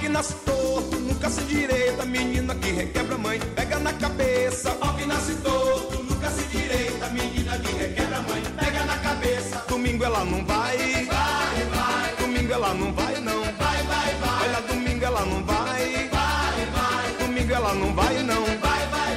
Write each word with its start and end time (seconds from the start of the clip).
que 0.00 0.08
nasce 0.08 0.34
torto, 0.46 0.96
nunca 0.98 1.28
se 1.28 1.42
direita, 1.42 2.06
menina 2.06 2.54
que 2.54 2.70
requebra 2.70 3.18
mãe, 3.18 3.38
pega 3.54 3.78
na 3.78 3.92
cabeça. 3.92 4.74
Ó 4.80 4.94
que 4.94 5.04
nasce 5.04 5.34
torto, 5.36 6.02
nunca 6.02 6.30
se 6.30 6.42
direita, 6.48 7.10
menina 7.10 7.58
que 7.58 7.72
requebra 7.72 8.22
mãe, 8.22 8.42
pega 8.58 8.84
na 8.86 8.96
cabeça. 8.96 9.62
Domingo 9.68 10.02
ela 10.02 10.24
não 10.24 10.44
vai, 10.46 10.78
vai, 11.04 11.64
vai. 11.74 12.16
Domingo 12.18 12.52
ela 12.52 12.72
não 12.72 12.92
vai 12.94 13.20
não, 13.20 13.42
vai, 13.42 13.82
vai, 13.82 14.14
vai. 14.14 14.48
Olha, 14.48 14.60
domingo 14.62 15.04
ela 15.04 15.24
não 15.26 15.44
vai, 15.44 16.08
vai, 16.08 16.66
vai. 16.66 17.26
Domingo 17.26 17.52
ela 17.52 17.74
não 17.74 17.94
vai 17.94 18.22
não, 18.22 18.44
vai, 18.44 18.86
vai, 18.86 19.16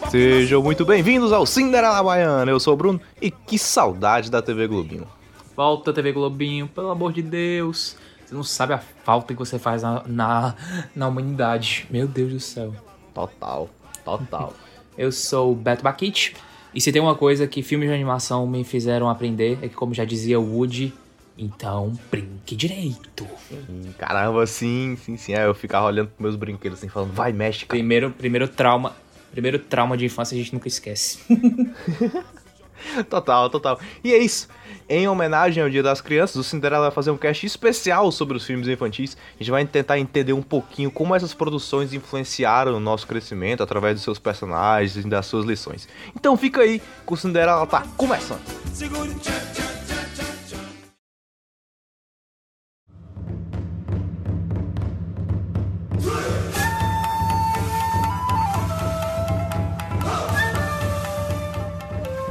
vai. 0.00 0.10
Sejam 0.10 0.62
muito 0.62 0.86
bem-vindos 0.86 1.30
ao 1.30 1.44
Cinderela 1.44 2.02
Baiana. 2.02 2.50
Eu 2.50 2.58
sou 2.58 2.72
o 2.72 2.76
Bruno 2.76 2.98
e 3.20 3.30
que 3.30 3.58
saudade 3.58 4.30
da 4.30 4.40
TV 4.40 4.66
Globinho. 4.66 5.06
Volta, 5.54 5.92
TV 5.92 6.12
Globinho, 6.12 6.68
pelo 6.68 6.90
amor 6.90 7.12
de 7.12 7.20
Deus. 7.20 7.96
Você 8.26 8.34
não 8.34 8.42
sabe 8.42 8.72
a 8.72 8.78
falta 8.78 9.32
que 9.32 9.38
você 9.38 9.58
faz 9.58 9.82
na, 9.82 10.02
na, 10.06 10.54
na 10.94 11.08
humanidade. 11.08 11.86
Meu 11.88 12.08
Deus 12.08 12.32
do 12.32 12.40
céu. 12.40 12.74
Total, 13.14 13.70
total. 14.04 14.52
Eu 14.98 15.12
sou 15.12 15.52
o 15.52 15.54
Beto 15.54 15.82
Bakit. 15.82 16.34
E 16.74 16.80
se 16.80 16.90
tem 16.90 17.00
uma 17.00 17.14
coisa 17.14 17.46
que 17.46 17.62
filmes 17.62 17.88
de 17.88 17.94
animação 17.94 18.46
me 18.46 18.64
fizeram 18.64 19.08
aprender 19.08 19.58
é 19.62 19.68
que, 19.68 19.74
como 19.74 19.94
já 19.94 20.04
dizia 20.04 20.40
o 20.40 20.56
Woody, 20.56 20.92
então 21.38 21.92
brinque 22.10 22.56
direito. 22.56 23.26
Hum, 23.52 23.92
Caramba, 23.96 24.46
sim, 24.46 24.98
sim, 25.02 25.16
sim. 25.16 25.34
É, 25.34 25.46
eu 25.46 25.54
ficava 25.54 25.86
olhando 25.86 26.08
pros 26.08 26.20
meus 26.20 26.36
brinquedos 26.36 26.78
assim, 26.78 26.88
falando, 26.88 27.12
vai, 27.12 27.32
mexe, 27.32 27.64
cara. 27.64 27.78
Primeiro, 27.78 28.10
primeiro 28.10 28.48
trauma. 28.48 28.94
Primeiro 29.30 29.58
trauma 29.58 29.96
de 29.96 30.06
infância 30.06 30.34
a 30.34 30.38
gente 30.38 30.52
nunca 30.52 30.66
esquece. 30.66 31.20
Total, 33.08 33.50
total. 33.50 33.78
E 34.02 34.12
é 34.12 34.18
isso. 34.18 34.48
Em 34.88 35.08
homenagem 35.08 35.62
ao 35.62 35.68
Dia 35.68 35.82
das 35.82 36.00
Crianças, 36.00 36.36
o 36.36 36.44
Cinderela 36.44 36.84
vai 36.84 36.90
fazer 36.92 37.10
um 37.10 37.16
cast 37.16 37.44
especial 37.44 38.12
sobre 38.12 38.36
os 38.36 38.44
filmes 38.44 38.68
infantis. 38.68 39.16
A 39.34 39.42
gente 39.42 39.50
vai 39.50 39.64
tentar 39.66 39.98
entender 39.98 40.32
um 40.32 40.42
pouquinho 40.42 40.90
como 40.90 41.14
essas 41.14 41.34
produções 41.34 41.92
influenciaram 41.92 42.76
o 42.76 42.80
nosso 42.80 43.06
crescimento 43.06 43.62
através 43.62 43.96
dos 43.96 44.04
seus 44.04 44.18
personagens 44.18 44.96
e 44.96 45.08
das 45.08 45.26
suas 45.26 45.44
lições. 45.44 45.88
Então 46.14 46.36
fica 46.36 46.60
aí, 46.60 46.78
que 46.78 47.12
o 47.12 47.16
Cinderela 47.16 47.66
tá 47.66 47.84
começando. 47.96 48.40
Segure, 48.72 49.12
tchan, 49.16 49.32
tchan, 49.54 49.75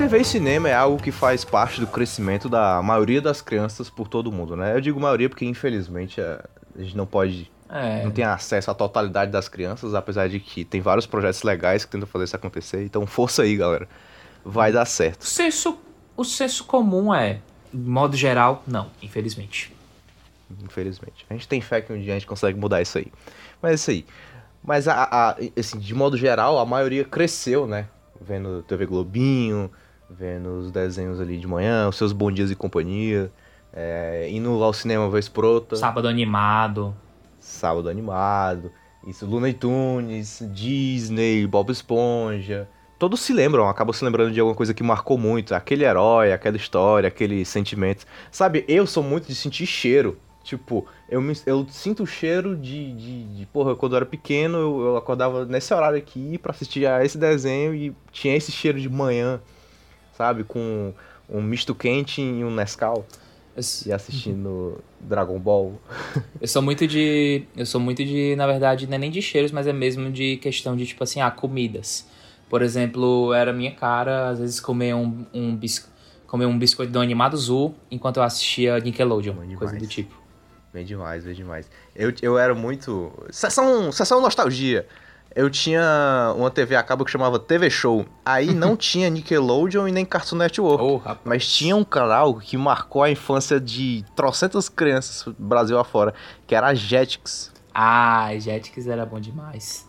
TV 0.06 0.20
e 0.20 0.25
cinema 0.25 0.70
é 0.70 0.73
algo 0.75 1.02
que 1.02 1.11
faz 1.11 1.44
parte 1.44 1.80
do 1.81 1.88
crescimento 1.88 2.48
da 2.48 2.80
maioria 2.84 3.20
das 3.20 3.42
crianças 3.42 3.89
por 3.89 4.08
todo 4.08 4.31
mundo, 4.31 4.56
né? 4.56 4.75
Eu 4.75 4.80
digo 4.81 5.00
maioria 5.00 5.28
porque 5.28 5.45
infelizmente 5.45 6.22
é, 6.22 6.39
a 6.78 6.81
gente 6.84 6.95
não 6.95 7.08
pode 7.08 7.52
É. 7.67 8.03
não 8.03 8.12
tem 8.12 8.23
acesso 8.23 8.70
à 8.70 8.75
totalidade 8.75 9.31
das 9.31 9.50
crianças, 9.50 9.95
apesar 9.95 10.30
de 10.30 10.39
que 10.39 10.64
tem 10.64 10.80
vários 10.80 11.08
projetos 11.08 11.42
legais 11.42 11.86
que 11.86 11.92
tentam 11.92 12.06
fazer 12.08 12.25
isso 12.25 12.36
acontecer. 12.36 12.84
Então, 12.84 13.06
força 13.08 13.42
aí, 13.42 13.56
galera. 13.58 13.89
Vai 14.45 14.72
dar 14.72 14.86
certo. 14.86 15.23
O 15.23 15.25
senso, 15.25 15.75
o 16.16 16.23
senso 16.23 16.66
comum 16.66 17.12
é, 17.12 17.40
de 17.73 17.90
modo 17.90 18.16
geral, 18.16 18.62
não, 18.67 18.92
infelizmente. 19.02 19.73
Infelizmente. 20.64 21.25
A 21.28 21.34
gente 21.34 21.47
tem 21.47 21.59
fé 21.62 21.81
que 21.81 21.92
um 21.92 22.00
dia 22.00 22.14
a 22.14 22.19
gente 22.19 22.28
consegue 22.28 22.59
mudar 22.59 22.80
isso 22.80 23.00
aí. 23.00 23.08
Mas 23.59 23.72
é 23.72 23.73
isso 23.75 23.90
aí. 23.90 24.06
Mas, 24.64 24.88
a, 24.88 25.03
a- 25.12 25.36
assim, 25.58 25.80
de 25.80 25.95
modo 25.95 26.16
geral, 26.16 26.59
a 26.59 26.66
maioria 26.66 27.03
cresceu, 27.03 27.66
né? 27.66 27.88
Vendo 28.22 28.62
TV 28.64 28.86
Globinho, 28.86 29.72
vendo 30.09 30.59
os 30.59 30.72
desenhos 30.72 31.20
ali 31.20 31.38
de 31.38 31.48
manhã, 31.48 31.88
os 31.89 31.95
seus 31.98 32.11
bons 32.14 32.34
dias 32.34 32.52
e 32.52 32.56
companhia. 32.56 33.31
é, 33.73 34.30
indo 34.31 34.64
ao 34.64 34.72
cinema 34.72 35.09
vez 35.09 35.28
por 35.28 35.44
outra. 35.44 35.75
Sábado 35.78 36.08
animado. 36.08 36.96
Sábado 37.40 37.90
Animado, 37.90 38.72
isso, 39.06 39.25
Looney 39.25 39.53
Tunes, 39.53 40.41
Disney, 40.52 41.46
Bob 41.46 41.69
Esponja. 41.72 42.68
Todos 42.97 43.19
se 43.19 43.34
lembram, 43.34 43.68
acabam 43.69 43.94
se 43.94 44.03
lembrando 44.03 44.31
de 44.31 44.40
alguma 44.40 44.56
coisa 44.56 44.74
que 44.74 44.81
marcou 44.81 45.16
muito. 45.18 45.53
Aquele 45.53 45.84
herói, 45.84 46.31
aquela 46.31 46.56
história, 46.58 47.08
aquele 47.08 47.46
sentimento. 47.46 48.06
Sabe, 48.31 48.66
eu 48.68 48.88
sou 48.88 49.03
muito 49.03 49.28
de 49.28 49.35
sentir 49.35 49.66
cheiro. 49.68 50.18
Tipo, 50.44 50.88
eu, 51.09 51.22
me- 51.22 51.38
eu 51.46 51.68
sinto 51.69 52.03
o 52.03 52.08
cheiro 52.08 52.56
de, 52.56 52.94
de, 52.94 53.24
de- 53.25 53.46
Porra, 53.47 53.75
quando 53.75 53.94
eu 53.94 53.97
era 53.97 54.06
pequeno, 54.06 54.58
eu, 54.58 54.81
eu 54.85 54.97
acordava 54.97 55.46
nesse 55.46 55.74
horário 55.74 55.97
aqui 55.97 56.38
pra 56.38 56.52
assistir 56.52 56.88
a 56.88 57.03
esse 57.06 57.18
desenho 57.18 57.75
e 57.75 57.94
tinha 58.12 58.35
esse 58.35 58.52
cheiro 58.52 58.79
de 58.79 58.90
manhã, 58.90 59.40
sabe? 60.18 60.44
Com 60.44 60.94
um 61.30 61.42
misto 61.42 61.74
quente 61.74 62.22
e 62.22 62.44
um 62.44 62.52
Nescau. 62.52 63.06
E 63.86 63.92
assistindo 63.92 64.84
Dragon 65.00 65.40
Ball. 65.40 65.80
eu 66.42 66.48
sou 66.48 66.62
muito 66.62 66.86
de. 66.86 67.44
Eu 67.56 67.66
sou 67.66 67.80
muito 67.80 68.03
de, 68.03 68.36
na 68.36 68.46
verdade, 68.46 68.86
não 68.86 68.96
é 68.96 68.98
nem 68.98 69.09
de 69.09 69.22
cheiros, 69.22 69.50
mas 69.52 69.66
é 69.66 69.72
mesmo 69.72 70.12
de 70.12 70.36
questão 70.38 70.76
de, 70.76 70.86
tipo 70.86 71.02
assim, 71.02 71.22
ah, 71.22 71.31
comidas. 71.31 72.06
Por 72.50 72.62
exemplo, 72.62 73.34
era 73.34 73.53
minha 73.53 73.72
cara, 73.72 74.30
às 74.30 74.40
vezes, 74.40 74.59
comer 74.59 74.94
um, 74.94 75.26
um, 75.34 75.56
bis, 75.56 75.90
comer 76.28 76.46
um 76.46 76.59
biscoito 76.59 76.92
do 76.92 77.00
Animado 77.00 77.36
Azul 77.36 77.74
enquanto 77.90 78.18
eu 78.18 78.24
assistia 78.24 78.78
Nickelodeon, 78.78 79.34
Bom 79.34 79.56
coisa 79.56 79.74
demais. 79.74 79.82
do 79.82 79.88
tipo. 79.88 80.22
Bem 80.74 80.84
demais, 80.84 81.24
bem 81.24 81.34
demais. 81.34 81.70
Eu, 81.96 82.14
eu 82.22 82.38
era 82.38 82.53
muito. 82.53 83.14
Sessão, 83.32 83.90
sessão 83.94 84.20
nostalgia. 84.20 84.86
Eu 85.35 85.50
tinha 85.50 86.34
uma 86.38 86.50
TV 86.50 86.78
a 86.78 86.81
cabo 86.81 87.03
que 87.03 87.12
chamava 87.12 87.38
TV 87.38 87.69
Show. 87.69 88.06
Aí 88.25 88.53
não 88.53 88.75
tinha 88.78 89.09
Nickelodeon 89.09 89.85
e 89.85 89.91
nem 89.91 90.06
Cartoon 90.06 90.38
Network. 90.38 90.81
Oh. 90.81 91.01
Mas 91.25 91.46
tinha 91.46 91.75
um 91.75 91.84
canal 91.84 92.35
que 92.35 92.56
marcou 92.56 93.03
a 93.03 93.12
infância 93.12 93.59
de 93.59 94.06
trocentas 94.16 94.69
crianças 94.69 95.34
Brasil 95.38 95.78
afora, 95.78 96.13
que 96.47 96.56
era 96.56 96.68
a 96.68 96.73
Jetix. 96.73 97.51
Ah, 97.73 98.29
Jetix 98.40 98.88
era 98.88 99.06
bom 99.06 99.19
demais. 99.19 99.85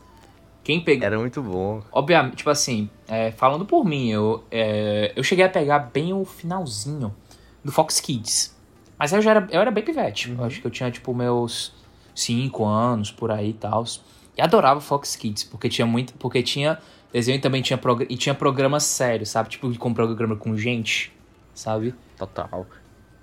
Quem 0.65 0.81
pegou. 0.81 1.07
Era 1.07 1.17
muito 1.17 1.41
bom. 1.41 1.81
Obviamente, 1.93 2.39
tipo 2.39 2.51
assim, 2.51 2.91
é, 3.07 3.31
falando 3.31 3.65
por 3.65 3.85
mim, 3.85 4.11
eu, 4.11 4.43
é, 4.51 5.13
eu 5.15 5.23
cheguei 5.23 5.45
a 5.45 5.49
pegar 5.49 5.79
bem 5.79 6.13
o 6.13 6.25
finalzinho 6.25 7.15
do 7.65 7.71
Fox 7.71 8.01
Kids. 8.01 8.53
Mas 8.99 9.13
eu 9.13 9.23
já 9.23 9.31
era, 9.31 9.49
eu 9.53 9.61
era 9.61 9.71
bem 9.71 9.85
pivete. 9.85 10.35
Eu 10.37 10.45
acho 10.45 10.61
que 10.61 10.67
eu 10.67 10.71
tinha, 10.73 10.91
tipo, 10.91 11.15
meus 11.15 11.73
5 12.17 12.65
anos 12.65 13.13
por 13.13 13.31
aí 13.31 13.51
e 13.51 13.53
tal. 13.53 13.85
E 14.37 14.43
adorava 14.43 14.81
Fox 14.81 15.17
Kids, 15.17 15.45
porque 15.45 15.69
tinha 15.69 15.87
muito. 15.87 16.13
Porque 16.15 16.43
tinha 16.43 16.79
desenho 17.13 17.37
e 17.37 17.41
também 17.41 17.63
tinha, 17.63 17.79
progr- 17.79 18.07
e 18.11 18.17
tinha 18.17 18.35
programas 18.35 18.85
sérios, 18.85 19.31
sabe? 19.31 19.49
Tipo, 19.49 19.77
com 19.79 19.95
programa 19.95 20.37
com 20.37 20.57
gente, 20.57 21.13
sabe? 21.55 21.95
Total. 22.19 22.67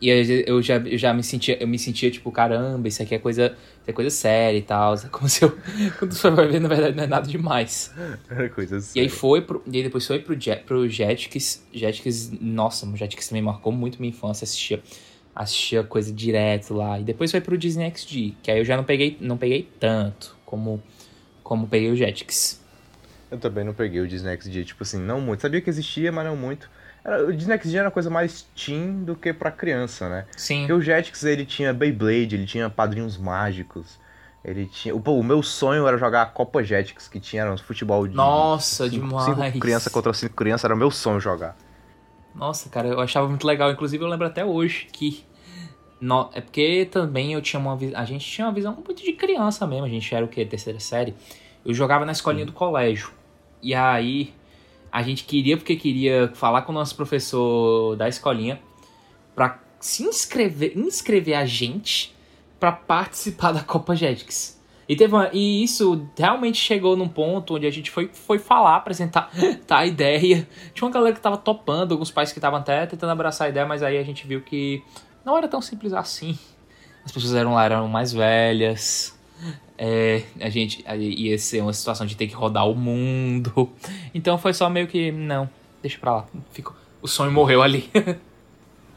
E 0.02 0.10
eu, 0.10 0.56
eu 0.58 0.62
já, 0.62 0.76
eu 0.78 0.98
já 0.98 1.14
me 1.14 1.24
sentia, 1.24 1.58
eu 1.62 1.68
me 1.68 1.80
sentia 1.80 2.12
tipo, 2.12 2.30
caramba, 2.30 2.88
isso 2.90 3.02
aqui 3.02 3.16
é 3.16 3.20
coisa, 3.20 3.56
isso 3.82 3.90
é 3.90 3.94
coisa 3.94 4.10
séria 4.10 4.58
e 4.58 4.62
tal. 4.62 4.96
É 4.96 5.08
como 5.12 5.30
se 5.30 5.46
eu. 5.46 5.56
Quando 6.00 6.12
você 6.14 6.30
vai 6.30 6.48
ver, 6.48 6.60
na 6.60 6.68
verdade, 6.68 6.96
não 6.98 7.04
é 7.04 7.08
nada 7.08 7.28
demais. 7.28 7.94
Era 8.30 8.50
coisa 8.52 8.76
E 8.96 9.00
aí 9.00 9.10
séria. 9.10 9.10
foi 9.10 9.42
pro, 9.42 9.64
e 9.66 9.78
aí 9.78 9.84
depois 9.84 10.06
foi 10.06 10.20
pro, 10.20 10.38
Jet, 10.40 10.64
pro 10.64 10.90
Jetix. 10.90 11.64
Jetix, 11.72 12.32
nossa, 12.42 12.86
o 12.86 12.98
Jetix 12.98 13.28
também 13.30 13.44
marcou 13.44 13.72
muito 13.72 14.00
minha 14.02 14.10
infância, 14.10 14.44
assistia, 14.44 14.82
assistia 15.34 15.84
coisa 15.84 16.12
direto 16.12 16.74
lá. 16.74 17.00
E 17.00 17.04
depois 17.04 17.32
foi 17.32 17.40
pro 17.40 17.58
Disney 17.58 17.90
XD, 17.96 18.34
que 18.44 18.52
aí 18.52 18.58
eu 18.60 18.66
já 18.66 18.76
não 18.76 18.84
peguei, 18.84 19.18
não 19.22 19.38
peguei 19.38 19.70
tanto 19.80 20.36
como, 20.46 20.82
como 21.44 21.68
peguei 21.68 21.92
o 21.92 21.96
Jetix. 21.96 22.62
Eu 23.30 23.38
também 23.40 23.64
não 23.64 23.74
peguei 23.74 24.00
o 24.00 24.08
Disney 24.08 24.38
XD, 24.40 24.64
tipo 24.66 24.84
assim, 24.84 25.00
não 25.00 25.20
muito. 25.20 25.42
Sabia 25.42 25.60
que 25.60 25.70
existia, 25.70 26.12
mas 26.12 26.26
não 26.26 26.36
muito. 26.36 26.70
Era, 27.04 27.26
o 27.26 27.34
Disney 27.34 27.58
XD 27.58 27.78
era 27.78 27.88
uma 27.88 27.92
coisa 27.92 28.10
mais 28.10 28.46
teen 28.56 29.04
do 29.04 29.16
que 29.16 29.34
pra 29.34 29.52
criança, 29.52 30.08
né? 30.08 30.26
Sim. 30.38 30.60
Porque 30.60 30.74
o 30.74 30.82
Jetix, 30.82 31.24
ele 31.24 31.46
tinha 31.46 31.74
Beyblade, 31.74 32.36
ele 32.36 32.46
tinha 32.46 32.70
Padrinhos 32.70 33.18
Mágicos, 33.18 34.00
ele 34.46 34.68
tinha... 34.68 34.96
Pô, 34.98 35.20
o 35.20 35.24
meu 35.24 35.42
sonho 35.42 35.88
era 35.88 35.98
jogar 35.98 36.22
a 36.22 36.26
Copa 36.28 36.64
Jetix, 36.64 37.08
que 37.08 37.20
tinha 37.20 37.52
um 37.52 37.58
futebol 37.58 38.08
de... 38.08 38.16
Nossa, 38.16 38.90
cinco, 38.90 39.08
demais. 39.08 39.26
Cinco 39.26 39.60
crianças 39.60 39.92
contra 39.92 40.14
cinco 40.14 40.36
crianças, 40.36 40.66
era 40.66 40.76
o 40.76 40.78
meu 40.78 40.92
sonho 40.92 41.20
jogar. 41.20 41.58
Nossa, 42.36 42.70
cara, 42.70 42.88
eu 42.88 43.00
achava 43.00 43.28
muito 43.28 43.46
legal. 43.46 43.72
Inclusive, 43.72 44.04
eu 44.04 44.08
lembro 44.08 44.26
até 44.26 44.44
hoje 44.44 44.88
que. 44.92 45.24
No- 46.04 46.30
é 46.34 46.42
porque 46.42 46.86
também 46.92 47.34
eu 47.34 47.42
tinha 47.42 47.60
uma 47.60 47.76
visão. 47.76 48.00
A 48.00 48.06
gente 48.06 48.26
tinha 48.30 48.46
uma 48.48 48.54
visão 48.54 48.74
muito 48.74 49.04
de 49.04 49.14
criança 49.14 49.66
mesmo. 49.66 49.86
A 49.86 49.90
gente 49.90 50.14
era 50.14 50.24
o 50.26 50.28
quê? 50.28 50.46
Terceira 50.46 50.80
série. 50.80 51.14
Eu 51.66 51.74
jogava 51.74 52.06
na 52.06 52.12
escolinha 52.12 52.46
do 52.46 52.52
colégio. 52.54 53.12
E 53.62 53.74
aí. 53.74 54.34
A 54.92 55.02
gente 55.02 55.24
queria, 55.24 55.58
porque 55.58 55.76
queria 55.76 56.30
falar 56.36 56.62
com 56.62 56.72
o 56.72 56.76
nosso 56.76 56.96
professor 56.96 57.96
da 57.96 58.08
escolinha. 58.08 58.60
Pra 59.34 59.60
se 59.80 60.04
inscrever, 60.04 60.78
inscrever 60.78 61.36
a 61.36 61.46
gente 61.46 62.14
pra 62.60 62.72
participar 62.72 63.52
da 63.54 63.62
Copa 63.64 63.96
Jetix. 63.96 64.62
E, 64.88 64.96
teve 64.96 65.14
uma- 65.16 65.30
e 65.34 65.64
isso 65.64 66.08
realmente 66.18 66.58
chegou 66.58 66.96
num 66.96 67.08
ponto 67.08 67.56
onde 67.56 67.66
a 67.66 67.72
gente 67.72 67.90
foi, 67.90 68.10
foi 68.14 68.38
falar, 68.38 68.76
apresentar 68.76 69.32
tá, 69.66 69.80
a 69.80 69.86
ideia. 69.88 70.48
Tinha 70.74 70.86
uma 70.86 70.94
galera 70.94 71.16
que 71.16 71.22
tava 71.22 71.38
topando, 71.38 71.94
alguns 71.94 72.12
pais 72.12 72.32
que 72.32 72.38
estavam 72.38 72.60
até 72.60 72.86
tentando 72.86 73.12
abraçar 73.12 73.48
a 73.48 73.50
ideia, 73.50 73.66
mas 73.66 73.82
aí 73.82 73.98
a 73.98 74.04
gente 74.04 74.28
viu 74.28 74.42
que 74.42 74.84
não 75.26 75.38
era 75.38 75.48
tão 75.48 75.62
simples 75.62 75.94
assim. 75.94 76.38
As 77.06 77.12
pessoas 77.12 77.34
eram 77.34 77.54
lá, 77.54 77.66
eram 77.66 77.88
mais 77.88 78.14
velhas. 78.14 79.14
É, 79.78 80.24
a 80.40 80.50
gente 80.50 80.86
ia 80.98 81.38
ser 81.38 81.62
uma 81.62 81.74
situação 81.74 82.06
de 82.06 82.16
ter 82.16 82.28
que 82.28 82.36
rodar 82.36 82.68
o 82.68 82.76
mundo. 82.76 83.70
Então 84.14 84.38
foi 84.38 84.54
só 84.54 84.70
meio 84.70 84.88
que, 84.88 85.12
não, 85.12 85.50
deixa 85.82 85.98
pra 85.98 86.18
lá. 86.18 86.26
Ficou, 86.52 86.76
o 87.02 87.08
sonho 87.08 87.32
morreu 87.32 87.62
ali. 87.62 87.90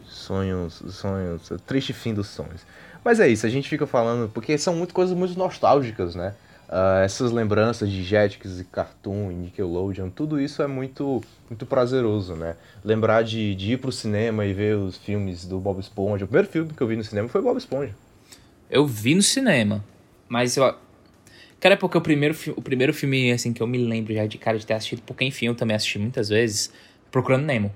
Sonhos, 0.08 0.82
sonhos, 0.88 1.52
triste 1.64 1.92
fim 1.92 2.12
dos 2.12 2.26
sonhos. 2.26 2.66
Mas 3.04 3.20
é 3.20 3.28
isso, 3.28 3.46
a 3.46 3.48
gente 3.48 3.68
fica 3.68 3.86
falando, 3.86 4.28
porque 4.28 4.58
são 4.58 4.74
muito 4.74 4.92
coisas 4.92 5.16
muito 5.16 5.38
nostálgicas, 5.38 6.16
né? 6.16 6.34
Uh, 6.68 6.98
essas 7.04 7.30
lembranças 7.30 7.88
de 7.88 8.02
Jetix 8.02 8.58
e 8.58 8.64
Cartoon 8.64 9.30
e 9.30 9.34
Nickelodeon, 9.34 10.10
tudo 10.10 10.40
isso 10.40 10.60
é 10.62 10.66
muito 10.66 11.22
muito 11.48 11.64
prazeroso, 11.64 12.34
né? 12.34 12.56
Lembrar 12.84 13.22
de, 13.22 13.54
de 13.54 13.74
ir 13.74 13.76
pro 13.76 13.92
cinema 13.92 14.44
e 14.44 14.52
ver 14.52 14.76
os 14.76 14.96
filmes 14.96 15.44
do 15.44 15.60
Bob 15.60 15.78
Esponja. 15.78 16.24
O 16.24 16.28
primeiro 16.28 16.48
filme 16.48 16.72
que 16.72 16.82
eu 16.82 16.86
vi 16.88 16.96
no 16.96 17.04
cinema 17.04 17.28
foi 17.28 17.40
Bob 17.40 17.56
Esponja. 17.56 17.94
Eu 18.68 18.84
vi 18.84 19.14
no 19.14 19.22
cinema, 19.22 19.84
mas 20.28 20.56
eu... 20.56 20.74
Cara, 21.60 21.74
é 21.74 21.76
porque 21.76 21.96
o 21.96 22.00
primeiro, 22.00 22.36
o 22.56 22.62
primeiro 22.62 22.92
filme, 22.92 23.30
assim, 23.30 23.52
que 23.52 23.62
eu 23.62 23.66
me 23.66 23.78
lembro 23.78 24.12
já 24.12 24.26
de 24.26 24.36
cara 24.36 24.58
de 24.58 24.66
ter 24.66 24.74
assistido, 24.74 25.02
porque 25.06 25.24
enfim, 25.24 25.46
eu 25.46 25.54
também 25.54 25.76
assisti 25.76 26.00
muitas 26.00 26.28
vezes, 26.28 26.72
Procurando 27.12 27.44
Nemo. 27.44 27.72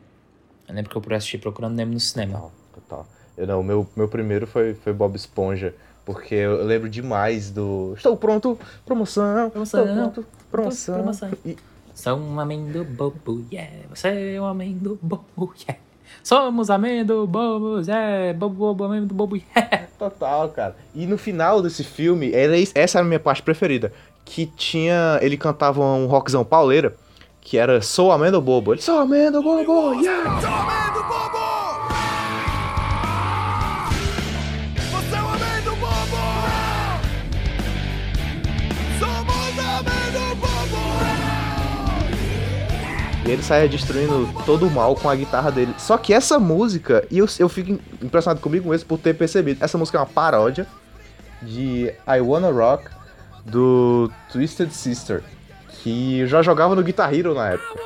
Eu 0.69 0.75
lembro 0.75 0.91
que 0.91 0.97
eu 0.97 1.17
assisti 1.17 1.39
Procurando 1.39 1.77
Nemo 1.77 1.93
no 1.93 2.01
cinema. 2.01 2.33
Total, 2.33 2.53
total. 2.75 3.09
Eu, 3.37 3.47
não, 3.47 3.63
meu, 3.63 3.89
meu 3.97 4.09
primeiro 4.09 4.49
foi, 4.49 4.75
foi 4.75 4.93
Bob 4.93 5.15
Esponja. 5.15 5.75
Porque 6.13 6.35
eu 6.35 6.65
lembro 6.65 6.89
demais 6.89 7.51
do. 7.51 7.95
Estou 7.97 8.17
pronto, 8.17 8.59
promoção. 8.85 9.49
Promoção. 9.49 9.85
Estou 9.85 9.95
pronto, 9.95 10.27
promoção. 10.51 10.95
promoção. 10.97 11.31
E... 11.47 11.57
Sou 11.95 12.17
um 12.17 12.41
amendo 12.41 12.83
bobo, 12.85 13.45
yeah. 13.53 13.71
Você 13.91 14.35
é 14.35 14.41
um 14.41 14.45
amendo 14.45 14.99
bobo, 15.01 15.55
yeah. 15.61 15.81
Somos 16.25 16.69
amendo 16.69 17.27
bobos, 17.29 17.87
yeah. 17.87 18.37
Bobo, 18.37 18.55
bobo, 18.55 18.85
amendo 18.85 19.15
bobo, 19.15 19.37
yeah. 19.37 19.87
Total, 19.99 20.49
cara. 20.49 20.77
E 20.95 21.07
no 21.07 21.17
final 21.17 21.63
desse 21.63 21.85
filme, 21.85 22.33
era, 22.33 22.55
essa 22.75 22.99
era 22.99 23.07
a 23.07 23.09
minha 23.09 23.21
parte 23.21 23.43
preferida. 23.43 23.93
Que 24.25 24.47
tinha. 24.47 25.21
Ele 25.23 25.37
cantava 25.37 25.81
um 25.81 26.07
rockzão 26.07 26.45
pauleira. 26.45 26.97
Que 27.41 27.57
era 27.57 27.81
Sou 27.81 28.11
amendo 28.11 28.41
bobo. 28.41 28.75
Ele, 28.75 28.83
Sou 28.83 28.99
amendo 28.99 29.41
bobo, 29.43 29.95
yeah. 30.01 30.90
Ele 43.33 43.43
saia 43.43 43.69
destruindo 43.69 44.29
todo 44.45 44.67
o 44.67 44.71
mal 44.71 44.95
com 44.95 45.09
a 45.09 45.15
guitarra 45.15 45.51
dele. 45.51 45.75
Só 45.79 45.97
que 45.97 46.13
essa 46.13 46.39
música, 46.39 47.07
e 47.11 47.19
eu, 47.19 47.27
eu 47.39 47.49
fico 47.49 47.79
impressionado 48.03 48.41
comigo 48.41 48.69
mesmo 48.71 48.87
por 48.87 48.99
ter 48.99 49.15
percebido, 49.15 49.63
essa 49.63 49.79
música 49.79 49.99
é 49.99 50.01
uma 50.01 50.07
paródia 50.07 50.67
de 51.43 51.93
I 52.07 52.21
Wanna 52.21 52.51
Rock 52.51 52.89
do 53.45 54.11
Twisted 54.31 54.71
Sister, 54.71 55.23
que 55.83 56.27
já 56.27 56.43
jogava 56.43 56.75
no 56.75 56.83
Guitar 56.83 57.13
Hero 57.15 57.35
na 57.35 57.51
época. 57.51 57.81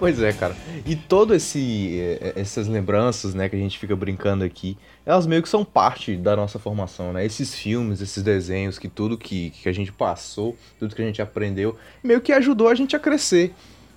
Pois 0.00 0.20
é, 0.22 0.32
cara. 0.32 0.56
E 0.86 0.96
todo 0.96 1.34
esse 1.34 2.00
eh, 2.00 2.32
essas 2.34 2.66
lembranças, 2.66 3.34
né, 3.34 3.50
que 3.50 3.54
a 3.54 3.58
gente 3.58 3.78
fica 3.78 3.94
brincando 3.94 4.42
aqui, 4.42 4.78
elas 5.04 5.26
meio 5.26 5.42
que 5.42 5.48
são 5.48 5.62
parte 5.62 6.16
da 6.16 6.34
nossa 6.34 6.58
formação, 6.58 7.12
né? 7.12 7.24
Esses 7.24 7.54
filmes, 7.54 8.00
esses 8.00 8.22
desenhos, 8.22 8.78
que 8.78 8.88
tudo 8.88 9.18
que, 9.18 9.50
que 9.50 9.68
a 9.68 9.72
gente 9.72 9.92
passou, 9.92 10.56
tudo 10.78 10.94
que 10.94 11.02
a 11.02 11.04
gente 11.04 11.20
aprendeu, 11.20 11.76
meio 12.02 12.22
que 12.22 12.32
ajudou 12.32 12.68
a 12.68 12.74
gente 12.74 12.96
a 12.96 12.98
crescer, 12.98 13.52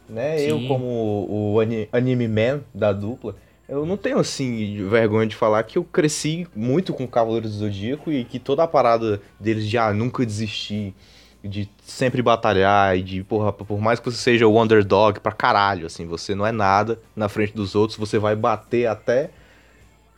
né? 0.10 0.40
Sim. 0.40 0.48
Eu 0.48 0.68
como 0.68 0.86
o 0.86 1.56
anime 1.94 2.28
man 2.28 2.60
da 2.76 2.92
dupla, 2.92 3.38
eu 3.70 3.86
não 3.86 3.96
tenho 3.96 4.20
assim 4.20 4.86
vergonha 4.90 5.26
de 5.26 5.38
falar 5.38 5.64
que 5.64 5.78
eu 5.78 5.86
cresci 5.86 6.46
muito 6.54 6.94
com 6.94 7.08
Cavaleiros 7.08 7.54
do 7.54 7.60
Zodíaco 7.60 8.12
e 8.12 8.26
que 8.26 8.40
toda 8.40 8.62
a 8.62 8.68
parada 8.68 9.22
deles 9.40 9.70
de 9.70 9.78
ah, 9.78 9.94
nunca 9.94 10.26
desistir, 10.26 10.94
de 11.44 11.70
sempre 11.84 12.22
batalhar 12.22 12.98
e 12.98 13.04
de, 13.04 13.24
porra, 13.24 13.52
por 13.52 13.80
mais 13.80 14.00
que 14.00 14.06
você 14.06 14.18
seja 14.18 14.48
o 14.48 14.62
underdog 14.62 15.20
pra 15.20 15.32
caralho, 15.32 15.86
assim, 15.86 16.06
você 16.06 16.34
não 16.34 16.46
é 16.46 16.52
nada 16.52 17.00
na 17.16 17.28
frente 17.28 17.54
dos 17.54 17.76
outros, 17.76 18.00
você 18.00 18.18
vai 18.18 18.36
bater 18.36 18.88
até 18.88 19.30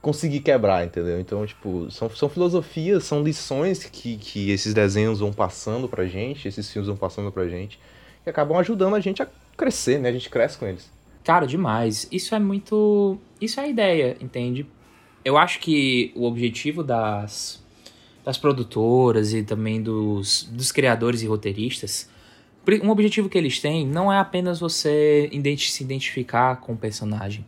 conseguir 0.01 0.41
quebrar, 0.41 0.85
entendeu? 0.85 1.19
Então, 1.19 1.43
tipo, 1.47 1.89
são, 1.89 2.07
são 2.11 2.29
filosofias, 2.29 3.05
são 3.05 3.23
lições 3.23 3.83
que, 3.83 4.17
que 4.17 4.51
esses 4.51 4.71
desenhos 4.71 5.19
vão 5.19 5.33
passando 5.33 5.89
pra 5.89 6.05
gente, 6.05 6.47
esses 6.47 6.69
filmes 6.71 6.87
vão 6.87 6.95
passando 6.95 7.31
pra 7.31 7.47
gente, 7.47 7.79
que 8.23 8.29
acabam 8.29 8.55
ajudando 8.59 8.95
a 8.95 8.99
gente 8.99 9.23
a 9.23 9.27
crescer, 9.57 9.99
né? 9.99 10.09
A 10.09 10.11
gente 10.11 10.29
cresce 10.29 10.59
com 10.59 10.67
eles. 10.67 10.91
Cara, 11.23 11.47
demais. 11.47 12.07
Isso 12.11 12.35
é 12.35 12.39
muito. 12.39 13.17
Isso 13.41 13.59
é 13.59 13.63
a 13.63 13.67
ideia, 13.67 14.15
entende? 14.21 14.67
Eu 15.23 15.39
acho 15.39 15.59
que 15.59 16.11
o 16.15 16.25
objetivo 16.25 16.83
das 16.83 17.64
das 18.25 18.39
produtoras 18.39 19.33
e 19.33 19.43
também 19.43 19.81
dos, 19.81 20.49
dos 20.51 20.71
criadores 20.71 21.21
e 21.21 21.27
roteiristas, 21.27 22.09
um 22.81 22.89
objetivo 22.89 23.29
que 23.29 23.37
eles 23.37 23.59
têm 23.59 23.85
não 23.85 24.11
é 24.11 24.17
apenas 24.17 24.59
você 24.59 25.29
se 25.57 25.83
identificar 25.83 26.55
com 26.55 26.73
o 26.73 26.77
personagem, 26.77 27.45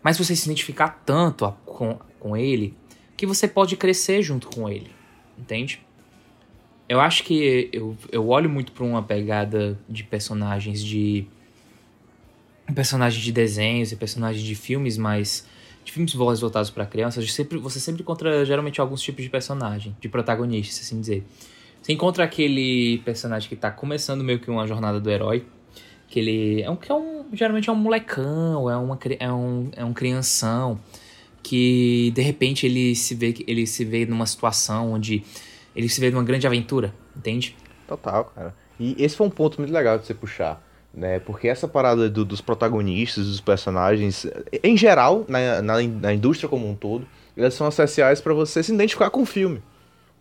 mas 0.00 0.16
você 0.16 0.36
se 0.36 0.46
identificar 0.46 1.02
tanto 1.04 1.52
com, 1.66 1.98
com 2.20 2.36
ele 2.36 2.72
que 3.16 3.26
você 3.26 3.48
pode 3.48 3.76
crescer 3.76 4.22
junto 4.22 4.46
com 4.46 4.68
ele, 4.68 4.90
entende? 5.36 5.80
Eu 6.88 7.00
acho 7.00 7.24
que 7.24 7.68
eu, 7.72 7.96
eu 8.12 8.28
olho 8.28 8.48
muito 8.48 8.70
para 8.70 8.84
uma 8.84 9.02
pegada 9.02 9.76
de 9.88 10.04
personagens 10.04 10.84
de. 10.84 11.26
personagens 12.72 13.24
de 13.24 13.32
desenhos 13.32 13.90
e 13.90 13.96
personagens 13.96 14.44
de 14.44 14.54
filmes 14.54 14.96
mais 14.96 15.46
de 15.84 15.92
filmes 15.92 16.14
voltados 16.14 16.70
para 16.70 16.86
crianças, 16.86 17.30
sempre, 17.32 17.58
você 17.58 17.78
sempre 17.78 18.02
encontra 18.02 18.44
geralmente 18.44 18.80
alguns 18.80 19.02
tipos 19.02 19.22
de 19.22 19.30
personagem, 19.30 19.94
de 20.00 20.08
protagonista, 20.08 20.82
assim 20.82 21.00
dizer. 21.00 21.24
Você 21.80 21.92
encontra 21.92 22.24
aquele 22.24 22.98
personagem 23.04 23.48
que 23.48 23.54
tá 23.54 23.70
começando 23.70 24.24
meio 24.24 24.40
que 24.40 24.50
uma 24.50 24.66
jornada 24.66 24.98
do 24.98 25.10
herói, 25.10 25.44
que 26.08 26.18
ele 26.18 26.62
é 26.62 26.70
um 26.70 26.76
que 26.76 26.90
é 26.90 26.94
um 26.94 27.26
geralmente 27.32 27.68
é 27.68 27.72
um 27.72 27.76
molecão, 27.76 28.70
é 28.70 28.76
uma 28.76 28.98
é 29.20 29.32
um 29.32 29.70
é 29.76 29.84
um 29.84 29.92
crianção 29.92 30.80
que 31.42 32.10
de 32.14 32.22
repente 32.22 32.64
ele 32.64 32.94
se 32.94 33.14
vê 33.14 33.34
ele 33.46 33.66
se 33.66 33.84
vê 33.84 34.06
numa 34.06 34.24
situação 34.24 34.92
onde 34.92 35.22
ele 35.76 35.88
se 35.88 36.00
vê 36.00 36.10
numa 36.10 36.22
grande 36.22 36.46
aventura, 36.46 36.94
entende? 37.14 37.54
Total, 37.86 38.24
cara. 38.26 38.54
E 38.80 38.96
esse 38.98 39.14
foi 39.14 39.26
um 39.26 39.30
ponto 39.30 39.60
muito 39.60 39.72
legal 39.72 39.98
de 39.98 40.06
você 40.06 40.14
puxar 40.14 40.62
né? 40.96 41.18
Porque 41.18 41.48
essa 41.48 41.66
parada 41.66 42.08
do, 42.08 42.24
dos 42.24 42.40
protagonistas, 42.40 43.26
dos 43.26 43.40
personagens, 43.40 44.26
em 44.62 44.76
geral, 44.76 45.24
na, 45.28 45.60
na, 45.60 45.82
na 45.82 46.14
indústria 46.14 46.48
como 46.48 46.68
um 46.68 46.74
todo, 46.74 47.06
elas 47.36 47.54
são 47.54 47.68
essenciais 47.68 48.20
para 48.20 48.32
você 48.32 48.62
se 48.62 48.72
identificar 48.72 49.10
com 49.10 49.22
o 49.22 49.26
filme. 49.26 49.60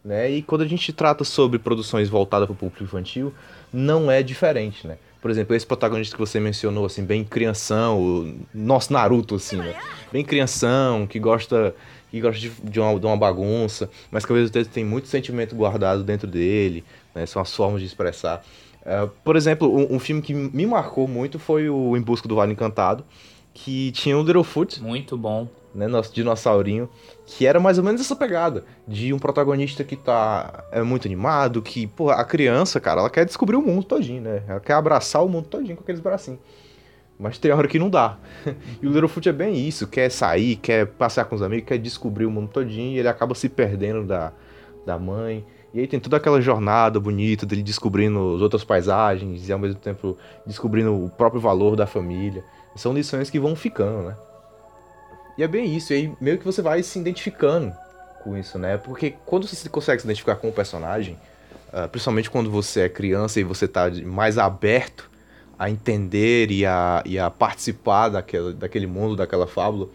Né? 0.03 0.29
E 0.31 0.41
quando 0.41 0.63
a 0.63 0.67
gente 0.67 0.91
trata 0.91 1.23
sobre 1.23 1.57
produções 1.57 2.09
voltadas 2.09 2.47
para 2.47 2.53
o 2.53 2.57
público 2.57 2.83
infantil, 2.83 3.33
não 3.71 4.11
é 4.11 4.21
diferente, 4.21 4.85
né? 4.85 4.97
Por 5.21 5.31
exemplo, 5.31 5.55
esse 5.55 5.65
protagonista 5.65 6.13
que 6.13 6.19
você 6.19 6.37
mencionou, 6.37 6.85
assim, 6.85 7.05
bem 7.05 7.23
crianção, 7.23 8.01
o 8.01 8.35
nosso 8.53 8.91
Naruto, 8.91 9.35
assim, 9.35 9.55
né? 9.55 9.73
Bem 10.11 10.25
crianção, 10.25 11.07
que 11.07 11.17
gosta, 11.17 11.73
que 12.11 12.19
gosta 12.19 12.37
de, 12.37 12.49
de, 12.49 12.81
uma, 12.81 12.99
de 12.99 13.05
uma 13.05 13.15
bagunça, 13.15 13.89
mas 14.11 14.25
que 14.25 14.33
ao 14.33 14.37
mesmo 14.37 14.51
tempo 14.51 14.67
tem 14.67 14.83
muito 14.83 15.07
sentimento 15.07 15.55
guardado 15.55 16.03
dentro 16.03 16.27
dele, 16.27 16.83
né? 17.15 17.25
São 17.25 17.41
as 17.41 17.55
formas 17.55 17.79
de 17.79 17.87
expressar. 17.87 18.43
Uh, 18.83 19.07
por 19.23 19.37
exemplo, 19.37 19.73
um, 19.73 19.95
um, 19.95 19.99
filme 19.99 20.21
que 20.21 20.33
me 20.33 20.65
marcou 20.65 21.07
muito 21.07 21.39
foi 21.39 21.69
o 21.69 21.95
Em 21.95 22.01
Busca 22.01 22.27
do 22.27 22.35
Vale 22.35 22.51
Encantado, 22.51 23.05
que 23.53 23.91
tinha 23.93 24.17
o 24.17 24.21
Littlefoot. 24.21 24.81
Muito 24.81 25.17
bom. 25.17 25.47
Né, 25.73 25.87
nosso 25.87 26.13
dinossaurinho, 26.13 26.87
que 27.25 27.47
era 27.47 27.59
mais 27.59 27.79
ou 27.79 27.83
menos 27.83 27.99
essa 27.99 28.15
pegada, 28.15 28.63
de 28.87 29.11
um 29.11 29.17
protagonista 29.17 29.83
que 29.83 29.95
tá 29.95 30.65
é 30.71 30.83
muito 30.83 31.07
animado, 31.07 31.63
que, 31.63 31.87
pô, 31.87 32.11
a 32.11 32.23
criança, 32.23 32.79
cara, 32.79 32.99
ela 32.99 33.09
quer 33.09 33.25
descobrir 33.25 33.55
o 33.55 33.61
mundo 33.63 33.83
todinho, 33.83 34.21
né? 34.21 34.43
Ela 34.47 34.59
quer 34.59 34.73
abraçar 34.73 35.25
o 35.25 35.27
mundo 35.27 35.47
todinho 35.47 35.75
com 35.75 35.81
aqueles 35.81 35.99
bracinhos. 35.99 36.39
Mas 37.17 37.39
tem 37.39 37.51
hora 37.51 37.67
que 37.67 37.79
não 37.79 37.89
dá. 37.89 38.19
e 38.83 38.85
o 38.85 38.91
Littlefoot 38.91 39.27
é 39.27 39.33
bem 39.33 39.67
isso, 39.67 39.87
quer 39.87 40.11
sair, 40.11 40.57
quer 40.57 40.85
passear 40.85 41.25
com 41.25 41.33
os 41.33 41.41
amigos, 41.41 41.65
quer 41.65 41.79
descobrir 41.79 42.27
o 42.27 42.31
mundo 42.31 42.49
todinho, 42.49 42.95
e 42.95 42.99
ele 42.99 43.07
acaba 43.07 43.33
se 43.33 43.49
perdendo 43.49 44.05
da, 44.05 44.31
da 44.85 44.99
mãe. 44.99 45.43
E 45.73 45.79
aí 45.79 45.87
tem 45.87 45.99
toda 45.99 46.17
aquela 46.17 46.39
jornada 46.39 46.99
bonita 46.99 47.45
dele 47.45 47.63
descobrindo 47.63 48.35
as 48.35 48.41
outras 48.41 48.63
paisagens 48.63 49.49
e 49.49 49.51
ao 49.51 49.57
mesmo 49.57 49.79
tempo 49.79 50.15
descobrindo 50.45 50.93
o 51.05 51.09
próprio 51.09 51.41
valor 51.41 51.75
da 51.75 51.87
família. 51.87 52.43
São 52.75 52.93
lições 52.93 53.29
que 53.29 53.39
vão 53.39 53.55
ficando, 53.55 54.09
né? 54.09 54.17
E 55.35 55.43
é 55.43 55.47
bem 55.47 55.75
isso, 55.75 55.93
e 55.93 55.95
aí 55.95 56.13
meio 56.21 56.37
que 56.37 56.45
você 56.45 56.61
vai 56.61 56.83
se 56.83 56.99
identificando 56.99 57.73
com 58.23 58.37
isso, 58.37 58.59
né? 58.59 58.77
Porque 58.77 59.15
quando 59.25 59.47
você 59.47 59.67
consegue 59.67 60.01
se 60.01 60.07
identificar 60.07 60.35
com 60.35 60.49
o 60.49 60.53
personagem, 60.53 61.17
uh, 61.69 61.89
principalmente 61.89 62.29
quando 62.29 62.51
você 62.51 62.81
é 62.81 62.89
criança 62.89 63.39
e 63.39 63.43
você 63.43 63.67
tá 63.67 63.89
mais 64.05 64.37
aberto 64.37 65.09
a 65.57 65.71
entender 65.71 66.51
e 66.51 66.65
a, 66.65 67.01
e 67.05 67.17
a 67.17 67.31
participar 67.31 68.09
daquele, 68.09 68.53
daquele 68.53 68.85
mundo, 68.85 69.15
daquela 69.15 69.47
fábula, 69.47 69.89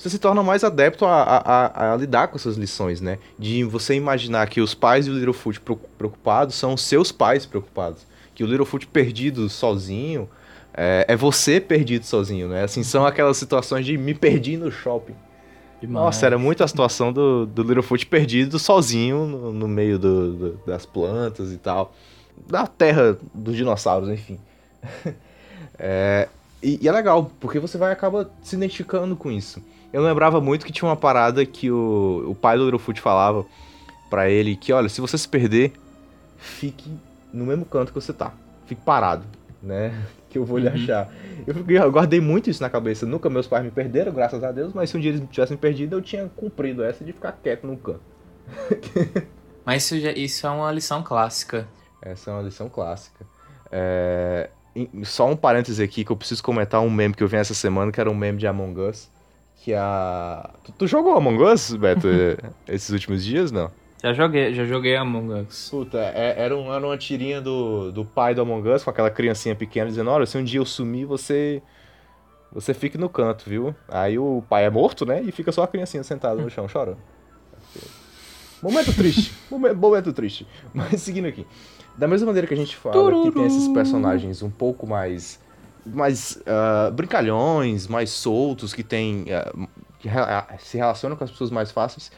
você 0.00 0.08
se 0.08 0.18
torna 0.18 0.42
mais 0.42 0.64
adepto 0.64 1.04
a, 1.04 1.22
a, 1.22 1.92
a, 1.92 1.96
lidar 1.96 2.28
com 2.28 2.36
essas 2.36 2.56
lições, 2.56 3.00
né? 3.00 3.18
De 3.38 3.62
você 3.64 3.94
imaginar 3.94 4.48
que 4.48 4.60
os 4.60 4.72
pais 4.72 5.04
do 5.04 5.12
Littlefoot 5.12 5.60
preocupados 5.98 6.54
são 6.54 6.76
seus 6.76 7.12
pais 7.12 7.44
preocupados. 7.44 8.06
Que 8.34 8.42
o 8.42 8.46
Littlefoot 8.46 8.86
perdido 8.86 9.48
sozinho 9.50 10.28
é, 10.72 11.04
é, 11.08 11.16
você 11.16 11.60
perdido 11.60 12.06
sozinho, 12.06 12.48
né? 12.48 12.64
Assim, 12.64 12.82
são 12.82 13.04
aquelas 13.04 13.36
situações 13.36 13.84
de 13.84 13.98
me 13.98 14.14
perdi 14.14 14.56
no 14.56 14.70
shopping. 14.70 15.14
Demais. 15.80 16.04
Nossa, 16.04 16.26
era 16.26 16.38
muito 16.38 16.64
a 16.64 16.68
situação 16.68 17.12
do, 17.12 17.44
do 17.44 17.62
Littlefoot 17.62 18.06
perdido 18.06 18.58
sozinho 18.58 19.26
no, 19.26 19.52
no 19.52 19.68
meio 19.68 19.98
do, 19.98 20.32
do, 20.32 20.60
das 20.66 20.86
plantas 20.86 21.52
e 21.52 21.58
tal. 21.58 21.94
da 22.48 22.66
terra 22.66 23.18
dos 23.34 23.54
dinossauros, 23.56 24.08
enfim. 24.08 24.38
é, 25.78 26.28
e, 26.62 26.78
e, 26.82 26.88
é 26.88 26.92
legal, 26.92 27.30
porque 27.40 27.58
você 27.58 27.76
vai 27.76 27.92
acaba 27.92 28.30
se 28.42 28.56
identificando 28.56 29.16
com 29.16 29.30
isso. 29.30 29.62
Eu 29.92 30.02
lembrava 30.02 30.40
muito 30.40 30.64
que 30.64 30.72
tinha 30.72 30.88
uma 30.88 30.96
parada 30.96 31.44
que 31.44 31.70
o, 31.70 32.26
o 32.28 32.34
pai 32.34 32.56
do 32.56 32.64
Littlefoot 32.64 33.00
falava 33.00 33.44
para 34.08 34.28
ele 34.28 34.56
que, 34.56 34.72
olha, 34.72 34.88
se 34.88 35.00
você 35.00 35.16
se 35.18 35.28
perder, 35.28 35.72
fique 36.36 36.90
no 37.32 37.44
mesmo 37.44 37.64
canto 37.64 37.92
que 37.92 38.00
você 38.00 38.12
tá. 38.12 38.32
Fique 38.66 38.82
parado, 38.82 39.24
né? 39.62 39.94
Que 40.30 40.38
eu 40.38 40.44
vou 40.44 40.58
lhe 40.58 40.68
uhum. 40.68 40.74
achar. 40.74 41.12
Eu, 41.44 41.56
eu, 41.68 41.90
guardei 41.90 42.20
muito 42.20 42.48
isso 42.48 42.62
na 42.62 42.70
cabeça. 42.70 43.04
Nunca 43.04 43.28
meus 43.28 43.48
pais 43.48 43.64
me 43.64 43.70
perderam, 43.72 44.12
graças 44.12 44.44
a 44.44 44.52
Deus, 44.52 44.72
mas 44.72 44.88
se 44.88 44.96
um 44.96 45.00
dia 45.00 45.10
eles 45.10 45.28
tivessem 45.28 45.56
perdido, 45.56 45.96
eu 45.96 46.00
tinha 46.00 46.30
cumprido 46.36 46.84
essa 46.84 47.04
de 47.04 47.12
ficar 47.12 47.32
quieto 47.32 47.66
no 47.66 47.76
canto. 47.76 48.00
mas 49.66 49.82
isso, 49.82 49.98
já, 49.98 50.12
isso 50.12 50.46
é 50.46 50.50
uma 50.50 50.70
lição 50.70 51.02
clássica. 51.02 51.66
Essa 52.00 52.30
é 52.30 52.34
uma 52.34 52.42
lição 52.42 52.68
clássica. 52.68 53.26
É... 53.72 54.50
Só 55.02 55.28
um 55.28 55.34
parêntese 55.34 55.82
aqui 55.82 56.04
que 56.04 56.12
eu 56.12 56.16
preciso 56.16 56.44
comentar 56.44 56.80
um 56.80 56.88
meme 56.88 57.12
que 57.12 57.24
eu 57.24 57.28
vi 57.28 57.36
essa 57.36 57.52
semana, 57.52 57.90
que 57.90 58.00
era 58.00 58.08
um 58.08 58.14
meme 58.14 58.38
de 58.38 58.46
Among 58.46 58.82
Us. 58.82 59.10
Que 59.62 59.74
a. 59.74 60.50
Tu, 60.64 60.72
tu 60.72 60.86
jogou 60.86 61.14
Among 61.16 61.42
Us, 61.42 61.74
Beto, 61.74 62.08
esses 62.66 62.90
últimos 62.90 63.24
dias, 63.24 63.52
não? 63.52 63.70
Já 64.02 64.14
joguei, 64.14 64.54
já 64.54 64.64
joguei 64.64 64.96
Among 64.96 65.42
Us. 65.42 65.68
Puta, 65.70 65.98
é, 65.98 66.34
era, 66.38 66.56
um, 66.56 66.72
era 66.72 66.84
uma 66.84 66.96
tirinha 66.96 67.40
do, 67.40 67.92
do 67.92 68.04
pai 68.04 68.34
do 68.34 68.40
Among 68.40 68.66
Us 68.70 68.82
com 68.82 68.90
aquela 68.90 69.10
criancinha 69.10 69.54
pequena 69.54 69.88
dizendo: 69.90 70.10
Olha, 70.10 70.24
se 70.24 70.38
um 70.38 70.44
dia 70.44 70.60
eu 70.60 70.64
sumir, 70.64 71.04
você. 71.04 71.62
Você 72.52 72.74
fique 72.74 72.98
no 72.98 73.08
canto, 73.08 73.48
viu? 73.48 73.72
Aí 73.88 74.18
o 74.18 74.42
pai 74.48 74.64
é 74.64 74.70
morto, 74.70 75.06
né? 75.06 75.22
E 75.22 75.30
fica 75.30 75.52
só 75.52 75.62
a 75.62 75.68
criancinha 75.68 76.02
sentada 76.02 76.40
no 76.40 76.50
chão 76.50 76.66
chorando. 76.66 76.98
Momento 78.62 78.92
triste. 78.92 79.32
momento, 79.48 79.76
momento 79.76 80.12
triste. 80.12 80.46
Mas 80.74 81.00
seguindo 81.00 81.28
aqui. 81.28 81.46
Da 81.96 82.08
mesma 82.08 82.26
maneira 82.26 82.48
que 82.48 82.54
a 82.54 82.56
gente 82.56 82.74
fala 82.76 82.94
Tururu. 82.94 83.24
que 83.24 83.38
tem 83.38 83.46
esses 83.46 83.68
personagens 83.68 84.42
um 84.42 84.50
pouco 84.50 84.86
mais. 84.86 85.38
Mais 85.86 86.36
uh, 86.42 86.92
brincalhões, 86.92 87.86
mais 87.86 88.10
soltos, 88.10 88.72
que 88.72 88.82
tem. 88.82 89.24
Uh, 89.24 89.68
que 90.00 90.08
se 90.58 90.78
relacionam 90.78 91.14
com 91.14 91.24
as 91.24 91.30
pessoas 91.30 91.50
mais 91.50 91.70
fáceis 91.70 92.10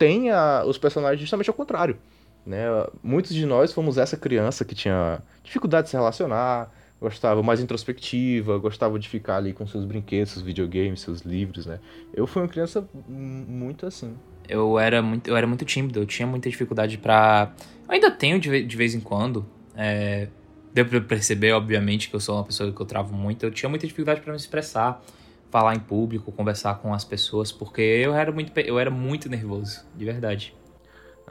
tem 0.00 0.30
a, 0.30 0.64
os 0.66 0.78
personagens 0.78 1.20
justamente 1.20 1.50
ao 1.50 1.54
contrário. 1.54 1.98
Né? 2.46 2.64
Muitos 3.02 3.34
de 3.34 3.44
nós 3.44 3.70
fomos 3.70 3.98
essa 3.98 4.16
criança 4.16 4.64
que 4.64 4.74
tinha 4.74 5.20
dificuldade 5.44 5.84
de 5.84 5.90
se 5.90 5.96
relacionar, 5.96 6.72
gostava 6.98 7.42
mais 7.42 7.60
introspectiva, 7.60 8.56
gostava 8.58 8.98
de 8.98 9.06
ficar 9.06 9.36
ali 9.36 9.52
com 9.52 9.66
seus 9.66 9.84
brinquedos, 9.84 10.32
seus 10.32 10.42
videogames, 10.42 11.02
seus 11.02 11.20
livros, 11.20 11.66
né? 11.66 11.80
Eu 12.14 12.26
fui 12.26 12.40
uma 12.40 12.48
criança 12.48 12.88
muito 13.06 13.84
assim. 13.84 14.14
Eu 14.48 14.78
era 14.78 15.02
muito, 15.02 15.28
eu 15.28 15.36
era 15.36 15.46
muito 15.46 15.66
tímido, 15.66 16.00
eu 16.00 16.06
tinha 16.06 16.26
muita 16.26 16.48
dificuldade 16.48 16.96
para, 16.96 17.52
ainda 17.86 18.10
tenho 18.10 18.40
de, 18.40 18.64
de 18.64 18.76
vez 18.76 18.94
em 18.94 19.00
quando. 19.00 19.44
É... 19.76 20.28
Deu 20.72 20.86
pra 20.86 21.00
perceber, 21.00 21.52
obviamente, 21.52 22.08
que 22.08 22.14
eu 22.14 22.20
sou 22.20 22.36
uma 22.36 22.44
pessoa 22.44 22.72
que 22.72 22.80
eu 22.80 22.86
travo 22.86 23.14
muito. 23.14 23.44
Eu 23.44 23.50
tinha 23.50 23.68
muita 23.68 23.86
dificuldade 23.86 24.20
para 24.20 24.32
me 24.32 24.38
expressar 24.38 25.02
falar 25.50 25.74
em 25.74 25.80
público, 25.80 26.30
conversar 26.30 26.76
com 26.76 26.94
as 26.94 27.04
pessoas, 27.04 27.50
porque 27.50 27.80
eu 27.80 28.14
era 28.14 28.30
muito, 28.30 28.56
eu 28.60 28.78
era 28.78 28.90
muito 28.90 29.28
nervoso, 29.28 29.84
de 29.96 30.04
verdade. 30.04 30.54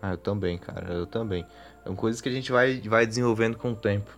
Ah, 0.01 0.11
eu 0.11 0.17
também, 0.17 0.57
cara, 0.57 0.93
eu 0.93 1.05
também. 1.05 1.45
São 1.83 1.95
coisas 1.95 2.21
que 2.21 2.29
a 2.29 2.31
gente 2.31 2.51
vai, 2.51 2.81
vai 2.81 3.05
desenvolvendo 3.07 3.57
com 3.57 3.71
o 3.71 3.75
tempo. 3.75 4.17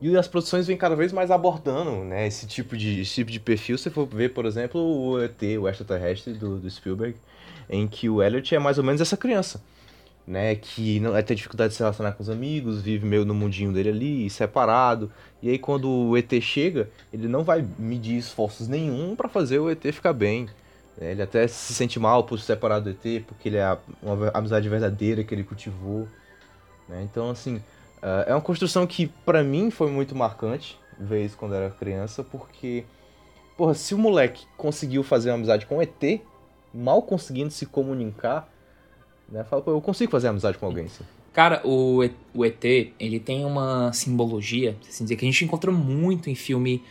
E 0.00 0.16
as 0.16 0.28
produções 0.28 0.66
vêm 0.66 0.76
cada 0.76 0.94
vez 0.96 1.12
mais 1.12 1.30
abordando 1.30 2.04
né, 2.04 2.26
esse, 2.26 2.46
tipo 2.46 2.76
de, 2.76 3.00
esse 3.00 3.14
tipo 3.14 3.30
de 3.30 3.40
perfil. 3.40 3.78
Se 3.78 3.88
for 3.90 4.06
ver, 4.06 4.34
por 4.34 4.44
exemplo, 4.44 4.80
o 4.80 5.22
ET, 5.22 5.40
o 5.58 5.68
extraterrestre 5.68 6.34
do, 6.34 6.58
do 6.58 6.68
Spielberg, 6.68 7.16
em 7.70 7.86
que 7.86 8.08
o 8.08 8.22
Elliot 8.22 8.54
é 8.54 8.58
mais 8.58 8.76
ou 8.76 8.84
menos 8.84 9.00
essa 9.00 9.16
criança 9.16 9.62
né, 10.26 10.54
que 10.54 10.98
não 11.00 11.16
é 11.16 11.22
ter 11.22 11.34
dificuldade 11.34 11.70
de 11.70 11.76
se 11.76 11.82
relacionar 11.82 12.12
com 12.12 12.22
os 12.22 12.30
amigos, 12.30 12.80
vive 12.80 13.06
meio 13.06 13.24
no 13.24 13.34
mundinho 13.34 13.72
dele 13.72 13.90
ali, 13.90 14.30
separado. 14.30 15.10
E 15.42 15.50
aí 15.50 15.58
quando 15.58 15.88
o 15.88 16.16
ET 16.16 16.32
chega, 16.40 16.90
ele 17.12 17.28
não 17.28 17.44
vai 17.44 17.64
medir 17.78 18.16
esforços 18.16 18.66
nenhum 18.66 19.14
para 19.14 19.28
fazer 19.28 19.58
o 19.58 19.70
ET 19.70 19.82
ficar 19.92 20.14
bem. 20.14 20.48
Né? 20.96 21.12
Ele 21.12 21.22
até 21.22 21.46
se 21.46 21.74
sente 21.74 21.98
mal 21.98 22.24
por 22.24 22.38
se 22.38 22.46
separar 22.46 22.80
do 22.80 22.90
ET, 22.90 23.24
porque 23.26 23.50
ele 23.50 23.58
é 23.58 23.78
uma 24.02 24.30
amizade 24.32 24.68
verdadeira 24.68 25.22
que 25.22 25.34
ele 25.34 25.44
cultivou. 25.44 26.08
Né? 26.88 27.02
Então, 27.02 27.30
assim, 27.30 27.56
uh, 27.56 28.24
é 28.26 28.34
uma 28.34 28.40
construção 28.40 28.86
que 28.86 29.06
para 29.26 29.42
mim 29.42 29.70
foi 29.70 29.90
muito 29.90 30.14
marcante, 30.14 30.78
isso 31.24 31.36
quando 31.36 31.54
era 31.54 31.70
criança, 31.70 32.22
porque, 32.22 32.84
porra, 33.56 33.74
se 33.74 33.94
o 33.94 33.98
moleque 33.98 34.46
conseguiu 34.56 35.02
fazer 35.02 35.30
uma 35.30 35.36
amizade 35.36 35.66
com 35.66 35.78
o 35.78 35.82
ET, 35.82 36.20
mal 36.72 37.02
conseguindo 37.02 37.50
se 37.50 37.66
comunicar, 37.66 38.48
né? 39.30 39.44
Fala, 39.44 39.62
pô, 39.62 39.70
eu 39.70 39.80
consigo 39.80 40.10
fazer 40.10 40.28
amizade 40.28 40.58
com 40.58 40.66
alguém, 40.66 40.88
sim. 40.88 41.04
Cara, 41.32 41.60
o, 41.64 42.00
o 42.32 42.44
ET, 42.44 42.64
ele 42.64 43.18
tem 43.18 43.44
uma 43.44 43.92
simbologia, 43.92 44.76
assim 44.88 45.04
dizer, 45.04 45.16
que 45.16 45.24
a 45.24 45.28
gente 45.28 45.44
encontra 45.44 45.70
muito 45.72 46.30
em 46.30 46.34
filme, 46.34 46.82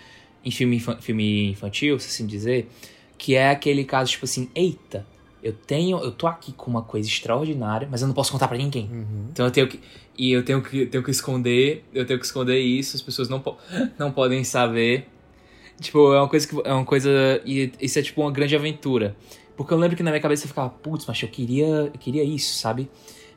em 0.44 0.52
filme, 0.52 0.80
filme 1.00 1.52
infantil, 1.52 1.98
se 1.98 2.08
assim 2.08 2.28
dizer, 2.28 2.70
que 3.18 3.36
é 3.36 3.50
aquele 3.50 3.86
caso, 3.86 4.12
tipo 4.12 4.26
assim, 4.26 4.50
eita, 4.54 5.06
eu 5.44 5.52
tenho, 5.52 5.98
eu 5.98 6.12
tô 6.12 6.26
aqui 6.26 6.54
com 6.54 6.72
uma 6.72 6.82
coisa 6.82 7.08
extraordinária, 7.08 7.88
mas 7.92 8.02
eu 8.02 8.08
não 8.08 8.16
posso 8.16 8.32
contar 8.32 8.48
para 8.48 8.58
ninguém. 8.58 8.90
Uhum. 8.90 9.28
Então 9.32 9.46
eu 9.46 9.52
tenho 9.52 9.68
que 9.68 9.80
e 10.18 10.32
eu 10.32 10.44
tenho 10.44 10.62
que 10.62 10.86
tenho 10.86 11.04
que 11.04 11.12
esconder, 11.12 11.84
eu 11.94 12.06
tenho 12.06 12.18
que 12.18 12.26
esconder 12.26 12.60
isso, 12.60 12.96
as 12.96 13.02
pessoas 13.02 13.28
não, 13.28 13.42
po 13.42 13.58
não 14.00 14.10
podem 14.12 14.44
saber. 14.46 15.06
Tipo, 15.82 16.14
é 16.14 16.20
uma 16.20 16.30
coisa 16.30 16.48
que 16.48 16.56
é 16.64 16.74
uma 16.74 16.86
coisa 16.86 17.10
e 17.46 17.72
isso 17.82 18.00
é 18.00 18.02
tipo 18.02 18.22
uma 18.22 18.32
grande 18.32 18.56
aventura. 18.56 19.16
Porque 19.56 19.74
eu 19.74 19.78
lembro 19.78 19.96
que 19.96 20.04
na 20.04 20.12
minha 20.12 20.22
cabeça 20.22 20.46
eu 20.46 20.48
ficava, 20.48 20.70
putz, 20.70 21.06
mas 21.06 21.22
eu 21.22 21.30
queria, 21.30 21.66
eu 21.66 22.00
queria 22.00 22.24
isso, 22.24 22.56
sabe? 22.56 22.90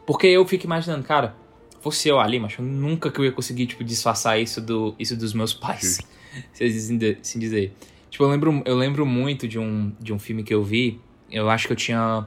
Porque 0.07 0.27
eu 0.27 0.47
fico 0.47 0.65
imaginando, 0.65 1.05
cara, 1.05 1.35
fosse 1.81 2.09
eu 2.09 2.19
ali, 2.19 2.41
mas 2.41 2.57
eu 2.59 2.65
nunca 2.65 3.11
que 3.11 3.19
eu 3.19 3.25
ia 3.25 3.33
conseguir, 3.33 3.67
tipo, 3.67 3.85
disfarçar 3.85 4.41
isso, 4.41 4.61
do, 4.61 4.95
isso 4.99 5.17
dos 5.17 5.35
meus 5.35 5.53
pais. 5.53 6.01
se 6.53 6.65
assim 6.65 7.39
dizer. 7.39 7.73
Tipo, 8.11 8.25
eu 8.25 8.29
lembro, 8.29 8.63
eu 8.65 8.77
lembro 8.77 9.05
muito 9.05 9.47
de 9.47 9.59
um, 9.59 9.93
de 10.01 10.13
um 10.13 10.19
filme 10.19 10.43
que 10.43 10.55
eu 10.55 10.63
vi, 10.63 11.01
eu 11.31 11.51
acho 11.51 11.67
que 11.67 11.73
eu 11.73 11.77
tinha, 11.77 12.27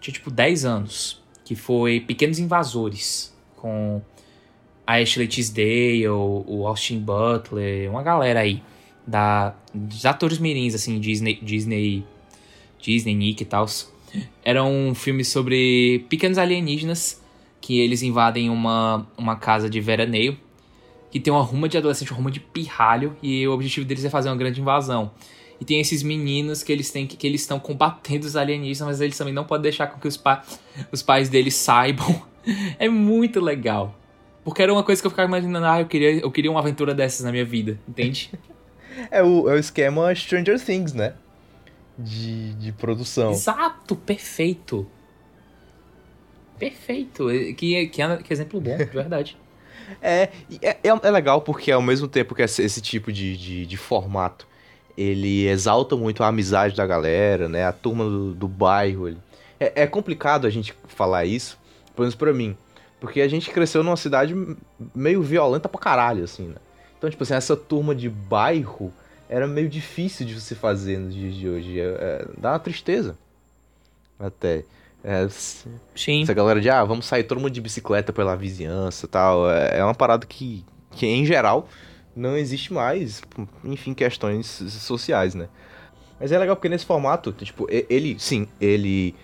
tinha 0.00 0.14
tipo 0.14 0.30
10 0.30 0.64
anos, 0.64 1.22
que 1.44 1.54
foi 1.54 2.00
Pequenos 2.00 2.38
Invasores, 2.38 3.34
com 3.56 4.00
a 4.86 4.94
Ashley 4.94 5.28
Tisdale, 5.28 6.08
o 6.08 6.66
Austin 6.66 7.00
Butler, 7.00 7.90
uma 7.90 8.02
galera 8.02 8.40
aí, 8.40 8.62
da, 9.06 9.54
dos 9.74 10.06
atores 10.06 10.38
mirins, 10.38 10.74
assim, 10.74 10.98
Disney, 10.98 11.38
Disney 11.42 12.06
Disney, 12.80 13.14
Nick 13.14 13.42
e 13.42 13.46
tal. 13.46 13.66
Era 14.42 14.64
um 14.64 14.94
filme 14.94 15.24
sobre 15.24 16.04
pequenos 16.08 16.38
alienígenas 16.38 17.22
que 17.60 17.80
eles 17.80 18.02
invadem 18.02 18.48
uma, 18.48 19.06
uma 19.16 19.36
casa 19.36 19.68
de 19.68 19.80
veraneio 19.80 20.38
que 21.10 21.18
tem 21.18 21.32
uma 21.32 21.42
ruma 21.42 21.68
de 21.68 21.76
adolescente, 21.78 22.10
uma 22.12 22.18
ruma 22.18 22.30
de 22.30 22.40
pirralho 22.40 23.16
e 23.22 23.46
o 23.46 23.52
objetivo 23.52 23.86
deles 23.86 24.04
é 24.04 24.10
fazer 24.10 24.28
uma 24.28 24.36
grande 24.36 24.60
invasão. 24.60 25.10
E 25.60 25.64
tem 25.64 25.80
esses 25.80 26.02
meninos 26.02 26.62
que 26.62 26.70
eles 26.70 26.90
têm 26.90 27.06
que, 27.06 27.16
que 27.16 27.26
eles 27.26 27.40
estão 27.40 27.58
combatendo 27.58 28.26
os 28.26 28.36
alienígenas, 28.36 28.88
mas 28.88 29.00
eles 29.00 29.16
também 29.16 29.34
não 29.34 29.44
podem 29.44 29.62
deixar 29.62 29.88
com 29.88 29.98
que 29.98 30.06
os, 30.06 30.16
pa, 30.16 30.44
os 30.92 31.02
pais 31.02 31.28
deles 31.28 31.54
saibam. 31.54 32.22
é 32.78 32.88
muito 32.88 33.40
legal. 33.40 33.96
Porque 34.44 34.62
era 34.62 34.72
uma 34.72 34.84
coisa 34.84 35.00
que 35.00 35.06
eu 35.06 35.10
ficava 35.10 35.28
imaginando, 35.28 35.66
ah, 35.66 35.80
eu 35.80 35.86
queria, 35.86 36.20
eu 36.20 36.30
queria 36.30 36.50
uma 36.50 36.60
aventura 36.60 36.94
dessas 36.94 37.24
na 37.24 37.32
minha 37.32 37.44
vida, 37.44 37.78
entende? 37.88 38.30
é, 39.10 39.22
o, 39.22 39.48
é 39.48 39.54
o 39.54 39.58
esquema 39.58 40.14
Stranger 40.14 40.62
Things, 40.64 40.92
né? 40.92 41.14
De, 41.98 42.54
de 42.54 42.72
produção. 42.72 43.32
Exato, 43.32 43.96
perfeito. 43.96 44.86
Perfeito. 46.58 47.26
Que, 47.56 47.86
que, 47.88 48.16
que 48.22 48.32
exemplo 48.32 48.60
bom, 48.60 48.76
de 48.76 48.84
verdade. 48.84 49.36
é, 50.00 50.30
é, 50.62 50.78
é 50.84 51.10
legal 51.10 51.40
porque 51.40 51.72
ao 51.72 51.82
mesmo 51.82 52.06
tempo 52.06 52.34
que 52.34 52.42
esse, 52.42 52.62
esse 52.62 52.80
tipo 52.80 53.12
de, 53.12 53.36
de, 53.36 53.66
de, 53.66 53.76
formato 53.76 54.46
ele 54.96 55.46
exalta 55.46 55.96
muito 55.96 56.22
a 56.22 56.28
amizade 56.28 56.76
da 56.76 56.86
galera, 56.86 57.48
né? 57.48 57.64
A 57.64 57.72
turma 57.72 58.04
do, 58.04 58.34
do 58.34 58.48
bairro. 58.48 59.08
Ele... 59.08 59.18
É, 59.58 59.82
é 59.82 59.86
complicado 59.86 60.46
a 60.46 60.50
gente 60.50 60.74
falar 60.88 61.24
isso, 61.24 61.58
pelo 61.94 62.04
menos 62.04 62.14
pra 62.14 62.32
mim. 62.32 62.56
Porque 63.00 63.20
a 63.20 63.28
gente 63.28 63.50
cresceu 63.50 63.84
numa 63.84 63.96
cidade 63.96 64.34
meio 64.92 65.22
violenta 65.22 65.68
pra 65.68 65.80
caralho, 65.80 66.24
assim, 66.24 66.48
né? 66.48 66.56
Então, 66.96 67.08
tipo 67.08 67.22
assim, 67.22 67.34
essa 67.34 67.56
turma 67.56 67.94
de 67.94 68.08
bairro 68.08 68.92
era 69.28 69.46
meio 69.46 69.68
difícil 69.68 70.26
de 70.26 70.34
você 70.34 70.54
fazer 70.54 70.98
nos 70.98 71.14
dias 71.14 71.34
de 71.34 71.48
hoje. 71.48 71.80
É, 71.80 71.84
é, 71.84 72.26
dá 72.38 72.52
uma 72.52 72.58
tristeza. 72.58 73.16
Até. 74.18 74.64
É, 75.04 75.28
Sim. 75.94 76.22
Essa 76.22 76.34
galera 76.34 76.60
de, 76.60 76.68
ah, 76.68 76.84
vamos 76.84 77.06
sair 77.06 77.24
todo 77.24 77.38
mundo 77.38 77.50
de 77.50 77.60
bicicleta 77.60 78.12
pela 78.12 78.36
vizinhança 78.36 79.06
tal. 79.06 79.50
É, 79.50 79.78
é 79.78 79.84
uma 79.84 79.94
parada 79.94 80.26
que, 80.26 80.64
que, 80.92 81.06
em 81.06 81.24
geral, 81.24 81.68
não 82.16 82.36
existe 82.36 82.72
mais. 82.72 83.22
Enfim, 83.64 83.94
questões 83.94 84.46
sociais, 84.46 85.34
né? 85.34 85.48
Mas 86.18 86.32
é 86.32 86.38
legal 86.38 86.56
porque 86.56 86.68
nesse 86.68 86.84
formato, 86.84 87.30
tipo, 87.32 87.68
ele, 87.70 88.16
sim, 88.18 88.48
ele 88.60 89.14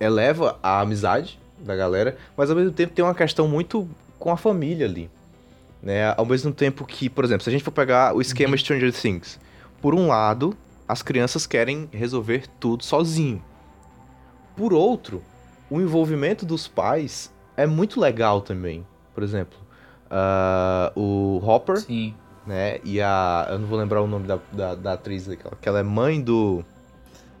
eleva 0.00 0.58
a 0.62 0.80
amizade 0.80 1.38
da 1.58 1.76
galera, 1.76 2.16
mas 2.36 2.48
ao 2.48 2.56
mesmo 2.56 2.72
tempo 2.72 2.94
tem 2.94 3.04
uma 3.04 3.14
questão 3.14 3.46
muito 3.46 3.86
com 4.18 4.30
a 4.30 4.36
família 4.36 4.86
ali. 4.86 5.10
Né? 5.82 6.14
Ao 6.16 6.24
mesmo 6.24 6.52
tempo 6.52 6.86
que, 6.86 7.10
por 7.10 7.24
exemplo, 7.24 7.44
se 7.44 7.50
a 7.50 7.52
gente 7.52 7.62
for 7.62 7.70
pegar 7.70 8.14
o 8.14 8.20
esquema 8.20 8.52
uhum. 8.52 8.58
Stranger 8.58 8.92
Things, 8.92 9.38
por 9.80 9.94
um 9.94 10.08
lado, 10.08 10.56
as 10.86 11.02
crianças 11.02 11.46
querem 11.46 11.88
resolver 11.92 12.46
tudo 12.60 12.84
sozinho. 12.84 13.42
Por 14.56 14.72
outro, 14.72 15.22
o 15.70 15.80
envolvimento 15.80 16.44
dos 16.44 16.66
pais 16.66 17.32
é 17.56 17.66
muito 17.66 18.00
legal 18.00 18.40
também. 18.40 18.86
Por 19.14 19.22
exemplo, 19.22 19.58
ah, 20.10 20.92
o 20.96 21.40
Hopper, 21.44 21.78
Sim. 21.78 22.14
né? 22.46 22.80
E 22.84 23.00
a. 23.00 23.46
Eu 23.50 23.58
não 23.58 23.66
vou 23.68 23.78
lembrar 23.78 24.00
o 24.02 24.06
nome 24.06 24.26
da, 24.26 24.38
da, 24.52 24.74
da 24.74 24.92
atriz 24.94 25.26
daquela, 25.26 25.56
que 25.60 25.68
ela 25.68 25.80
é 25.80 25.82
mãe 25.82 26.20
do. 26.20 26.64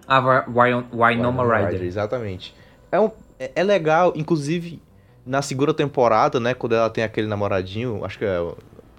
A 0.06 0.20
Wy- 0.20 0.44
Wy- 0.48 0.86
Winona 0.92 1.42
Ryder. 1.42 1.82
Exatamente. 1.82 2.54
É, 2.90 2.98
um, 2.98 3.10
é, 3.38 3.52
é 3.54 3.62
legal, 3.62 4.12
inclusive, 4.16 4.80
na 5.26 5.42
segunda 5.42 5.74
temporada, 5.74 6.40
né? 6.40 6.54
Quando 6.54 6.74
ela 6.74 6.88
tem 6.88 7.04
aquele 7.04 7.26
namoradinho, 7.26 8.04
acho 8.04 8.18
que 8.18 8.24
é. 8.24 8.38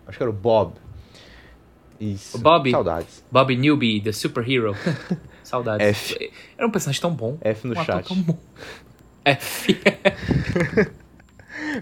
Acho 0.08 0.18
que 0.18 0.24
era 0.24 0.30
o 0.30 0.34
Bob. 0.34 0.74
Isso. 2.00 2.38
O 2.38 2.40
Bob? 2.40 2.72
Saudades. 2.72 3.24
Bob 3.32 3.56
Newby, 3.56 4.02
The 4.02 4.12
Superhero. 4.12 4.76
Saudades. 5.44 5.86
F. 5.88 6.32
Era 6.58 6.68
um 6.68 6.72
personagem 6.72 7.02
tão 7.02 7.12
bom. 7.12 7.38
F 7.42 7.68
no 7.68 7.80
um 7.80 7.84
chat. 7.84 8.08
tão 8.08 8.18
bom. 8.18 8.38
F. 9.26 9.80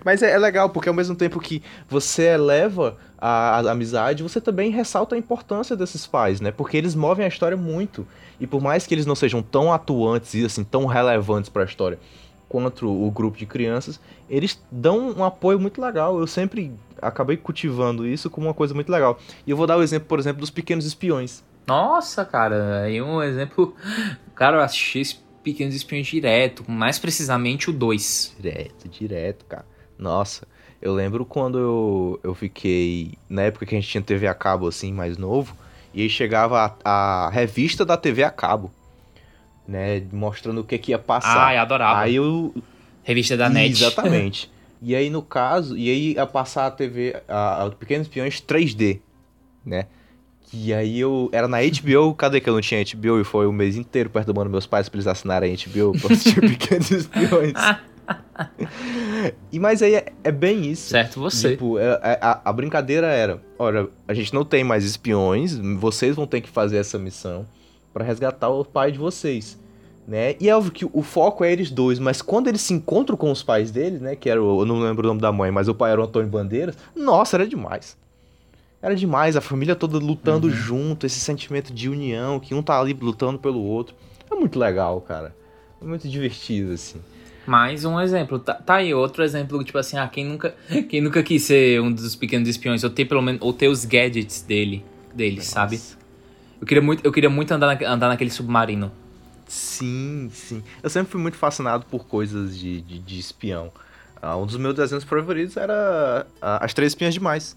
Mas 0.03 0.24
é, 0.24 0.31
é 0.31 0.38
legal, 0.38 0.69
porque 0.69 0.89
ao 0.89 0.95
mesmo 0.95 1.15
tempo 1.15 1.39
que 1.39 1.62
você 1.88 2.24
eleva 2.24 2.97
a, 3.17 3.59
a 3.59 3.71
amizade, 3.71 4.24
você 4.24 4.41
também 4.41 4.71
ressalta 4.71 5.15
a 5.15 5.17
importância 5.17 5.75
desses 5.75 6.07
pais, 6.07 6.41
né? 6.41 6.51
Porque 6.51 6.75
eles 6.77 6.95
movem 6.95 7.25
a 7.25 7.27
história 7.27 7.55
muito. 7.55 8.07
E 8.39 8.47
por 8.47 8.62
mais 8.62 8.88
que 8.88 8.93
eles 8.93 9.05
não 9.05 9.15
sejam 9.15 9.41
tão 9.41 9.71
atuantes 9.71 10.33
e 10.33 10.45
assim, 10.45 10.63
tão 10.63 10.86
relevantes 10.86 11.50
pra 11.50 11.63
história 11.63 12.00
quanto 12.48 12.88
o 12.88 13.10
grupo 13.12 13.38
de 13.38 13.46
crianças, 13.46 14.00
eles 14.30 14.62
dão 14.72 15.12
um 15.12 15.24
apoio 15.24 15.60
muito 15.60 15.82
legal. 15.82 16.20
Eu 16.20 16.27
sempre 16.27 16.72
acabei 17.01 17.38
cultivando 17.38 18.08
isso 18.08 18.30
como 18.30 18.48
uma 18.48 18.54
coisa 18.54 18.74
muito 18.74 18.92
legal. 18.92 19.20
E 19.46 19.51
eu 19.51 19.58
vou 19.58 19.68
dar 19.68 19.77
o 19.77 19.84
exemplo, 19.84 20.08
por 20.08 20.20
exemplo, 20.20 20.42
dos 20.42 20.50
Pequenos 20.50 20.86
Espiões. 20.86 21.44
Nossa, 21.66 22.24
cara, 22.24 22.84
aí 22.84 23.01
um 23.01 23.22
exemplo. 23.22 23.75
Cara, 24.34 24.58
eu 24.58 24.62
assisti 24.62 25.20
Pequenos 25.44 25.75
Espiões 25.75 26.08
direto, 26.08 26.63
mais 26.70 26.98
precisamente 26.98 27.70
o 27.70 27.74
2. 27.74 28.36
Direto, 28.39 28.88
direto, 28.88 29.46
cara. 29.46 29.66
Nossa, 29.98 30.48
eu 30.82 30.94
lembro 30.94 31.25
quando 31.25 31.58
eu, 31.58 32.20
eu 32.24 32.34
fiquei. 32.34 33.13
Na 33.30 33.44
época 33.44 33.66
que 33.66 33.75
a 33.75 33.80
gente 33.80 33.89
tinha 33.89 34.01
TV 34.01 34.27
a 34.27 34.34
cabo, 34.34 34.68
assim, 34.68 34.94
mais 34.94 35.18
novo, 35.18 35.56
e 35.94 36.04
aí 36.04 36.10
chegava 36.10 36.77
a, 36.84 37.27
a 37.27 37.30
revista 37.30 37.84
da 37.84 37.98
TV 37.98 38.24
a 38.24 38.30
cabo, 38.30 38.72
né? 39.67 40.01
Mostrando 40.12 40.62
o 40.62 40.63
que, 40.63 40.77
que 40.77 40.91
ia 40.91 41.00
passar. 41.00 41.47
Ah, 41.47 41.55
eu 41.55 41.62
adorava. 41.62 42.00
Aí 42.00 42.15
eu. 42.15 42.53
Revista 43.03 43.36
da 43.36 43.50
NET. 43.50 43.71
Exatamente. 43.71 44.51
e 44.81 44.95
aí, 44.95 45.09
no 45.09 45.21
caso, 45.21 45.77
e 45.77 45.89
aí 45.89 46.13
ia 46.13 46.25
passar 46.25 46.67
a 46.67 46.71
TV, 46.71 47.21
a, 47.27 47.65
a 47.65 47.69
Pequenos 47.71 48.07
Espiões 48.07 48.41
3D, 48.41 49.00
né? 49.65 49.86
E 50.53 50.74
aí 50.74 51.00
eu. 51.00 51.29
Era 51.33 51.47
na 51.47 51.57
HBO, 51.59 52.13
cadê 52.15 52.39
que 52.39 52.50
eu 52.50 52.53
não 52.53 52.62
tinha 52.62 52.83
HBO? 52.83 53.19
E 53.19 53.24
foi 53.24 53.45
o 53.47 53.51
mês 53.51 53.75
inteiro 53.75 54.09
perturbando 54.09 54.50
meus 54.50 54.65
pais 54.65 54.88
pra 54.88 54.97
eles 54.97 55.07
assinarem 55.07 55.53
a 55.53 55.69
HBO 55.69 56.00
pra 56.00 56.13
assistir 56.13 56.39
Pequenos 56.41 56.89
Espiões. 56.91 57.53
e 59.51 59.59
mas 59.59 59.81
aí 59.81 59.95
é, 59.95 60.05
é 60.24 60.31
bem 60.31 60.69
isso. 60.71 60.89
Certo, 60.89 61.19
você. 61.19 61.51
Tipo, 61.51 61.77
é- 61.77 62.00
é- 62.01 62.19
a, 62.21 62.41
a 62.45 62.53
brincadeira 62.53 63.07
era: 63.07 63.41
olha, 63.59 63.89
a 64.07 64.13
gente 64.13 64.33
não 64.33 64.45
tem 64.45 64.63
mais 64.63 64.86
espiões, 64.86 65.57
vocês 65.57 66.15
vão 66.15 66.25
ter 66.25 66.39
que 66.41 66.50
fazer 66.50 66.77
essa 66.77 66.97
missão 66.97 67.45
pra 67.98 68.06
resgatar 68.06 68.50
o 68.50 68.63
pai 68.63 68.92
de 68.92 69.00
vocês. 69.00 69.60
Né? 70.08 70.36
E 70.39 70.48
é 70.48 70.56
óbvio 70.56 70.72
que 70.72 70.86
o 70.86 71.01
foco 71.01 71.44
é 71.44 71.51
eles 71.51 71.70
dois, 71.70 72.00
mas 72.00 72.22
quando 72.22 72.48
eles 72.48 72.62
se 72.62 72.74
encontram 72.74 73.18
com 73.18 73.30
os 73.30 73.44
pais 73.44 73.72
deles, 73.72 74.00
né? 74.00 74.16
Que 74.16 74.30
era 74.30 74.42
o, 74.42 74.62
eu 74.62 74.66
não 74.66 74.80
lembro 74.80 75.04
o 75.06 75.08
nome 75.10 75.20
da 75.20 75.34
mãe, 75.34 75.51
mas 75.51 75.68
o 75.68 75.75
pai 75.75 75.92
era 75.92 76.00
o 76.00 76.04
Antônio 76.06 76.30
Bandeiras. 76.30 76.77
Nossa, 76.96 77.36
era 77.36 77.46
demais. 77.46 77.98
Era 78.82 78.96
demais, 78.96 79.36
a 79.36 79.42
família 79.42 79.75
toda 79.75 79.98
lutando 79.98 80.48
Uhum. 80.48 80.54
junto, 80.54 81.06
esse 81.06 81.20
sentimento 81.20 81.74
de 81.74 81.89
união, 81.89 82.39
que 82.39 82.54
um 82.56 82.62
tá 82.63 82.80
ali 82.80 82.94
lutando 82.94 83.38
pelo 83.39 83.60
outro. 83.62 83.96
É 84.32 84.36
muito 84.36 84.58
legal, 84.58 85.01
cara. 85.01 85.36
É 85.82 85.86
muito 85.86 86.08
divertido, 86.08 86.72
assim. 86.74 87.01
Mais 87.46 87.84
um 87.84 88.00
exemplo. 88.00 88.39
Tá, 88.39 88.54
tá 88.54 88.75
aí 88.75 88.94
outro 88.94 89.24
exemplo, 89.24 89.62
tipo 89.63 89.77
assim, 89.77 89.98
ah, 89.98 90.08
quem 90.08 90.24
nunca, 90.25 90.56
quem 90.88 91.01
nunca 91.01 91.22
quis 91.24 91.44
ser 91.44 91.81
um 91.81 91.92
dos 91.92 92.16
pequenos 92.16 92.48
espiões, 92.48 92.83
ou 92.83 92.90
ter 92.90 93.03
pelo 93.05 93.22
menos, 93.22 93.42
ou 93.42 93.51
ter 93.51 93.68
os 93.68 93.83
gadgets 93.83 94.42
dele, 94.42 94.86
dele, 95.14 95.42
sabe? 95.42 95.81
Eu 96.59 96.65
queria 96.67 96.81
muito, 96.81 97.05
eu 97.05 97.11
queria 97.11 97.29
muito 97.29 97.51
andar, 97.51 97.79
na- 97.79 97.89
andar 97.89 98.07
naquele 98.09 98.29
submarino. 98.31 98.91
Sim, 99.48 100.29
sim. 100.33 100.63
Eu 100.83 100.89
sempre 100.89 101.11
fui 101.11 101.22
muito 101.22 101.37
fascinado 101.37 101.85
por 101.85 102.05
coisas 102.05 102.57
de, 102.57 102.81
de, 102.81 103.00
de 103.00 103.20
espião. 103.20 103.72
Ah, 104.22 104.35
um 104.35 104.46
dos 104.46 104.57
meus 104.57 104.75
desenhos 104.75 105.03
favoritos 105.03 105.55
era 105.57 106.25
ah, 106.41 106.65
As 106.65 106.74
Três 106.74 106.91
Espinhas 106.91 107.13
Demais. 107.13 107.55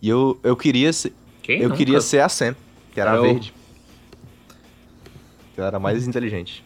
E 0.00 0.08
eu, 0.08 0.38
eu 0.44 0.56
queria 0.56 0.92
ser, 0.92 1.12
Quem 1.42 1.56
eu 1.60 1.64
nunca? 1.64 1.76
queria 1.76 2.00
ser 2.00 2.20
a 2.20 2.28
Sam, 2.28 2.54
que 2.94 3.00
era 3.00 3.12
a 3.12 3.16
Eu- 3.16 3.22
verde. 3.22 3.52
Que 5.54 5.60
era 5.60 5.78
mais 5.78 6.06
inteligente. 6.06 6.64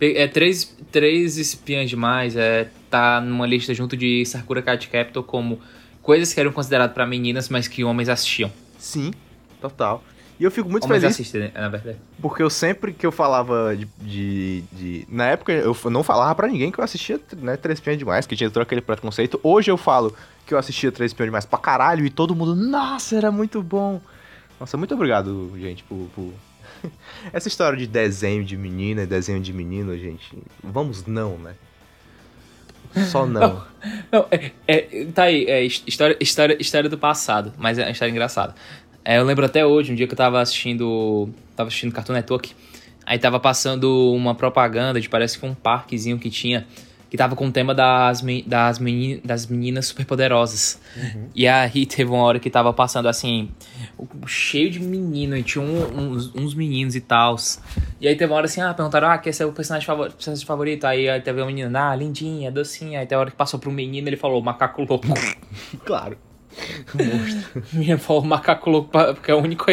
É, 0.00 0.28
três, 0.28 0.76
três 0.92 1.38
espiãs 1.38 1.88
demais, 1.88 2.36
é, 2.36 2.68
tá 2.90 3.20
numa 3.22 3.46
lista 3.46 3.72
junto 3.72 3.96
de 3.96 4.24
Sakura 4.26 4.60
Card 4.60 4.86
Captor 4.88 5.22
como 5.22 5.58
coisas 6.02 6.34
que 6.34 6.38
eram 6.40 6.52
consideradas 6.52 6.92
pra 6.92 7.06
meninas, 7.06 7.48
mas 7.48 7.66
que 7.68 7.82
homens 7.84 8.10
assistiam. 8.10 8.52
Sim, 8.78 9.12
total. 9.68 10.02
E 10.38 10.42
eu 10.42 10.50
fico 10.50 10.68
muito 10.68 10.84
homens 10.84 11.00
feliz 11.00 11.14
assistem, 11.14 11.42
né, 11.42 11.50
na 11.54 11.68
verdade. 11.68 11.96
porque 12.20 12.42
eu 12.42 12.50
sempre 12.50 12.92
que 12.92 13.06
eu 13.06 13.12
falava 13.12 13.74
de. 13.76 13.86
de, 14.00 14.64
de- 14.72 15.06
na 15.08 15.26
época 15.26 15.52
eu 15.52 15.76
não 15.90 16.02
falava 16.02 16.34
pra 16.34 16.48
ninguém 16.48 16.72
que 16.72 16.78
eu 16.80 16.84
assistia 16.84 17.20
né, 17.36 17.56
Três 17.56 17.78
Espinhas 17.78 17.98
Demais, 17.98 18.26
que 18.26 18.34
tinha 18.34 18.50
todo 18.50 18.62
aquele 18.62 18.80
preconceito. 18.80 19.38
Hoje 19.44 19.70
eu 19.70 19.76
falo 19.76 20.12
que 20.44 20.52
eu 20.52 20.58
assistia 20.58 20.90
Três 20.90 21.10
Espinhas 21.12 21.28
Demais 21.28 21.44
pra 21.44 21.58
caralho 21.58 22.04
e 22.04 22.10
todo 22.10 22.34
mundo, 22.34 22.54
nossa, 22.56 23.16
era 23.16 23.30
muito 23.30 23.62
bom. 23.62 24.00
Nossa, 24.58 24.76
muito 24.76 24.92
obrigado, 24.94 25.52
gente, 25.56 25.84
por. 25.84 26.08
por- 26.16 26.32
Essa 27.32 27.46
história 27.46 27.78
de 27.78 27.86
desenho 27.86 28.44
de 28.44 28.56
menina 28.56 29.02
e 29.02 29.06
desenho 29.06 29.40
de 29.40 29.52
menino, 29.52 29.96
gente. 29.96 30.36
Vamos 30.62 31.06
não, 31.06 31.38
né? 31.38 31.54
Só 33.10 33.24
não. 33.26 33.64
Não, 34.12 34.26
é, 34.30 34.50
é, 34.66 35.06
tá 35.14 35.24
aí, 35.24 35.44
é 35.46 35.64
his- 35.64 35.82
história, 35.86 36.16
história, 36.20 36.56
história 36.60 36.88
do 36.90 36.98
passado, 36.98 37.52
mas 37.56 37.78
é 37.78 37.82
uma 37.84 37.90
história 37.90 38.10
engraçada. 38.12 38.54
É, 39.04 39.18
eu 39.18 39.24
lembro 39.24 39.44
até 39.44 39.64
hoje, 39.66 39.92
um 39.92 39.94
dia 39.94 40.06
que 40.06 40.14
eu 40.14 40.18
tava 40.18 40.40
assistindo. 40.40 41.28
Tava 41.54 41.68
assistindo 41.68 41.92
Cartoon 41.92 42.14
Network. 42.14 42.52
Aí 43.06 43.18
tava 43.18 43.38
passando 43.38 44.12
uma 44.14 44.34
propaganda 44.34 45.00
de 45.00 45.08
parece 45.08 45.38
que 45.38 45.44
um 45.44 45.54
parquezinho 45.54 46.18
que 46.18 46.30
tinha. 46.30 46.66
Que 47.10 47.18
tava 47.18 47.36
com 47.36 47.46
o 47.46 47.52
tema 47.52 47.72
das, 47.74 48.22
me- 48.22 48.42
das, 48.42 48.78
meni- 48.80 49.20
das 49.24 49.46
meninas 49.46 49.86
superpoderosas. 49.86 50.80
E 51.32 51.46
aí 51.46 51.84
teve 51.86 52.10
uma 52.10 52.24
hora 52.24 52.40
que 52.40 52.50
tava 52.50 52.72
passando 52.72 53.06
assim, 53.06 53.50
o- 53.96 54.08
cheio 54.26 54.68
de 54.70 54.80
menino, 54.80 55.36
e 55.36 55.42
tinha 55.44 55.62
um- 55.62 55.96
uns, 56.12 56.34
uns 56.34 56.54
meninos 56.54 56.96
e 56.96 57.00
tal. 57.00 57.36
E 58.00 58.08
aí 58.08 58.16
teve 58.16 58.32
uma 58.32 58.36
hora 58.38 58.46
assim, 58.46 58.62
ah, 58.62 58.74
perguntaram, 58.74 59.06
ah, 59.08 59.18
quem 59.18 59.30
é 59.30 59.32
seu 59.32 59.52
personagem 59.52 59.86
favorito? 59.86 60.14
Personagem 60.16 60.44
favorito? 60.46 60.84
Aí, 60.86 61.08
aí 61.08 61.20
teve 61.20 61.40
uma 61.40 61.46
menina, 61.46 61.90
ah, 61.90 61.94
lindinha, 61.94 62.50
docinha. 62.50 62.98
Aí 62.98 63.06
teve 63.06 63.14
a 63.16 63.20
hora 63.20 63.30
que 63.30 63.36
passou 63.36 63.60
pro 63.60 63.70
menino, 63.70 64.08
ele 64.08 64.16
falou, 64.16 64.42
macaco 64.42 64.82
louco. 64.82 65.06
claro. 65.84 66.18
O 67.72 67.76
menino 67.76 67.98
falou 67.98 68.22
macaco 68.24 68.70
louco, 68.70 68.90
pra- 68.90 69.14
porque 69.14 69.30
é 69.30 69.34
a 69.34 69.36
única 69.36 69.64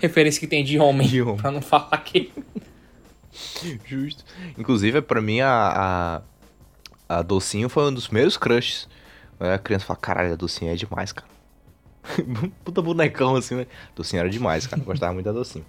referência 0.00 0.40
que 0.40 0.46
tem 0.46 0.64
de 0.64 0.78
homem. 0.78 1.06
De 1.06 1.22
homem. 1.22 1.36
Pra 1.36 1.50
não 1.50 1.60
falar 1.62 1.96
que. 1.98 2.32
Justo. 3.86 4.24
Inclusive, 4.58 5.00
pra 5.02 5.20
mim, 5.20 5.40
a, 5.40 6.22
a, 7.08 7.18
a 7.18 7.22
Docinho 7.22 7.68
foi 7.68 7.84
um 7.88 7.94
dos 7.94 8.06
primeiros 8.06 8.36
crushes. 8.36 8.88
A 9.40 9.58
criança 9.58 9.84
fala, 9.86 9.98
caralho, 9.98 10.32
a 10.32 10.36
Docinho 10.36 10.70
é 10.72 10.76
demais, 10.76 11.12
cara. 11.12 11.28
Puta 12.64 12.80
bonecão, 12.82 13.34
assim, 13.36 13.54
né? 13.56 13.66
Docinho 13.96 14.20
era 14.20 14.28
demais, 14.30 14.66
cara. 14.66 14.80
Eu 14.80 14.86
gostava 14.86 15.12
muito 15.12 15.26
da 15.26 15.32
Docinho. 15.32 15.64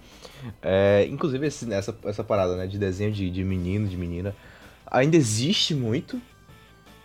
É, 0.62 1.06
inclusive, 1.10 1.46
esse- 1.46 1.72
essa, 1.72 1.96
essa 2.04 2.22
parada, 2.22 2.56
né, 2.56 2.66
de 2.66 2.78
desenho 2.78 3.10
de, 3.12 3.30
de 3.30 3.42
menino, 3.42 3.88
de 3.88 3.96
menina, 3.96 4.34
ainda 4.86 5.16
existe 5.16 5.74
muito, 5.74 6.20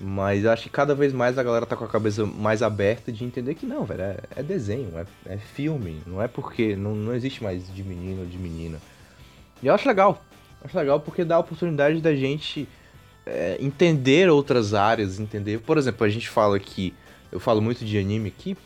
mas 0.01 0.43
eu 0.43 0.51
acho 0.51 0.63
que 0.63 0.69
cada 0.69 0.95
vez 0.95 1.13
mais 1.13 1.37
a 1.37 1.43
galera 1.43 1.65
tá 1.65 1.75
com 1.75 1.85
a 1.85 1.87
cabeça 1.87 2.25
mais 2.25 2.61
aberta 2.61 3.11
de 3.11 3.23
entender 3.23 3.55
que 3.55 3.65
não, 3.65 3.85
velho, 3.85 4.01
é, 4.01 4.17
é 4.35 4.43
desenho, 4.43 4.91
é, 4.97 5.05
é 5.33 5.37
filme, 5.37 6.01
não 6.05 6.21
é 6.21 6.27
porque 6.27 6.75
não, 6.75 6.95
não 6.95 7.13
existe 7.13 7.43
mais 7.43 7.73
de 7.73 7.83
menino 7.83 8.21
ou 8.21 8.27
de 8.27 8.37
menina. 8.37 8.79
E 9.61 9.67
eu 9.67 9.73
acho 9.73 9.87
legal, 9.87 10.23
acho 10.63 10.77
legal 10.77 10.99
porque 10.99 11.23
dá 11.23 11.35
a 11.35 11.39
oportunidade 11.39 12.01
da 12.01 12.15
gente 12.15 12.67
é, 13.25 13.57
entender 13.59 14.29
outras 14.29 14.73
áreas, 14.73 15.19
entender. 15.19 15.59
Por 15.59 15.77
exemplo, 15.77 16.05
a 16.05 16.09
gente 16.09 16.27
fala 16.27 16.57
aqui, 16.57 16.93
eu 17.31 17.39
falo 17.39 17.61
muito 17.61 17.85
de 17.85 17.97
anime 17.97 18.29
aqui, 18.29 18.57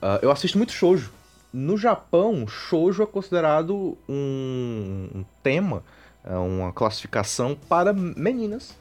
ah, 0.00 0.18
eu 0.22 0.30
assisto 0.30 0.56
muito 0.56 0.72
shoujo. 0.72 1.12
No 1.52 1.76
Japão, 1.76 2.46
shoujo 2.46 3.02
é 3.02 3.06
considerado 3.06 3.98
um, 4.08 5.08
um 5.14 5.24
tema, 5.42 5.82
é 6.24 6.36
uma 6.36 6.72
classificação 6.72 7.56
para 7.68 7.92
meninas. 7.92 8.78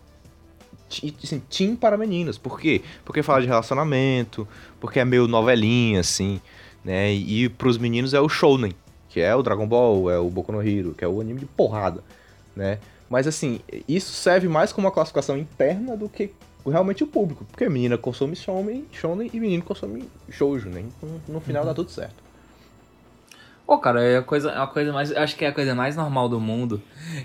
Assim, 1.24 1.42
teen 1.50 1.76
para 1.76 1.98
meninas. 1.98 2.38
Por 2.38 2.60
quê? 2.60 2.82
Porque 3.06 3.22
fala 3.24 3.42
de 3.42 3.48
relacionamento, 3.48 4.48
porque 4.80 5.00
é 5.00 5.06
meio 5.06 5.28
novelinha, 5.28 6.00
assim, 6.00 6.42
né? 6.84 7.14
E 7.14 7.48
pros 7.50 7.78
meninos 7.78 8.14
é 8.14 8.20
o 8.20 8.28
shounen, 8.28 8.74
que 9.08 9.20
é 9.20 9.36
o 9.36 9.44
Dragon 9.44 9.68
Ball, 9.68 10.10
é 10.10 10.18
o 10.20 10.30
Boku 10.30 10.52
no 10.52 10.62
Hero, 10.62 10.94
que 10.94 11.04
é 11.04 11.08
o 11.08 11.22
anime 11.22 11.42
de 11.42 11.46
porrada, 11.46 12.04
né? 12.56 12.80
Mas 13.10 13.28
assim, 13.28 13.60
isso 13.88 14.14
serve 14.14 14.48
mais 14.48 14.72
como 14.72 14.88
uma 14.88 14.94
classificação 14.94 15.38
interna 15.38 15.98
do 15.98 16.08
que 16.08 16.32
realmente 16.66 17.04
o 17.04 17.08
público. 17.08 17.46
Porque 17.46 17.68
menina 17.68 17.98
consome 17.98 18.36
shonen, 18.36 18.86
shonen 18.92 19.30
e 19.34 19.40
menino 19.40 19.64
consome 19.64 20.08
shoujo, 20.30 20.70
né? 20.70 20.82
Então, 20.82 21.22
no 21.28 21.40
final 21.40 21.66
dá 21.66 21.74
tudo 21.74 21.90
certo. 21.90 22.30
Pô, 23.70 23.78
cara, 23.78 24.04
é 24.04 24.18
a 24.18 24.24
coisa, 24.24 24.50
é 24.50 24.58
uma 24.58 24.68
coisa 24.68 24.92
mais. 24.92 25.12
Acho 25.12 25.36
que 25.36 25.46
é 25.46 25.50
a 25.50 25.54
coisa 25.54 25.76
mais 25.76 25.96
normal 25.96 26.28
do 26.28 26.40
mundo. 26.40 26.82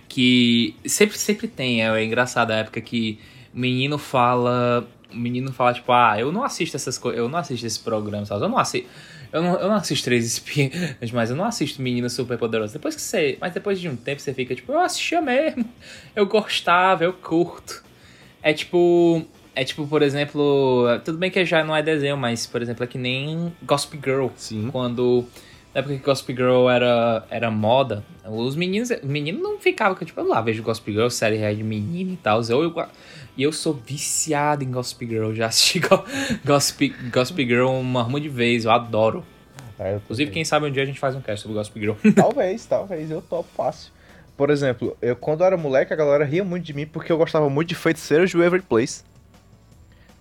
Que 0.07 0.77
sempre, 0.85 1.16
sempre 1.16 1.48
tem. 1.48 1.83
É, 1.83 1.88
é 1.88 2.05
engraçado 2.05 2.50
a 2.50 2.57
época 2.57 2.83
que 2.83 3.18
o 3.55 3.59
menino 3.59 3.99
fala. 3.99 4.87
um 5.12 5.19
menino 5.19 5.53
falar, 5.53 5.75
tipo, 5.75 5.93
ah, 5.93 6.17
eu 6.19 6.33
não 6.33 6.43
assisto 6.43 6.77
essas 6.77 6.99
coisas, 6.99 7.19
eu 7.19 7.29
não 7.29 7.38
assisto 7.38 7.67
esse 7.67 7.79
programa, 7.79 8.27
sabe? 8.27 8.43
Eu 8.43 8.49
não 8.49 8.59
assisto. 8.59 8.88
Eu 9.33 9.43
não, 9.43 9.59
eu 9.59 9.69
não 9.69 9.75
assisto 9.75 10.05
Três 10.05 10.25
Espiãs, 10.25 11.11
mas 11.12 11.29
eu 11.29 11.35
não 11.35 11.45
assisto 11.45 11.83
Meninas 11.83 12.12
Super 12.12 12.38
Poderosas. 12.38 12.73
Depois 12.73 12.95
que 12.95 13.03
você. 13.03 13.37
Mas 13.40 13.53
depois 13.53 13.81
de 13.81 13.88
um 13.88 13.97
tempo 13.97 14.21
você 14.21 14.33
fica, 14.33 14.55
tipo, 14.55 14.73
eu 14.73 14.81
assistia 14.81 15.21
mesmo. 15.21 15.64
Eu 16.14 16.27
gostava, 16.27 17.03
eu 17.05 17.12
curto. 17.12 17.83
É 18.43 18.53
tipo. 18.53 19.25
É 19.55 19.64
tipo, 19.64 19.87
por 19.87 20.03
exemplo. 20.03 20.87
Tudo 21.05 21.19
bem 21.19 21.31
que 21.31 21.45
já 21.45 21.64
não 21.64 21.75
é 21.75 21.83
desenho, 21.83 22.17
mas, 22.17 22.47
por 22.47 22.62
exemplo, 22.62 22.85
é 22.85 22.87
que 22.87 22.99
nem 22.99 23.53
Gossip 23.62 23.99
Girl. 24.03 24.29
Sim. 24.37 24.69
Quando. 24.71 25.25
Na 25.75 25.81
época 25.81 25.97
que 25.97 26.05
Gossip 26.05 26.33
Girl 26.33 26.69
era, 26.69 27.27
era 27.29 27.51
moda, 27.51 28.05
os 28.25 28.55
meninos, 28.55 28.90
os 28.90 29.03
meninos 29.03 29.43
não 29.43 29.59
ficavam, 29.59 29.97
tipo, 30.05 30.21
eu 30.21 30.29
lá 30.29 30.40
vejo 30.40 30.62
Gossip 30.62 30.93
Girl, 30.93 31.09
série 31.09 31.53
de 31.53 31.64
menino 31.64 32.12
e 32.12 32.17
tal. 32.17 32.40
Eu, 32.43 32.62
eu, 32.62 32.73
e 33.37 33.42
eu 33.42 33.53
sou 33.53 33.75
viciado 33.75 34.64
em 34.64 34.70
Gossip 34.70 35.07
Girl. 35.07 35.33
Já 35.33 35.47
assisti 35.49 35.81
Gossip, 36.44 36.94
Gossip 37.12 37.47
Girl 37.47 37.68
uma 37.68 38.03
ruma 38.03 38.20
de 38.20 38.29
vez. 38.29 38.64
Eu 38.64 38.70
adoro. 38.70 39.25
É, 39.79 39.92
eu 39.92 39.97
Inclusive, 39.97 40.31
quem 40.31 40.44
sabe 40.44 40.66
um 40.66 40.70
dia 40.70 40.83
a 40.83 40.87
gente 40.87 41.01
faz 41.01 41.16
um 41.16 41.20
cast 41.20 41.42
sobre 41.42 41.57
Gossip 41.57 41.81
Girl. 41.81 41.94
Talvez, 42.14 42.64
talvez. 42.66 43.11
Eu 43.11 43.20
topo 43.20 43.49
fácil. 43.57 43.92
Por 44.37 44.51
exemplo, 44.51 44.97
eu 45.01 45.14
quando 45.14 45.40
eu 45.40 45.47
era 45.47 45.57
moleque, 45.57 45.92
a 45.92 45.97
galera 45.97 46.25
ria 46.25 46.44
muito 46.44 46.64
de 46.64 46.75
mim 46.75 46.87
porque 46.87 47.11
eu 47.11 47.18
gostava 47.18 47.49
muito 47.49 47.68
de 47.68 47.75
Feiticeiros 47.75 48.31
de 48.31 48.37
Waverly 48.37 48.64
Place. 48.64 49.05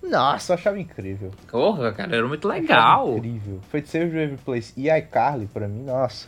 Nossa, 0.03 0.51
eu 0.51 0.55
achava 0.55 0.79
incrível. 0.79 1.31
Porra, 1.49 1.91
cara, 1.93 2.15
era 2.15 2.27
muito 2.27 2.47
legal. 2.47 3.17
Incrível. 3.17 3.59
Feiticeiros 3.71 4.11
de 4.11 4.17
Waverly 4.17 4.41
Place 4.43 4.73
e 4.75 4.89
iCarly, 4.89 5.47
pra 5.47 5.67
mim, 5.67 5.83
nossa. 5.83 6.27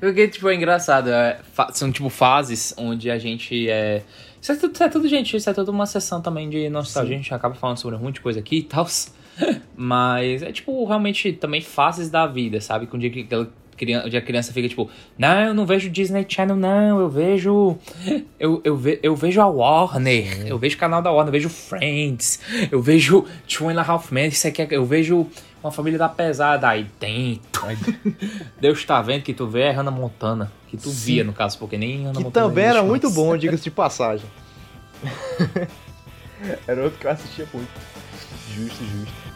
Porque, 0.00 0.26
tipo, 0.28 0.48
é 0.48 0.54
engraçado. 0.54 1.10
É, 1.10 1.38
são, 1.72 1.92
tipo, 1.92 2.10
fases 2.10 2.74
onde 2.76 3.10
a 3.10 3.18
gente 3.18 3.70
é 3.70 4.02
isso 4.40 4.52
é 4.52 4.56
tudo, 4.56 4.74
isso 4.74 4.82
é 4.82 4.88
tudo 4.88 5.08
gente, 5.08 5.36
isso 5.36 5.50
é 5.50 5.52
tudo 5.52 5.70
uma 5.70 5.86
sessão 5.86 6.20
também 6.20 6.48
de 6.48 6.68
nostalgia. 6.68 7.10
Sim. 7.10 7.14
A 7.14 7.22
gente 7.22 7.34
acaba 7.34 7.54
falando 7.54 7.76
sobre 7.76 7.96
um 7.96 8.00
monte 8.00 8.14
de 8.14 8.20
coisa 8.20 8.40
aqui 8.40 8.58
e 8.58 8.62
tal. 8.62 8.86
Mas 9.76 10.42
é 10.42 10.52
tipo, 10.52 10.84
realmente 10.84 11.32
também 11.32 11.60
fases 11.60 12.10
da 12.10 12.26
vida, 12.26 12.60
sabe? 12.60 12.86
Com 12.86 12.96
o 12.96 13.00
dia 13.00 13.10
que 13.10 13.20
aquela 13.20 13.48
criança, 13.80 14.06
onde 14.06 14.16
a 14.16 14.20
criança 14.20 14.52
fica 14.52 14.68
tipo, 14.68 14.90
não, 15.16 15.40
eu 15.40 15.54
não 15.54 15.64
vejo 15.64 15.88
Disney 15.88 16.26
Channel, 16.28 16.56
não, 16.56 17.00
eu 17.00 17.08
vejo. 17.08 17.78
Eu, 18.38 18.60
eu, 18.62 18.76
ve, 18.76 19.00
eu 19.02 19.16
vejo 19.16 19.40
a 19.40 19.46
Warner, 19.46 20.36
Sim. 20.36 20.48
eu 20.48 20.58
vejo 20.58 20.76
o 20.76 20.78
canal 20.78 21.00
da 21.00 21.10
Warner, 21.10 21.28
eu 21.28 21.32
vejo 21.32 21.48
Friends, 21.48 22.40
eu 22.70 22.82
vejo 22.82 23.24
Two 23.48 23.70
and 23.70 23.80
a 23.80 23.82
Half 23.82 24.12
Men, 24.12 24.28
isso 24.28 24.46
aqui, 24.46 24.66
eu 24.70 24.84
vejo 24.84 25.26
uma 25.62 25.72
família 25.72 25.98
da 25.98 26.08
pesada 26.08 26.68
aí 26.68 26.86
dentro. 26.98 27.62
Deus 28.60 28.84
tá 28.84 29.00
vendo 29.00 29.22
que 29.22 29.32
tu 29.32 29.46
vê 29.46 29.62
é 29.62 29.70
Hannah 29.70 29.90
Montana. 29.90 30.52
Que 30.70 30.76
tu 30.76 30.90
Sim. 30.90 31.04
via, 31.04 31.24
no 31.24 31.32
caso, 31.32 31.58
porque 31.58 31.76
nem 31.76 32.06
Hannah 32.06 32.22
que 32.22 32.30
também 32.30 32.64
era 32.64 32.80
muito 32.80 33.10
bom, 33.10 33.36
diga-se 33.36 33.64
de 33.64 33.72
passagem. 33.72 34.30
era 36.64 36.84
outro 36.84 36.96
que 36.96 37.06
eu 37.08 37.10
assistia 37.10 37.48
muito. 37.52 37.68
Justo, 38.54 38.84
justo. 38.84 39.30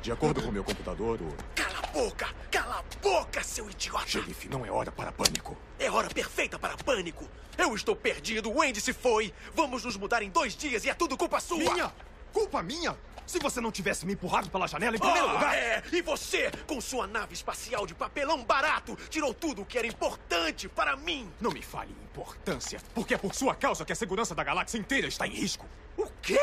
De 0.00 0.12
acordo 0.12 0.40
com 0.40 0.52
meu 0.52 0.62
computador, 0.62 1.20
o... 1.20 1.36
Cala 1.56 1.78
a 1.82 1.86
boca! 1.88 2.28
Cala 2.48 2.78
a 2.78 3.02
boca, 3.02 3.42
seu 3.42 3.68
idiota! 3.68 4.06
Xerife, 4.06 4.48
não 4.48 4.64
é 4.64 4.70
hora 4.70 4.92
para 4.92 5.10
pânico. 5.10 5.56
É 5.80 5.90
hora 5.90 6.08
perfeita 6.08 6.60
para 6.60 6.76
pânico! 6.76 7.28
Eu 7.58 7.74
estou 7.74 7.96
perdido, 7.96 8.52
o 8.52 8.62
Andy 8.62 8.80
se 8.80 8.92
foi! 8.92 9.34
Vamos 9.52 9.84
nos 9.84 9.96
mudar 9.96 10.22
em 10.22 10.30
dois 10.30 10.54
dias 10.54 10.84
e 10.84 10.90
é 10.90 10.94
tudo 10.94 11.16
culpa 11.16 11.40
sua! 11.40 11.58
Minha? 11.58 11.92
Culpa 12.32 12.62
minha? 12.62 12.96
Se 13.26 13.38
você 13.38 13.60
não 13.60 13.70
tivesse 13.70 14.04
me 14.04 14.12
empurrado 14.12 14.50
pela 14.50 14.66
janela 14.66 14.96
em 14.96 14.98
primeiro 14.98 15.28
ah, 15.28 15.32
lugar... 15.32 15.54
é! 15.54 15.82
E 15.92 16.02
você, 16.02 16.50
com 16.66 16.80
sua 16.80 17.06
nave 17.06 17.34
espacial 17.34 17.86
de 17.86 17.94
papelão 17.94 18.44
barato, 18.44 18.96
tirou 19.08 19.32
tudo 19.32 19.62
o 19.62 19.64
que 19.64 19.78
era 19.78 19.86
importante 19.86 20.68
para 20.68 20.96
mim! 20.96 21.30
Não 21.40 21.50
me 21.50 21.62
fale 21.62 21.92
em 21.92 22.04
importância, 22.04 22.80
porque 22.94 23.14
é 23.14 23.18
por 23.18 23.34
sua 23.34 23.54
causa 23.54 23.84
que 23.84 23.92
a 23.92 23.96
segurança 23.96 24.34
da 24.34 24.44
galáxia 24.44 24.78
inteira 24.78 25.08
está 25.08 25.26
em 25.26 25.32
risco. 25.32 25.66
O 25.96 26.06
quê? 26.20 26.40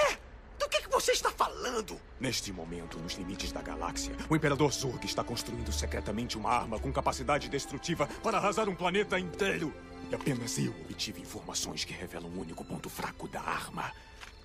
Do 0.60 0.68
que, 0.68 0.82
que 0.82 0.90
você 0.90 1.14
está 1.14 1.32
falando? 1.32 2.00
Neste 2.20 2.52
momento, 2.52 3.00
nos 3.00 3.14
limites 3.14 3.52
da 3.52 3.62
galáxia, 3.62 4.14
o 4.30 4.36
Imperador 4.36 4.74
Zurg 4.74 5.06
está 5.06 5.24
construindo 5.24 5.72
secretamente 5.72 6.38
uma 6.38 6.52
arma 6.52 6.78
com 6.78 6.92
capacidade 6.92 7.48
destrutiva 7.48 8.08
para 8.22 8.38
arrasar 8.38 8.68
um 8.68 8.76
planeta 8.76 9.18
inteiro. 9.18 9.74
E 10.12 10.16
apenas 10.16 10.58
eu 10.58 10.72
obtive 10.82 11.22
informações 11.22 11.86
que 11.86 11.94
revelam 11.94 12.30
um 12.30 12.42
único 12.42 12.66
ponto 12.66 12.90
fraco 12.90 13.28
da 13.28 13.40
arma. 13.40 13.94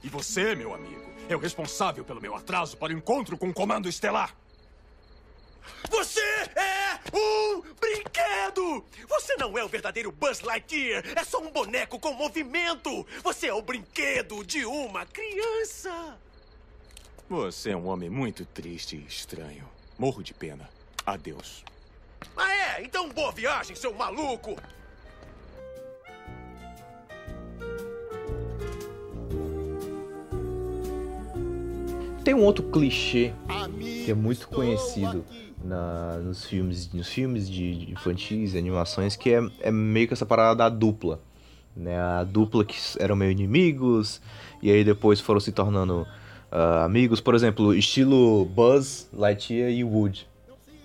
E 0.04 0.08
você, 0.10 0.54
meu 0.54 0.74
amigo, 0.74 1.02
é 1.30 1.34
o 1.34 1.38
responsável 1.38 2.04
pelo 2.04 2.20
meu 2.20 2.34
atraso 2.36 2.76
para 2.76 2.92
o 2.92 2.96
encontro 2.96 3.38
com 3.38 3.48
o 3.48 3.54
Comando 3.54 3.88
Estelar. 3.88 4.36
Você 5.90 6.20
é 6.20 7.00
um 7.10 7.62
brinquedo! 7.80 8.84
Você 9.08 9.34
não 9.36 9.56
é 9.56 9.64
o 9.64 9.68
verdadeiro 9.68 10.12
Buzz 10.12 10.40
Lightyear, 10.40 11.02
é 11.16 11.24
só 11.24 11.40
um 11.40 11.50
boneco 11.50 11.98
com 11.98 12.12
movimento! 12.12 13.06
Você 13.22 13.46
é 13.46 13.54
o 13.54 13.62
brinquedo 13.62 14.44
de 14.44 14.66
uma 14.66 15.06
criança! 15.06 16.18
Você 17.26 17.70
é 17.70 17.76
um 17.76 17.86
homem 17.86 18.10
muito 18.10 18.44
triste 18.44 18.96
e 18.96 19.06
estranho. 19.06 19.66
Morro 19.98 20.22
de 20.22 20.34
pena. 20.34 20.68
Adeus. 21.06 21.64
Ah, 22.36 22.54
é? 22.54 22.82
Então 22.82 23.08
boa 23.08 23.32
viagem, 23.32 23.74
seu 23.74 23.94
maluco! 23.94 24.54
Tem 32.24 32.32
um 32.32 32.42
outro 32.42 32.64
clichê 32.64 33.32
que 33.78 34.10
é 34.10 34.14
muito 34.14 34.48
conhecido 34.48 35.22
na, 35.62 36.16
nos 36.18 36.46
filmes, 36.46 36.90
nos 36.90 37.06
filmes 37.06 37.48
de, 37.48 37.86
de 37.86 37.92
infantis, 37.92 38.56
animações, 38.56 39.14
que 39.14 39.30
é, 39.30 39.46
é 39.60 39.70
meio 39.70 40.08
que 40.08 40.14
essa 40.14 40.24
parada 40.24 40.56
da 40.56 40.68
dupla. 40.70 41.20
Né? 41.76 42.00
A 42.00 42.24
dupla 42.24 42.64
que 42.64 42.76
eram 42.98 43.14
meio 43.14 43.30
inimigos, 43.30 44.22
e 44.62 44.70
aí 44.70 44.82
depois 44.82 45.20
foram 45.20 45.38
se 45.38 45.52
tornando 45.52 46.06
uh, 46.50 46.84
amigos. 46.84 47.20
Por 47.20 47.34
exemplo, 47.34 47.74
estilo 47.74 48.46
Buzz, 48.46 49.06
Lightyear 49.12 49.70
e 49.70 49.84
Woody. 49.84 50.26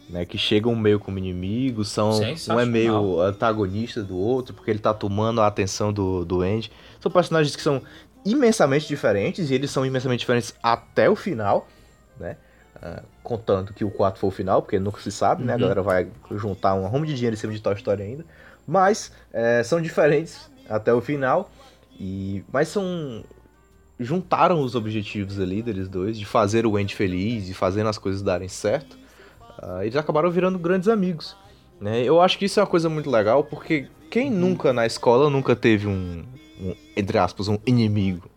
Né, 0.09 0.25
que 0.25 0.39
chegam 0.39 0.75
meio 0.75 0.99
como 0.99 1.19
inimigos, 1.19 1.89
são 1.89 2.19
um 2.49 2.59
é 2.59 2.65
meio 2.65 3.21
antagonista 3.21 4.01
do 4.01 4.17
outro, 4.17 4.55
porque 4.55 4.71
ele 4.71 4.79
tá 4.79 4.91
tomando 4.91 5.39
a 5.39 5.45
atenção 5.45 5.93
do, 5.93 6.25
do 6.25 6.41
Andy. 6.41 6.71
São 6.99 7.11
personagens 7.11 7.55
que 7.55 7.61
são 7.61 7.79
imensamente 8.25 8.87
diferentes, 8.87 9.49
e 9.49 9.53
eles 9.53 9.71
são 9.71 9.85
imensamente 9.85 10.19
diferentes 10.19 10.53
até 10.61 11.09
o 11.09 11.15
final, 11.15 11.67
né? 12.19 12.37
Uh, 12.75 13.03
contando 13.23 13.73
que 13.73 13.83
o 13.83 13.91
4 13.91 14.19
foi 14.19 14.29
o 14.29 14.31
final, 14.31 14.61
porque 14.61 14.79
nunca 14.79 15.01
se 15.01 15.11
sabe, 15.11 15.41
uhum. 15.41 15.47
né? 15.47 15.53
A 15.53 15.55
uhum. 15.55 15.61
galera 15.61 15.81
vai 15.81 16.07
juntar 16.31 16.75
um 16.75 16.87
rumo 16.87 17.05
de 17.05 17.13
dinheiro 17.13 17.35
em 17.35 17.39
cima 17.39 17.53
de 17.53 17.61
Toy 17.61 17.73
Story 17.75 18.03
ainda. 18.03 18.25
Mas 18.65 19.11
é, 19.33 19.63
são 19.63 19.81
diferentes 19.81 20.49
até 20.69 20.93
o 20.93 21.01
final. 21.01 21.49
E, 21.99 22.43
mas 22.51 22.67
são. 22.67 23.23
Juntaram 23.99 24.61
os 24.61 24.75
objetivos 24.75 25.39
ali 25.41 25.61
deles 25.61 25.89
dois, 25.89 26.17
de 26.17 26.25
fazer 26.25 26.65
o 26.65 26.77
Andy 26.77 26.95
feliz 26.95 27.49
e 27.49 27.53
fazendo 27.53 27.89
as 27.89 27.97
coisas 27.97 28.21
darem 28.21 28.47
certo. 28.47 28.97
Uh, 29.61 29.81
eles 29.81 29.97
acabaram 29.97 30.31
virando 30.31 30.57
grandes 30.57 30.87
amigos. 30.87 31.35
Né? 31.81 32.01
Eu 32.03 32.21
acho 32.21 32.37
que 32.37 32.45
isso 32.45 32.61
é 32.61 32.63
uma 32.63 32.69
coisa 32.69 32.87
muito 32.87 33.09
legal, 33.09 33.43
porque 33.43 33.89
quem 34.09 34.31
uhum. 34.31 34.39
nunca 34.39 34.71
na 34.71 34.85
escola 34.85 35.29
nunca 35.29 35.53
teve 35.53 35.85
um, 35.85 36.23
um, 36.59 36.75
entre 36.95 37.17
aspas, 37.17 37.47
um 37.47 37.57
inimigo? 37.65 38.29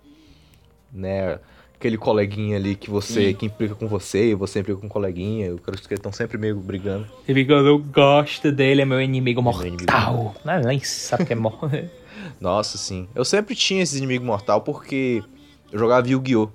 Né? 0.92 1.38
aquele 1.82 1.98
coleguinha 1.98 2.56
ali 2.56 2.76
que 2.76 2.88
você, 2.88 3.30
Sim. 3.30 3.34
que 3.34 3.46
implica 3.46 3.74
com 3.74 3.88
você, 3.88 4.30
e 4.30 4.34
você 4.36 4.60
implica 4.60 4.78
com 4.78 4.86
um 4.86 4.88
coleguinha, 4.88 5.52
os 5.52 5.60
caras 5.60 5.84
que 5.84 5.92
estão 5.92 6.12
sempre 6.12 6.38
meio 6.38 6.54
brigando. 6.56 7.08
Que 7.26 7.32
eu 7.32 7.78
gosto 7.78 8.52
dele, 8.52 8.82
é 8.82 8.84
meu 8.84 9.00
inimigo 9.00 9.42
mortal. 9.42 9.66
É 9.66 9.70
meu 9.70 9.78
inimigo. 9.80 10.34
Não, 10.44 10.60
nem 10.60 10.78
sabe 10.80 11.26
que 11.26 11.32
é 11.32 11.36
mortal. 11.36 11.70
Nossa, 12.40 12.78
sim. 12.78 13.08
Eu 13.14 13.24
sempre 13.24 13.56
tinha 13.56 13.82
esse 13.82 13.98
inimigo 13.98 14.24
mortal 14.24 14.60
porque 14.60 15.24
eu 15.72 15.78
jogava 15.78 16.08
Yu-Gi-Oh! 16.08 16.48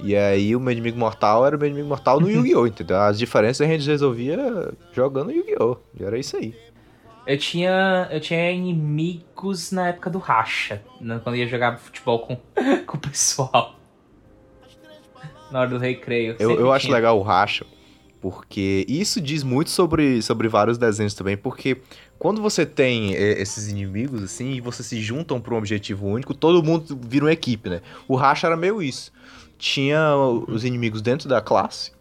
E 0.00 0.14
aí 0.14 0.54
o 0.54 0.60
meu 0.60 0.70
inimigo 0.70 0.96
mortal 0.96 1.44
era 1.44 1.56
o 1.56 1.58
meu 1.58 1.66
inimigo 1.68 1.88
mortal 1.88 2.20
no 2.20 2.30
Yu-Gi-Oh! 2.30 2.66
entendeu? 2.68 3.00
As 3.00 3.18
diferenças 3.18 3.66
a 3.66 3.70
gente 3.70 3.84
resolvia 3.84 4.72
jogando 4.92 5.32
Yu-Gi-Oh! 5.32 5.76
E 5.98 6.04
era 6.04 6.16
isso 6.16 6.36
aí. 6.36 6.54
Eu 7.28 7.36
tinha, 7.36 8.08
eu 8.10 8.20
tinha 8.20 8.50
inimigos 8.50 9.70
na 9.70 9.88
época 9.88 10.08
do 10.08 10.18
racha, 10.18 10.82
né? 10.98 11.20
quando 11.22 11.36
ia 11.36 11.46
jogar 11.46 11.76
futebol 11.76 12.20
com, 12.20 12.36
com 12.86 12.96
o 12.96 13.00
pessoal 13.00 13.78
na 15.50 15.60
hora 15.60 15.68
do 15.68 15.76
recreio. 15.76 16.36
Eu, 16.38 16.58
eu 16.58 16.72
acho 16.72 16.90
legal 16.90 17.18
o 17.18 17.22
racha, 17.22 17.66
porque 18.18 18.86
isso 18.88 19.20
diz 19.20 19.42
muito 19.42 19.68
sobre, 19.68 20.22
sobre 20.22 20.48
vários 20.48 20.78
desenhos 20.78 21.12
também, 21.12 21.36
porque 21.36 21.82
quando 22.18 22.40
você 22.40 22.64
tem 22.64 23.14
é, 23.14 23.40
esses 23.40 23.68
inimigos 23.68 24.22
assim 24.22 24.52
e 24.52 24.60
você 24.62 24.82
se 24.82 24.98
juntam 25.00 25.38
para 25.38 25.52
um 25.52 25.58
objetivo 25.58 26.06
único, 26.06 26.32
todo 26.32 26.62
mundo 26.62 26.98
vira 27.02 27.26
uma 27.26 27.32
equipe, 27.32 27.68
né? 27.68 27.82
O 28.06 28.16
racha 28.16 28.46
era 28.46 28.56
meio 28.56 28.82
isso. 28.82 29.12
Tinha 29.58 30.14
os 30.16 30.64
inimigos 30.64 31.02
dentro 31.02 31.28
da 31.28 31.42
classe, 31.42 31.92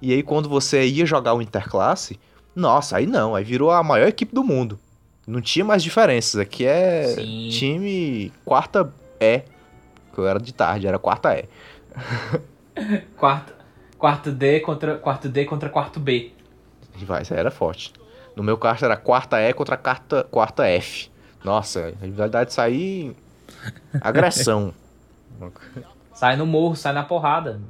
e 0.00 0.12
aí 0.12 0.22
quando 0.22 0.48
você 0.48 0.86
ia 0.86 1.04
jogar 1.04 1.34
o 1.34 1.42
interclasse, 1.42 2.18
nossa, 2.58 2.96
aí 2.96 3.06
não, 3.06 3.34
aí 3.34 3.44
virou 3.44 3.70
a 3.70 3.82
maior 3.82 4.08
equipe 4.08 4.34
do 4.34 4.42
mundo. 4.42 4.78
Não 5.26 5.40
tinha 5.40 5.64
mais 5.64 5.82
diferenças. 5.82 6.40
Aqui 6.40 6.66
é 6.66 7.04
Sim. 7.14 7.48
time 7.50 8.32
quarta 8.44 8.92
E. 9.20 9.42
Que 10.12 10.18
eu 10.18 10.26
era 10.26 10.40
de 10.40 10.52
tarde, 10.52 10.86
era 10.86 10.98
quarta 10.98 11.38
E. 11.38 11.44
quarto, 13.16 13.54
quarto 13.96 14.32
D 14.32 14.60
contra 14.60 14.98
quarto 14.98 15.28
D 15.28 15.44
contra 15.44 15.68
quarto 15.68 16.00
B. 16.00 16.32
Vai, 16.96 17.22
era 17.30 17.50
forte. 17.50 17.92
No 18.34 18.42
meu 18.42 18.58
caso 18.58 18.84
era 18.84 18.96
quarta 18.96 19.40
E 19.40 19.52
contra 19.52 19.76
quarta, 19.76 20.24
quarta 20.24 20.66
F. 20.66 21.10
Nossa, 21.44 21.94
a 22.00 22.04
rivalidade 22.04 22.52
sair. 22.52 23.14
Agressão. 24.00 24.74
sai 26.12 26.36
no 26.36 26.46
morro, 26.46 26.74
sai 26.74 26.92
na 26.92 27.04
porrada. 27.04 27.60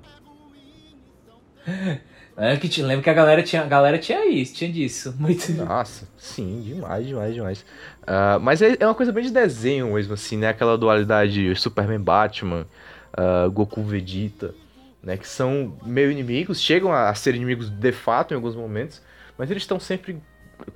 É 2.40 2.56
que 2.56 2.68
te 2.68 2.80
lembro 2.82 3.02
que 3.02 3.10
a 3.10 3.14
galera 3.14 3.42
tinha, 3.42 3.62
a 3.62 3.66
galera 3.66 3.98
tinha 3.98 4.24
isso, 4.24 4.54
tinha 4.54 4.70
disso. 4.70 5.12
Muito. 5.18 5.52
Nossa, 5.54 6.08
sim, 6.16 6.62
demais, 6.62 7.04
demais, 7.04 7.34
demais. 7.34 7.60
Uh, 8.02 8.38
mas 8.40 8.62
é, 8.62 8.76
é, 8.78 8.86
uma 8.86 8.94
coisa 8.94 9.10
bem 9.10 9.24
de 9.24 9.32
desenho 9.32 9.92
mesmo, 9.94 10.14
assim, 10.14 10.36
né? 10.36 10.48
Aquela 10.48 10.78
dualidade 10.78 11.52
Superman 11.56 12.00
Batman, 12.00 12.64
uh, 13.12 13.50
Goku 13.50 13.82
Vegeta, 13.82 14.54
né? 15.02 15.16
Que 15.16 15.26
são 15.26 15.76
meio 15.84 16.12
inimigos, 16.12 16.60
chegam 16.60 16.92
a 16.92 17.12
ser 17.12 17.34
inimigos 17.34 17.68
de 17.68 17.90
fato 17.90 18.32
em 18.32 18.36
alguns 18.36 18.54
momentos, 18.54 19.02
mas 19.36 19.50
eles 19.50 19.64
estão 19.64 19.80
sempre 19.80 20.22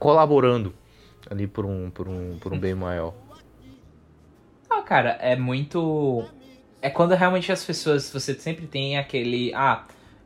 colaborando 0.01 0.75
ali 1.31 1.47
por 1.47 1.65
um, 1.65 1.91
por 1.91 2.09
um, 2.09 2.39
por 2.41 2.53
um 2.53 2.59
bem 2.59 2.75
maior. 2.75 3.15
Ah, 4.69 4.83
cara, 4.83 5.11
é 5.21 5.37
muito. 5.37 6.25
É 6.81 6.91
quando 6.91 7.15
realmente 7.15 7.53
as 7.53 7.65
pessoas. 7.65 8.11
Você 8.11 8.35
sempre 8.35 8.67
tem 8.67 8.99
aquele. 8.99 9.55
Ah 9.55 9.85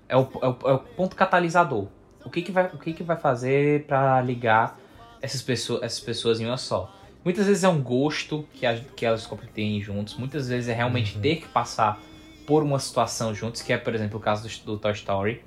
é 0.09 0.17
o, 0.17 0.29
é 0.43 0.49
o, 0.49 0.57
é 0.65 0.73
o 0.73 0.79
ponto 0.79 1.17
catalisador. 1.17 1.87
O 2.25 2.31
que, 2.31 2.43
que, 2.43 2.53
vai, 2.53 2.67
o 2.67 2.79
que, 2.79 2.93
que 2.93 3.03
vai 3.03 3.17
fazer 3.17 3.85
para 3.85 4.21
ligar 4.21 4.79
essas 5.23 5.43
pessoas, 5.43 5.83
essas 5.83 6.01
pessoas 6.01 6.41
em 6.41 6.47
uma 6.47 6.57
só? 6.57 6.93
Muitas 7.25 7.47
vezes 7.47 7.65
é 7.65 7.69
um 7.69 7.83
gosto 7.83 8.47
que, 8.55 8.67
a, 8.67 8.77
que 8.77 9.05
elas 9.05 9.29
têm 9.53 9.81
juntos, 9.81 10.17
muitas 10.17 10.49
vezes 10.49 10.69
é 10.69 10.75
realmente 10.75 11.17
uhum. 11.17 11.23
ter 11.23 11.37
que 11.37 11.49
passar 11.49 12.01
por 12.47 12.63
uma 12.63 12.79
situação 12.79 13.35
juntos, 13.35 13.63
que 13.63 13.73
é, 13.73 13.79
por 13.79 13.95
exemplo, 13.95 14.19
o 14.19 14.21
caso 14.21 14.49
do, 14.49 14.65
do 14.65 14.79
Toy 14.79 14.93
Story, 14.93 15.43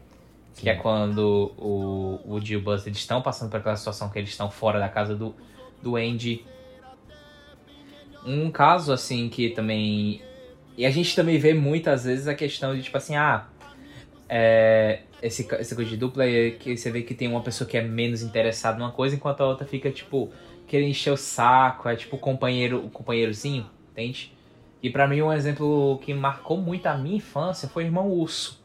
Sim. 0.54 0.63
que 0.63 0.69
é 0.69 0.76
quando 0.76 1.54
o 1.58 2.19
Woody 2.26 2.54
e 2.54 2.58
o 2.58 2.62
Buzz 2.62 2.86
eles 2.86 3.00
estão 3.00 3.22
passando 3.22 3.50
por 3.50 3.62
aquela 3.62 3.78
situação 3.78 4.10
que 4.10 4.19
eles 4.19 4.30
estão 4.30 4.52
fora 4.52 4.80
da 4.80 4.89
casa 4.89 5.15
do, 5.15 5.34
do 5.82 5.95
Andy. 5.95 6.45
Um 8.26 8.52
caso, 8.52 8.91
assim, 8.91 9.30
que 9.30 9.50
também... 9.50 10.22
E 10.78 10.86
a 10.86 10.91
gente 10.91 11.15
também 11.15 11.38
vê 11.38 11.54
muitas 11.54 12.04
vezes 12.04 12.28
a 12.28 12.36
questão 12.36 12.76
de, 12.76 12.84
tipo 12.84 12.98
assim, 12.98 13.15
ah 13.15 13.48
é, 14.30 15.00
esse, 15.22 15.48
essa 15.56 15.76
coisa 15.76 15.89
de 15.89 15.98
dupla 15.98 16.24
é 16.24 16.52
que 16.52 16.78
você 16.78 16.92
vê 16.92 17.02
que 17.02 17.15
tem 17.15 17.28
uma 17.28 17.42
pessoa 17.42 17.68
que 17.68 17.76
é 17.78 17.82
menos 17.82 18.22
interessada 18.22 18.78
numa 18.78 18.92
coisa, 18.92 19.15
enquanto 19.15 19.42
a 19.42 19.48
outra 19.48 19.65
fica, 19.65 19.89
tipo, 19.89 20.32
querendo 20.68 20.89
encher 20.89 21.12
o 21.12 21.18
saco, 21.18 21.89
é 21.89 21.96
tipo 21.96 22.15
o 22.15 22.20
companheiro, 22.20 22.86
o 22.86 22.89
companheirozinho, 22.89 23.65
entende? 23.92 24.32
E 24.82 24.89
para 24.89 25.08
mim 25.08 25.22
um 25.22 25.34
exemplo 25.34 26.00
que 26.04 26.13
marcou 26.13 26.58
muito 26.58 26.86
a 26.86 26.96
minha 26.96 27.18
infância 27.18 27.68
foi 27.68 27.84
o 27.84 27.88
Irmão 27.88 28.08
Urso. 28.08 28.60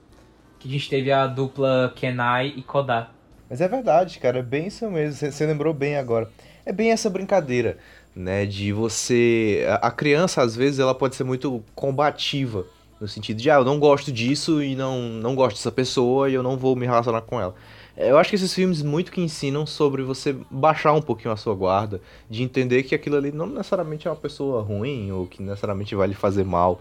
Que 0.61 0.69
a 0.69 0.71
gente 0.71 0.89
teve 0.89 1.11
a 1.11 1.27
dupla 1.27 1.93
Kenai 1.97 2.53
e 2.57 2.63
Kodá. 2.63 3.11
Mas 3.49 3.61
é 3.61 3.69
verdade, 3.69 4.19
cara, 4.19 4.39
é 4.39 4.43
bem 4.43 4.69
isso 4.69 4.89
mesmo, 4.91 5.31
você 5.31 5.47
lembrou 5.47 5.75
bem 5.75 5.97
agora. 5.97 6.31
É 6.65 6.73
bem 6.73 6.91
essa 6.91 7.11
brincadeira, 7.11 7.79
né, 8.15 8.47
de 8.47 8.73
você... 8.73 9.67
A 9.83 9.91
criança, 9.91 10.41
às 10.41 10.57
vezes, 10.57 10.79
ela 10.79 10.95
pode 10.95 11.15
ser 11.15 11.25
muito 11.25 11.63
combativa 11.75 12.65
no 13.01 13.09
sentido 13.09 13.39
de, 13.39 13.51
ah, 13.51 13.57
eu 13.57 13.65
não 13.65 13.79
gosto 13.79 14.13
disso 14.13 14.63
e 14.63 14.75
não, 14.75 15.01
não 15.01 15.35
gosto 15.35 15.57
dessa 15.57 15.73
pessoa 15.73 16.31
e 16.31 16.35
eu 16.35 16.43
não 16.43 16.57
vou 16.57 16.77
me 16.77 16.87
relacionar 16.87 17.23
com 17.23 17.41
ela. 17.41 17.55
É, 17.97 18.11
eu 18.11 18.19
acho 18.19 18.31
que 18.31 18.37
esses 18.37 18.53
filmes 18.53 18.83
muito 18.83 19.13
que 19.13 19.21
ensinam 19.21 19.67
sobre 19.67 20.03
você 20.03 20.35
baixar 20.51 20.93
um 20.93 21.03
pouquinho 21.03 21.33
a 21.33 21.37
sua 21.37 21.55
guarda, 21.55 22.01
de 22.29 22.43
entender 22.43 22.83
que 22.83 22.95
aquilo 22.95 23.17
ali 23.17 23.31
não 23.31 23.47
necessariamente 23.47 24.09
é 24.09 24.11
uma 24.11 24.17
pessoa 24.17 24.63
ruim 24.63 25.13
ou 25.13 25.27
que 25.27 25.43
necessariamente 25.43 25.95
vai 25.95 26.09
lhe 26.09 26.15
fazer 26.15 26.45
mal. 26.45 26.81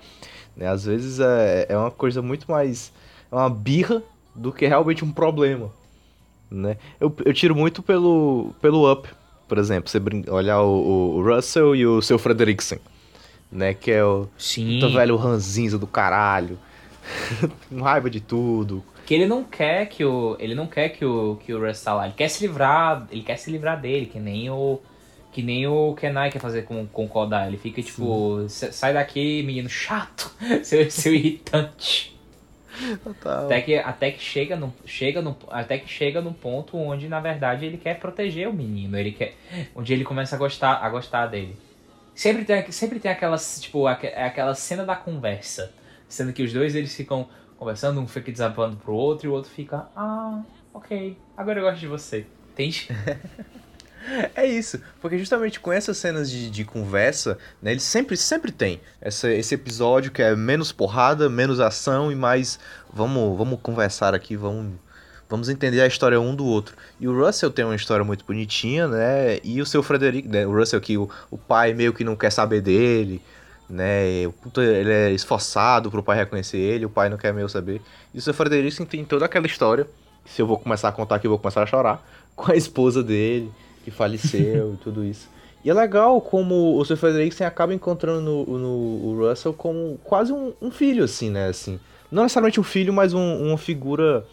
Né? 0.56 0.67
Às 0.67 0.86
vezes 0.86 1.19
é, 1.19 1.67
é 1.69 1.78
uma 1.78 1.91
coisa 1.91 2.21
muito 2.21 2.49
mais. 2.49 2.91
É 3.32 3.36
uma 3.36 3.49
birra 3.49 4.02
do 4.34 4.52
que 4.52 4.65
realmente 4.65 5.04
um 5.04 5.12
problema. 5.12 5.71
Né? 6.49 6.78
Eu, 6.99 7.13
eu 7.26 7.34
tiro 7.34 7.56
muito 7.56 7.84
pelo, 7.84 8.54
pelo 8.62 8.91
Up, 8.91 9.08
por 9.47 9.58
exemplo. 9.58 9.89
Você 9.89 10.02
olhar 10.30 10.62
o, 10.62 11.17
o 11.17 11.23
Russell 11.23 11.76
e 11.76 11.86
o 11.86 12.02
seu 12.02 12.17
Frederiksen 12.17 12.80
né? 13.53 13.73
Que 13.73 13.91
é 13.91 14.03
o 14.03 14.27
Sim. 14.37 14.79
velho 14.93 15.15
ranzinza 15.15 15.77
do 15.77 15.87
caralho. 15.87 16.57
Com 17.69 17.81
raiva 17.81 18.09
de 18.09 18.19
tudo. 18.19 18.83
Que 19.05 19.13
ele 19.13 19.27
não 19.27 19.43
quer 19.43 19.87
que 19.87 20.03
o. 20.03 20.35
Ele 20.39 20.55
não 20.55 20.65
quer 20.65 20.89
que 20.89 21.03
o, 21.03 21.37
que 21.43 21.53
o 21.53 21.65
Russ 21.65 21.81
tá 21.81 21.93
lá. 21.93 22.05
Ele 22.05 22.13
quer 22.15 22.29
se 22.29 22.45
livrar. 22.45 23.07
Ele 23.11 23.21
quer 23.21 23.37
se 23.37 23.51
livrar 23.51 23.79
dele, 23.79 24.05
que 24.05 24.19
nem 24.19 24.49
o. 24.49 24.79
Que 25.31 25.41
nem 25.41 25.65
o 25.65 25.95
Kenai 25.95 26.29
quer 26.29 26.39
fazer 26.39 26.63
com, 26.63 26.85
com 26.85 27.05
o 27.05 27.07
Kodai. 27.07 27.47
Ele 27.47 27.57
fica 27.57 27.81
tipo, 27.81 28.45
sai 28.47 28.93
daqui, 28.93 29.41
menino 29.41 29.67
chato, 29.67 30.31
seu, 30.63 30.89
seu 30.91 31.13
irritante. 31.13 32.13
Total. 33.03 33.45
Até 33.45 33.61
que, 33.61 33.75
até 33.75 34.11
que 34.11 34.21
chega 34.21 34.55
no, 34.55 34.73
chega 34.85 35.21
no, 35.21 35.35
até 35.49 35.77
que 35.77 35.89
chega 35.89 36.21
no 36.21 36.33
ponto 36.33 36.77
onde 36.77 37.07
na 37.07 37.19
verdade 37.19 37.65
ele 37.65 37.77
quer 37.77 37.99
proteger 37.99 38.47
o 38.47 38.53
menino, 38.53 38.97
ele 38.97 39.11
quer, 39.11 39.35
onde 39.75 39.93
ele 39.93 40.03
começa 40.03 40.35
a 40.35 40.39
gostar, 40.39 40.83
a 40.83 40.89
gostar 40.89 41.27
dele. 41.27 41.55
Sempre 42.15 42.45
tem, 42.45 42.71
sempre 42.71 42.99
tem 42.99 43.12
aquela, 43.12 43.38
tipo, 43.38 43.88
aquela 43.88 44.54
cena 44.56 44.86
da 44.86 44.95
conversa. 44.95 45.71
Sendo 46.08 46.32
que 46.32 46.43
os 46.43 46.54
dois 46.54 46.76
eles 46.76 46.95
ficam 46.95 47.28
conversando, 47.58 47.99
um 47.99 48.08
fica 48.08 48.32
desabando 48.32 48.76
pro 48.78 48.93
outro 48.93 49.28
e 49.28 49.30
o 49.30 49.34
outro 49.34 49.49
fica, 49.49 49.88
ah, 49.95 50.41
ok, 50.73 51.17
agora 51.36 51.60
eu 51.60 51.63
gosto 51.63 51.80
de 51.80 51.88
você. 51.88 52.28
Entende? 52.52 52.89
é 54.36 54.45
isso, 54.45 54.82
porque 55.02 55.17
justamente 55.17 55.60
com 55.60 55.71
essas 55.71 55.97
cenas 55.97 56.30
de, 56.30 56.52
de 56.52 56.65
conversa, 56.65 57.38
né, 57.62 57.71
ele 57.71 57.80
sempre, 57.80 58.15
sempre 58.15 58.52
tem 58.52 58.80
essa, 59.02 59.32
esse 59.32 59.56
episódio 59.56 60.12
que 60.12 60.21
é 60.21 60.36
menos 60.36 60.71
porrada, 60.71 61.30
menos 61.30 61.60
ação 61.60 62.12
e 62.12 62.15
mais 62.15 62.60
vamos, 62.91 63.36
vamos 63.38 63.60
conversar 63.62 64.13
aqui, 64.13 64.36
vamos 64.36 64.73
Vamos 65.34 65.50
entender 65.50 65.82
a 65.82 65.88
história 65.88 66.22
um 66.22 66.36
do 66.36 66.46
outro. 66.46 66.76
E 67.00 67.08
o 67.08 67.26
Russell 67.26 67.50
tem 67.50 67.65
uma 67.65 67.74
história 67.74 68.06
muito 68.06 68.24
bonitinha, 68.24 68.88
né? 68.88 69.39
E 69.43 69.60
o 69.63 69.65
seu 69.65 69.82
Frederico, 69.82 70.30
né? 70.30 70.46
O 70.46 70.56
Russell 70.56 70.80
que 70.80 70.96
o, 70.96 71.10
o 71.32 71.39
pai 71.39 71.74
meio 71.74 71.91
que 71.91 72.04
não 72.04 72.15
quer 72.15 72.30
saber 72.30 72.62
dele, 72.62 73.19
né? 73.67 74.06
Ele 74.58 74.91
é 74.91 75.12
esforçado 75.12 75.89
pro 75.89 76.04
pai 76.04 76.17
reconhecer 76.17 76.60
ele, 76.60 76.86
o 76.86 76.89
pai 76.89 77.10
não 77.10 77.17
quer 77.17 77.34
meio 77.34 77.50
saber. 77.50 77.82
E 78.13 78.19
o 78.19 78.22
seu 78.22 78.32
Frederico 78.32 78.86
tem 78.86 79.04
toda 79.04 79.26
aquela 79.26 79.48
história, 79.48 79.88
se 80.24 80.39
eu 80.39 80.46
vou 80.46 80.56
começar 80.56 80.89
a 80.89 80.91
contar 80.91 81.15
aqui, 81.15 81.26
eu 81.26 81.32
vou 81.32 81.39
começar 81.39 81.63
a 81.63 81.65
chorar, 81.65 82.08
com 82.38 82.52
a 82.52 82.56
esposa 82.56 83.02
dele, 83.02 83.52
que 83.84 83.89
faleceu 83.89 84.76
e 84.76 84.78
tudo 84.84 85.04
isso. 85.04 85.28
E 85.65 85.69
é 85.72 85.74
legal 85.74 86.22
como 86.22 86.78
o 86.78 86.86
seu 86.86 86.96
Frederico 86.96 87.43
acaba 87.43 87.74
encontrando 87.74 88.22
no, 88.22 88.60
no 88.60 89.28
Russell 89.28 89.54
como 89.54 90.00
quase 90.04 90.32
um, 90.32 90.54
um, 90.62 90.69
filho, 90.69 91.04
assim, 91.04 91.32
né? 91.32 91.48
Assim, 91.48 91.80
não 92.12 92.22
necessariamente 92.22 92.60
um 92.60 92.63
filho, 92.63 92.93
mas 92.93 93.15
um, 93.15 93.48
uma 93.48 93.58
figura 93.58 94.24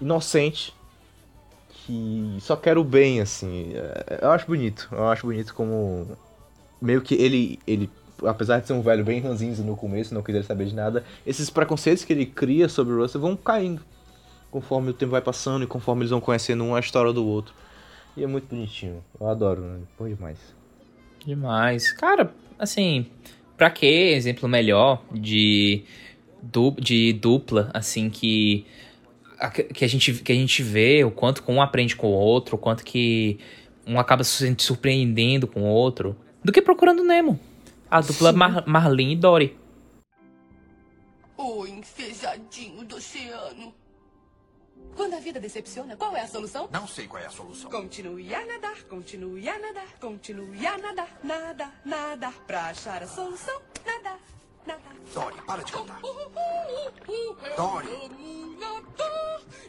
inocente 0.00 0.74
que 1.68 2.36
só 2.40 2.56
quer 2.56 2.78
o 2.78 2.84
bem, 2.84 3.20
assim. 3.20 3.72
É, 3.74 4.20
eu 4.22 4.30
acho 4.30 4.46
bonito. 4.46 4.88
Eu 4.90 5.08
acho 5.08 5.26
bonito 5.26 5.54
como. 5.54 6.16
Meio 6.80 7.00
que 7.00 7.14
ele. 7.14 7.58
ele 7.66 7.90
apesar 8.24 8.60
de 8.60 8.66
ser 8.66 8.72
um 8.72 8.80
velho 8.80 9.04
bem 9.04 9.20
ranzinho 9.20 9.56
no 9.64 9.76
começo, 9.76 10.14
não 10.14 10.22
quiser 10.22 10.44
saber 10.44 10.66
de 10.66 10.74
nada, 10.74 11.04
esses 11.26 11.50
preconceitos 11.50 12.04
que 12.04 12.12
ele 12.12 12.24
cria 12.24 12.68
sobre 12.68 12.94
o 12.94 13.02
Russell 13.02 13.20
vão 13.20 13.36
caindo 13.36 13.82
conforme 14.54 14.90
o 14.90 14.94
tempo 14.94 15.10
vai 15.10 15.20
passando 15.20 15.64
e 15.64 15.66
conforme 15.66 16.02
eles 16.02 16.10
vão 16.10 16.20
conhecendo 16.20 16.62
um 16.62 16.76
a 16.76 16.80
história 16.80 17.12
do 17.12 17.26
outro. 17.26 17.52
E 18.16 18.22
é 18.22 18.26
muito 18.26 18.46
bonitinho. 18.46 19.02
Eu 19.20 19.28
adoro, 19.28 19.60
né? 19.60 19.80
Bom 19.98 20.08
demais. 20.08 20.38
Demais. 21.26 21.92
Cara, 21.92 22.32
assim, 22.56 23.06
pra 23.56 23.68
que 23.68 23.84
exemplo 23.84 24.48
melhor 24.48 25.02
de, 25.12 25.82
du 26.40 26.70
de 26.78 27.12
dupla, 27.14 27.68
assim, 27.74 28.08
que 28.08 28.64
que 29.50 29.84
a 29.84 29.88
gente 29.88 30.12
que 30.14 30.32
a 30.32 30.34
gente 30.34 30.62
vê 30.62 31.04
o 31.04 31.10
quanto 31.10 31.42
um 31.50 31.60
aprende 31.60 31.96
com 31.96 32.08
o 32.08 32.12
outro, 32.12 32.56
o 32.56 32.58
quanto 32.58 32.84
que 32.84 33.38
um 33.86 33.98
acaba 33.98 34.24
se 34.24 34.54
surpreendendo 34.58 35.46
com 35.46 35.62
o 35.62 35.66
outro, 35.66 36.16
do 36.42 36.52
que 36.52 36.62
procurando 36.62 37.04
Nemo. 37.04 37.38
A 37.90 38.00
dupla 38.00 38.32
Mar 38.32 38.66
Marlene 38.66 39.12
e 39.12 39.16
Dory. 39.16 39.56
O 41.36 41.66
enfejadinho 41.66 42.84
do 42.84 42.96
oceano. 42.96 43.74
Quando 44.96 45.14
a 45.14 45.20
vida 45.20 45.40
decepciona, 45.40 45.96
qual 45.96 46.16
é 46.16 46.20
a 46.20 46.26
solução? 46.26 46.68
Não 46.72 46.86
sei 46.86 47.06
qual 47.08 47.22
é 47.22 47.26
a 47.26 47.30
solução. 47.30 47.68
Continue 47.70 48.32
a 48.32 48.46
nadar, 48.46 48.82
continue 48.84 49.48
a 49.48 49.58
nadar, 49.58 49.98
continue 50.00 50.66
a 50.66 50.78
nadar, 50.78 51.18
nada, 51.22 51.72
nada, 51.84 52.30
pra 52.46 52.66
achar 52.66 53.02
a 53.02 53.06
solução, 53.06 53.60
nada, 53.84 54.10
nada. 54.10 54.18
Dory, 55.14 55.36
para 55.46 55.62
de 55.62 55.72
cantar. 55.72 56.00
Dory. 57.56 57.88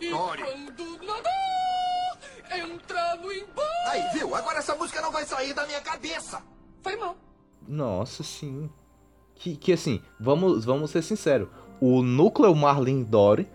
Dory. 0.10 0.44
quando 0.44 1.06
nadar, 1.06 2.20
entra 2.52 3.16
no 3.18 3.32
embalo. 3.32 3.68
Aí, 3.88 4.02
viu? 4.14 4.34
Agora 4.34 4.60
essa 4.60 4.76
música 4.76 5.02
não 5.02 5.12
vai 5.12 5.26
sair 5.26 5.54
da 5.54 5.66
minha 5.66 5.82
cabeça. 5.82 6.42
Foi 6.82 6.96
mal. 6.96 7.16
Nossa, 7.68 8.24
sim. 8.24 8.70
Que, 9.36 9.56
que 9.56 9.74
assim, 9.74 10.02
vamos, 10.20 10.66
vamos 10.66 10.92
ser 10.92 11.02
sinceros. 11.02 11.50
O 11.80 12.02
núcleo 12.02 12.56
Marlin 12.56 13.04
Dory 13.04 13.48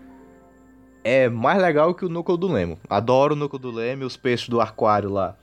é 1.03 1.27
mais 1.27 1.61
legal 1.61 1.93
que 1.95 2.05
o 2.05 2.09
núcleo 2.09 2.37
do 2.37 2.47
Lemo. 2.47 2.79
Adoro 2.89 3.33
o 3.33 3.37
núcleo 3.37 3.59
do 3.59 3.71
Lemo 3.71 4.03
e 4.03 4.05
os 4.05 4.15
peixes 4.15 4.47
do 4.47 4.61
aquário 4.61 5.09
lá. 5.09 5.35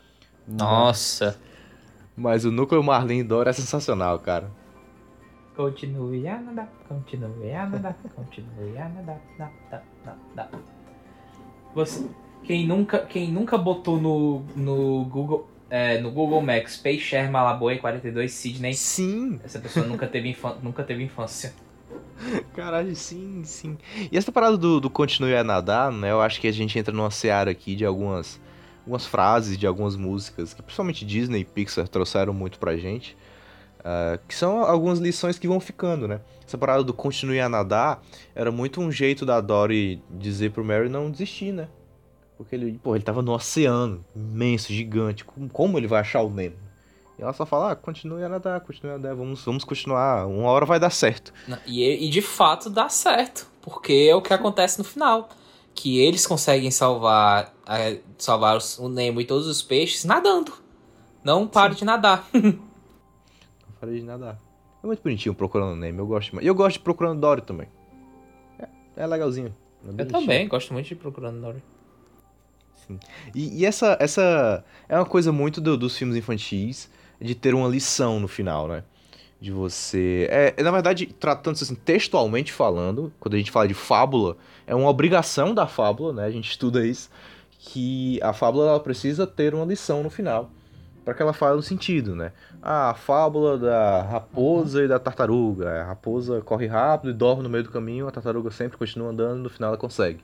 Nossa. 0.46 1.38
Mas 2.16 2.44
o 2.44 2.50
núcleo 2.50 2.82
Marlin 2.82 3.24
Dory 3.24 3.50
é 3.50 3.52
sensacional, 3.52 4.18
cara. 4.20 4.50
Continue 5.58 6.28
a 6.28 6.38
nadar, 6.38 6.68
continue 6.88 7.52
a 7.52 7.66
nadar, 7.66 7.96
continue 8.14 8.78
a 8.78 8.88
nadar, 8.88 9.20
nadar, 9.36 9.84
nadar. 10.36 10.50
Você, 11.74 12.06
quem 12.44 12.64
nunca, 12.64 13.00
quem 13.00 13.32
nunca 13.32 13.58
botou 13.58 14.00
no, 14.00 14.44
no 14.54 15.04
Google, 15.06 15.48
é, 15.68 16.00
no 16.00 16.12
Google 16.12 16.40
Maps, 16.42 16.76
Peixer 16.76 17.28
Malaboi 17.28 17.78
42 17.78 18.32
Sydney. 18.32 18.72
Sim, 18.74 19.40
Essa 19.42 19.58
pessoa 19.58 19.84
nunca 19.84 20.06
teve, 20.06 20.36
nunca 20.62 20.84
teve 20.84 21.02
infância. 21.02 21.52
caralho, 22.54 22.94
sim, 22.94 23.42
sim. 23.42 23.76
E 24.12 24.16
essa 24.16 24.30
parada 24.30 24.56
do, 24.56 24.78
do 24.78 24.88
continue 24.88 25.34
a 25.34 25.42
nadar, 25.42 25.90
né? 25.90 26.12
Eu 26.12 26.20
acho 26.20 26.40
que 26.40 26.46
a 26.46 26.52
gente 26.52 26.78
entra 26.78 26.94
numa 26.94 27.10
seara 27.10 27.50
aqui 27.50 27.74
de 27.74 27.84
algumas, 27.84 28.40
algumas 28.82 29.06
frases, 29.06 29.58
de 29.58 29.66
algumas 29.66 29.96
músicas 29.96 30.54
que 30.54 30.62
principalmente 30.62 31.04
Disney 31.04 31.40
e 31.40 31.44
Pixar 31.44 31.88
trouxeram 31.88 32.32
muito 32.32 32.60
pra 32.60 32.76
gente. 32.76 33.16
Ah, 33.90 34.18
que 34.28 34.34
são 34.34 34.64
algumas 34.64 34.98
lições 34.98 35.38
que 35.38 35.48
vão 35.48 35.58
ficando, 35.58 36.06
né? 36.06 36.20
Essa 36.46 36.58
parada 36.58 36.84
do 36.84 36.92
continue 36.92 37.40
a 37.40 37.48
nadar 37.48 38.02
era 38.34 38.52
muito 38.52 38.82
um 38.82 38.92
jeito 38.92 39.24
da 39.24 39.40
Dory 39.40 40.02
dizer 40.10 40.50
pro 40.50 40.62
Mary 40.62 40.90
não 40.90 41.10
desistir, 41.10 41.52
né? 41.52 41.68
Porque 42.36 42.54
ele, 42.54 42.78
pô, 42.82 42.94
ele 42.94 43.02
tava 43.02 43.22
no 43.22 43.32
oceano, 43.32 44.04
imenso, 44.14 44.74
gigante. 44.74 45.24
Como, 45.24 45.78
ele 45.78 45.86
vai 45.86 46.02
achar 46.02 46.20
o 46.20 46.28
Nemo? 46.28 46.56
E 47.18 47.22
ela 47.22 47.32
só 47.32 47.46
fala, 47.46 47.72
ah, 47.72 47.76
continue 47.76 48.22
a 48.22 48.28
nadar, 48.28 48.60
continue 48.60 48.92
a 48.92 48.98
nadar, 48.98 49.14
vamos, 49.14 49.42
vamos 49.42 49.64
continuar, 49.64 50.26
uma 50.26 50.50
hora 50.50 50.66
vai 50.66 50.78
dar 50.78 50.90
certo. 50.90 51.32
E, 51.66 52.06
e 52.06 52.10
de 52.10 52.20
fato 52.20 52.68
dá 52.68 52.90
certo, 52.90 53.46
porque 53.62 54.06
é 54.10 54.14
o 54.14 54.20
que 54.20 54.34
acontece 54.34 54.76
no 54.76 54.84
final. 54.84 55.30
Que 55.74 55.98
eles 55.98 56.26
conseguem 56.26 56.70
salvar, 56.70 57.54
é, 57.66 58.00
salvar 58.18 58.58
o 58.80 58.88
Nemo 58.90 59.18
e 59.22 59.24
todos 59.24 59.46
os 59.46 59.62
peixes 59.62 60.04
nadando. 60.04 60.52
Não 61.24 61.46
pare 61.46 61.74
de 61.74 61.86
nadar. 61.86 62.28
Eu 63.78 63.80
falei 63.80 64.00
de 64.00 64.04
nadar. 64.06 64.38
É 64.82 64.86
muito 64.86 65.02
bonitinho 65.02 65.34
procurando 65.34 65.76
Nemo, 65.76 66.00
eu 66.00 66.06
gosto. 66.06 66.40
E 66.42 66.46
eu 66.46 66.54
gosto 66.54 66.74
de 66.74 66.80
procurando 66.82 67.20
Dory 67.20 67.42
também. 67.42 67.68
É, 68.58 68.68
é 68.96 69.06
legalzinho. 69.06 69.54
é 69.84 69.88
Eu 69.88 69.92
bonitinho. 69.94 70.20
também, 70.20 70.48
gosto 70.48 70.72
muito 70.72 70.86
de 70.86 70.94
Procurando 70.96 71.40
Dory. 71.40 71.62
E, 73.34 73.60
e 73.60 73.66
essa, 73.66 73.96
essa 74.00 74.64
é 74.88 74.96
uma 74.96 75.04
coisa 75.04 75.30
muito 75.30 75.60
do- 75.60 75.76
dos 75.76 75.96
filmes 75.96 76.16
infantis, 76.16 76.90
de 77.20 77.34
ter 77.34 77.54
uma 77.54 77.68
lição 77.68 78.18
no 78.18 78.26
final, 78.28 78.66
né? 78.66 78.82
De 79.40 79.50
você. 79.52 80.26
É, 80.30 80.54
é, 80.56 80.62
na 80.62 80.70
verdade, 80.70 81.06
tratando-se 81.06 81.64
assim, 81.64 81.74
textualmente 81.74 82.52
falando, 82.52 83.12
quando 83.20 83.34
a 83.34 83.38
gente 83.38 83.50
fala 83.50 83.68
de 83.68 83.74
fábula, 83.74 84.36
é 84.66 84.74
uma 84.74 84.88
obrigação 84.88 85.54
da 85.54 85.66
fábula, 85.66 86.12
né? 86.12 86.24
A 86.24 86.30
gente 86.30 86.50
estuda 86.50 86.84
isso, 86.86 87.10
que 87.58 88.18
a 88.22 88.32
fábula 88.32 88.68
ela 88.70 88.80
precisa 88.80 89.26
ter 89.26 89.54
uma 89.54 89.64
lição 89.66 90.02
no 90.02 90.08
final, 90.10 90.50
para 91.08 91.14
que 91.14 91.22
ela 91.22 91.32
faça 91.32 91.56
um 91.56 91.62
sentido, 91.62 92.14
né? 92.14 92.32
Ah, 92.60 92.90
a 92.90 92.94
fábula 92.94 93.56
da 93.56 94.02
raposa 94.02 94.84
e 94.84 94.88
da 94.88 94.98
tartaruga. 94.98 95.80
A 95.80 95.84
raposa 95.84 96.42
corre 96.42 96.66
rápido 96.66 97.08
e 97.08 97.14
dorme 97.14 97.42
no 97.42 97.48
meio 97.48 97.64
do 97.64 97.70
caminho, 97.70 98.06
a 98.06 98.10
tartaruga 98.10 98.50
sempre 98.50 98.76
continua 98.76 99.08
andando, 99.08 99.38
no 99.38 99.48
final 99.48 99.70
ela 99.70 99.78
consegue. 99.78 100.22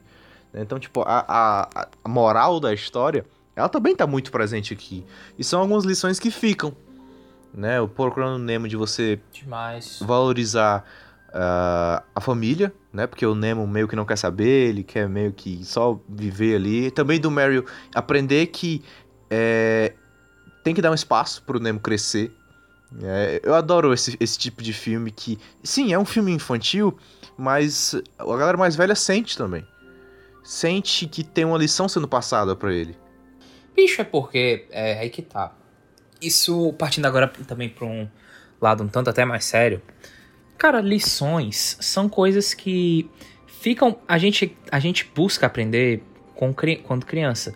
Então, 0.52 0.78
tipo, 0.78 1.00
a, 1.00 1.24
a, 1.26 1.88
a 2.04 2.08
moral 2.08 2.60
da 2.60 2.74
história, 2.74 3.24
ela 3.56 3.66
também 3.66 3.96
tá 3.96 4.06
muito 4.06 4.30
presente 4.30 4.74
aqui. 4.74 5.06
E 5.38 5.42
são 5.42 5.62
algumas 5.62 5.84
lições 5.84 6.20
que 6.20 6.30
ficam, 6.30 6.76
né? 7.54 7.80
O 7.80 7.88
Procurando 7.88 8.38
Nemo 8.38 8.68
de 8.68 8.76
você 8.76 9.18
Demais. 9.32 10.00
valorizar 10.02 10.84
ah, 11.32 12.02
a 12.14 12.20
família, 12.20 12.74
né? 12.92 13.06
Porque 13.06 13.24
o 13.24 13.34
Nemo 13.34 13.66
meio 13.66 13.88
que 13.88 13.96
não 13.96 14.04
quer 14.04 14.18
saber, 14.18 14.68
ele 14.68 14.82
quer 14.84 15.08
meio 15.08 15.32
que 15.32 15.64
só 15.64 15.98
viver 16.06 16.56
ali. 16.56 16.90
Também 16.90 17.18
do 17.18 17.30
Mario 17.30 17.64
aprender 17.94 18.48
que 18.48 18.84
é, 19.30 19.94
tem 20.64 20.74
que 20.74 20.82
dar 20.82 20.90
um 20.90 20.94
espaço 20.94 21.42
pro 21.42 21.60
Nemo 21.60 21.78
crescer. 21.78 22.32
É, 23.02 23.40
eu 23.42 23.54
adoro 23.54 23.92
esse, 23.92 24.16
esse 24.18 24.38
tipo 24.38 24.62
de 24.62 24.72
filme 24.72 25.10
que, 25.10 25.38
sim, 25.62 25.92
é 25.92 25.98
um 25.98 26.04
filme 26.04 26.32
infantil, 26.32 26.96
mas 27.36 27.94
a 28.18 28.24
galera 28.36 28.56
mais 28.56 28.74
velha 28.74 28.94
sente 28.94 29.36
também. 29.36 29.64
Sente 30.42 31.06
que 31.06 31.22
tem 31.22 31.44
uma 31.44 31.58
lição 31.58 31.88
sendo 31.88 32.08
passada 32.08 32.56
pra 32.56 32.72
ele. 32.72 32.96
Bicho, 33.74 34.00
é 34.00 34.04
porque. 34.04 34.66
É 34.70 34.98
aí 34.98 35.10
que 35.10 35.22
tá. 35.22 35.54
Isso, 36.20 36.72
partindo 36.74 37.06
agora 37.06 37.28
também 37.46 37.68
pra 37.68 37.86
um 37.86 38.08
lado 38.60 38.84
um 38.84 38.88
tanto 38.88 39.10
até 39.10 39.24
mais 39.24 39.44
sério. 39.44 39.82
Cara, 40.56 40.80
lições 40.80 41.76
são 41.80 42.08
coisas 42.08 42.54
que 42.54 43.10
ficam. 43.46 43.98
A 44.06 44.18
gente, 44.18 44.56
a 44.70 44.78
gente 44.78 45.10
busca 45.14 45.46
aprender 45.46 46.02
com, 46.34 46.54
quando 46.84 47.04
criança. 47.04 47.54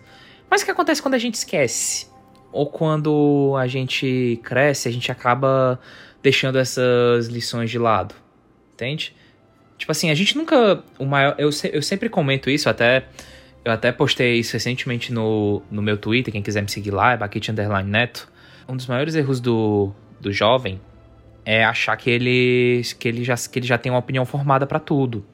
Mas 0.49 0.61
o 0.61 0.65
que 0.65 0.71
acontece 0.71 1.01
quando 1.01 1.13
a 1.13 1.19
gente 1.19 1.35
esquece? 1.35 2.07
Ou 2.51 2.67
quando 2.67 3.55
a 3.57 3.67
gente 3.67 4.39
cresce, 4.43 4.87
a 4.87 4.91
gente 4.91 5.11
acaba 5.11 5.79
deixando 6.21 6.57
essas 6.57 7.27
lições 7.27 7.69
de 7.69 7.77
lado. 7.77 8.15
Entende? 8.73 9.15
Tipo 9.77 9.91
assim, 9.91 10.09
a 10.09 10.15
gente 10.15 10.35
nunca. 10.35 10.83
O 10.97 11.05
maior, 11.05 11.35
eu, 11.37 11.49
eu 11.71 11.81
sempre 11.81 12.09
comento 12.09 12.49
isso, 12.49 12.69
até. 12.69 13.05
Eu 13.63 13.73
até 13.73 13.91
postei 13.91 14.39
isso 14.39 14.53
recentemente 14.53 15.11
no, 15.11 15.61
no 15.69 15.81
meu 15.81 15.97
Twitter, 15.97 16.31
quem 16.31 16.41
quiser 16.41 16.61
me 16.61 16.71
seguir 16.71 16.91
lá, 16.91 17.11
é 17.11 17.17
Baquete 17.17 17.51
Underline 17.51 17.89
Neto. 17.89 18.31
Um 18.67 18.75
dos 18.75 18.87
maiores 18.87 19.15
erros 19.15 19.41
do, 19.41 19.91
do 20.19 20.31
jovem 20.31 20.79
é 21.43 21.65
achar 21.65 21.97
que 21.97 22.09
ele, 22.09 22.81
que, 22.97 23.07
ele 23.07 23.23
já, 23.23 23.35
que 23.35 23.59
ele 23.59 23.67
já 23.67 23.77
tem 23.77 23.91
uma 23.91 23.99
opinião 23.99 24.25
formada 24.25 24.65
pra 24.65 24.79
tudo. 24.79 25.25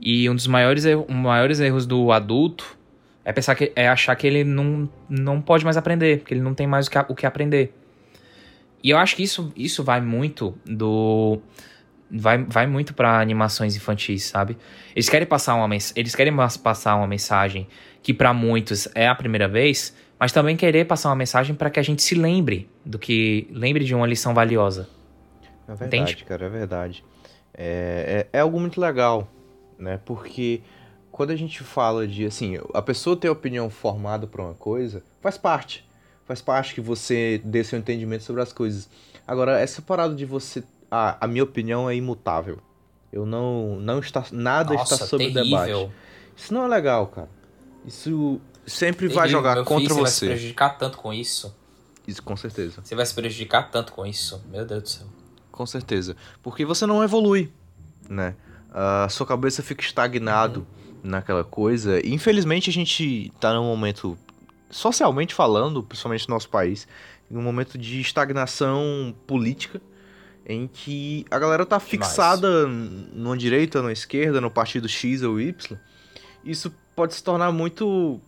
E 0.00 0.28
um 0.30 0.34
dos 0.34 0.46
maiores, 0.46 0.86
um 0.86 1.14
maiores 1.14 1.60
erros 1.60 1.86
do 1.86 2.12
adulto 2.12 2.77
é 3.24 3.32
pensar 3.32 3.54
que 3.54 3.72
é 3.76 3.88
achar 3.88 4.14
que 4.16 4.26
ele 4.26 4.44
não, 4.44 4.88
não 5.08 5.40
pode 5.40 5.64
mais 5.64 5.76
aprender, 5.76 6.20
que 6.20 6.34
ele 6.34 6.40
não 6.40 6.54
tem 6.54 6.66
mais 6.66 6.86
o 6.86 6.90
que, 6.90 6.98
o 7.08 7.14
que 7.14 7.26
aprender. 7.26 7.74
E 8.82 8.90
eu 8.90 8.98
acho 8.98 9.16
que 9.16 9.22
isso, 9.22 9.52
isso 9.56 9.82
vai 9.82 10.00
muito 10.00 10.56
do 10.64 11.40
vai, 12.10 12.38
vai 12.44 12.66
muito 12.66 12.94
para 12.94 13.20
animações 13.20 13.76
infantis, 13.76 14.24
sabe? 14.24 14.56
Eles 14.94 15.08
querem 15.08 15.26
passar 15.26 15.54
uma 15.54 15.68
eles 15.94 16.14
querem 16.14 16.34
passar 16.62 16.96
uma 16.96 17.06
mensagem 17.06 17.66
que 18.02 18.14
para 18.14 18.32
muitos 18.32 18.88
é 18.94 19.06
a 19.06 19.14
primeira 19.14 19.48
vez, 19.48 19.94
mas 20.18 20.32
também 20.32 20.56
querer 20.56 20.86
passar 20.86 21.10
uma 21.10 21.16
mensagem 21.16 21.54
para 21.54 21.70
que 21.70 21.78
a 21.78 21.82
gente 21.82 22.02
se 22.02 22.14
lembre 22.14 22.68
do 22.84 22.98
que 22.98 23.48
lembre 23.50 23.84
de 23.84 23.94
uma 23.94 24.06
lição 24.06 24.32
valiosa. 24.32 24.88
É 25.68 25.74
verdade, 25.74 25.86
Entende? 25.86 26.24
cara, 26.24 26.46
é 26.46 26.48
verdade. 26.48 27.04
É, 27.52 28.26
é, 28.32 28.38
é 28.38 28.40
algo 28.40 28.58
muito 28.58 28.80
legal, 28.80 29.30
né? 29.78 30.00
Porque 30.04 30.62
quando 31.18 31.32
a 31.32 31.36
gente 31.36 31.64
fala 31.64 32.06
de, 32.06 32.24
assim, 32.24 32.60
a 32.72 32.80
pessoa 32.80 33.16
ter 33.16 33.28
opinião 33.28 33.68
formada 33.68 34.24
pra 34.24 34.40
uma 34.40 34.54
coisa, 34.54 35.02
faz 35.20 35.36
parte. 35.36 35.84
Faz 36.24 36.40
parte 36.40 36.72
que 36.72 36.80
você 36.80 37.42
dê 37.44 37.64
seu 37.64 37.76
entendimento 37.76 38.22
sobre 38.22 38.40
as 38.40 38.52
coisas. 38.52 38.88
Agora, 39.26 39.58
essa 39.58 39.82
parada 39.82 40.14
de 40.14 40.24
você... 40.24 40.62
Ah, 40.88 41.16
a 41.20 41.26
minha 41.26 41.42
opinião 41.42 41.90
é 41.90 41.96
imutável. 41.96 42.60
Eu 43.12 43.26
não... 43.26 43.80
não 43.80 43.98
está, 43.98 44.26
nada 44.30 44.74
Nossa, 44.74 44.94
está 44.94 45.06
sob 45.06 45.28
debate. 45.28 45.90
Isso 46.36 46.54
não 46.54 46.62
é 46.62 46.68
legal, 46.68 47.08
cara. 47.08 47.28
Isso 47.84 48.40
sempre 48.64 49.08
vai 49.08 49.24
Terrível, 49.24 49.38
jogar 49.38 49.54
meu 49.56 49.64
contra 49.64 49.88
filho, 49.88 49.94
Você 49.96 50.00
vai 50.02 50.10
se 50.12 50.18
você. 50.18 50.26
prejudicar 50.26 50.78
tanto 50.78 50.98
com 50.98 51.12
isso. 51.12 51.52
Isso, 52.06 52.22
com 52.22 52.36
certeza. 52.36 52.80
Você 52.80 52.94
vai 52.94 53.04
se 53.04 53.12
prejudicar 53.12 53.72
tanto 53.72 53.92
com 53.92 54.06
isso. 54.06 54.40
Meu 54.48 54.64
Deus 54.64 54.82
do 54.84 54.88
céu. 54.88 55.06
Com 55.50 55.66
certeza. 55.66 56.14
Porque 56.44 56.64
você 56.64 56.86
não 56.86 57.02
evolui, 57.02 57.52
né? 58.08 58.36
A 58.70 59.08
sua 59.08 59.26
cabeça 59.26 59.64
fica 59.64 59.82
estagnado 59.82 60.64
naquela 61.02 61.44
coisa. 61.44 62.04
Infelizmente 62.06 62.70
a 62.70 62.72
gente 62.72 63.32
tá 63.40 63.52
num 63.52 63.64
momento, 63.64 64.18
socialmente 64.70 65.34
falando, 65.34 65.82
principalmente 65.82 66.28
no 66.28 66.34
nosso 66.34 66.48
país, 66.48 66.86
num 67.30 67.42
momento 67.42 67.76
de 67.76 68.00
estagnação 68.00 69.14
política, 69.26 69.80
em 70.46 70.66
que 70.66 71.26
a 71.30 71.38
galera 71.38 71.66
tá 71.66 71.78
fixada 71.78 72.66
numa 72.66 73.36
direita, 73.36 73.82
numa 73.82 73.92
esquerda, 73.92 74.40
no 74.40 74.50
partido 74.50 74.88
X 74.88 75.22
ou 75.22 75.38
Y. 75.38 75.78
Isso 76.44 76.74
pode 76.96 77.14
se 77.14 77.22
tornar 77.22 77.52
muito 77.52 78.20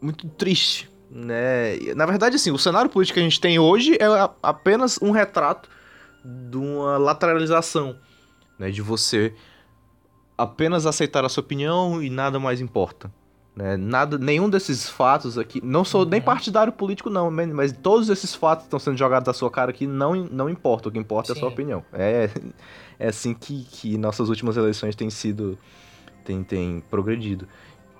muito 0.00 0.28
triste, 0.28 0.90
né? 1.10 1.76
Na 1.94 2.04
verdade, 2.04 2.36
assim, 2.36 2.50
o 2.50 2.58
cenário 2.58 2.90
político 2.90 3.14
que 3.14 3.20
a 3.20 3.22
gente 3.22 3.40
tem 3.40 3.58
hoje 3.58 3.94
é 3.94 4.06
apenas 4.42 4.98
um 5.00 5.12
retrato 5.12 5.68
de 6.22 6.56
uma 6.56 6.98
lateralização, 6.98 7.96
né? 8.58 8.70
De 8.70 8.82
você 8.82 9.34
apenas 10.36 10.86
aceitar 10.86 11.24
a 11.24 11.28
sua 11.28 11.42
opinião 11.42 12.02
e 12.02 12.10
nada 12.10 12.38
mais 12.38 12.60
importa. 12.60 13.10
Né? 13.56 13.76
Nada, 13.76 14.18
nenhum 14.18 14.50
desses 14.50 14.88
fatos 14.88 15.38
aqui, 15.38 15.60
não 15.64 15.84
sou 15.84 16.04
nem 16.04 16.20
partidário 16.20 16.72
político 16.72 17.08
não, 17.08 17.30
mas 17.30 17.70
todos 17.70 18.08
esses 18.08 18.34
fatos 18.34 18.64
que 18.64 18.66
estão 18.66 18.80
sendo 18.80 18.96
jogados 18.96 19.28
na 19.28 19.32
sua 19.32 19.48
cara 19.48 19.70
aqui 19.70 19.86
não, 19.86 20.14
não 20.14 20.50
importa, 20.50 20.88
o 20.88 20.92
que 20.92 20.98
importa 20.98 21.32
é 21.32 21.36
a 21.36 21.38
sua 21.38 21.48
Sim. 21.48 21.54
opinião. 21.54 21.84
É, 21.92 22.28
é 22.98 23.08
assim 23.08 23.32
que, 23.32 23.64
que 23.64 23.96
nossas 23.96 24.28
últimas 24.28 24.56
eleições 24.56 24.96
têm 24.96 25.08
sido, 25.08 25.56
têm, 26.24 26.42
têm 26.42 26.82
progredido. 26.90 27.46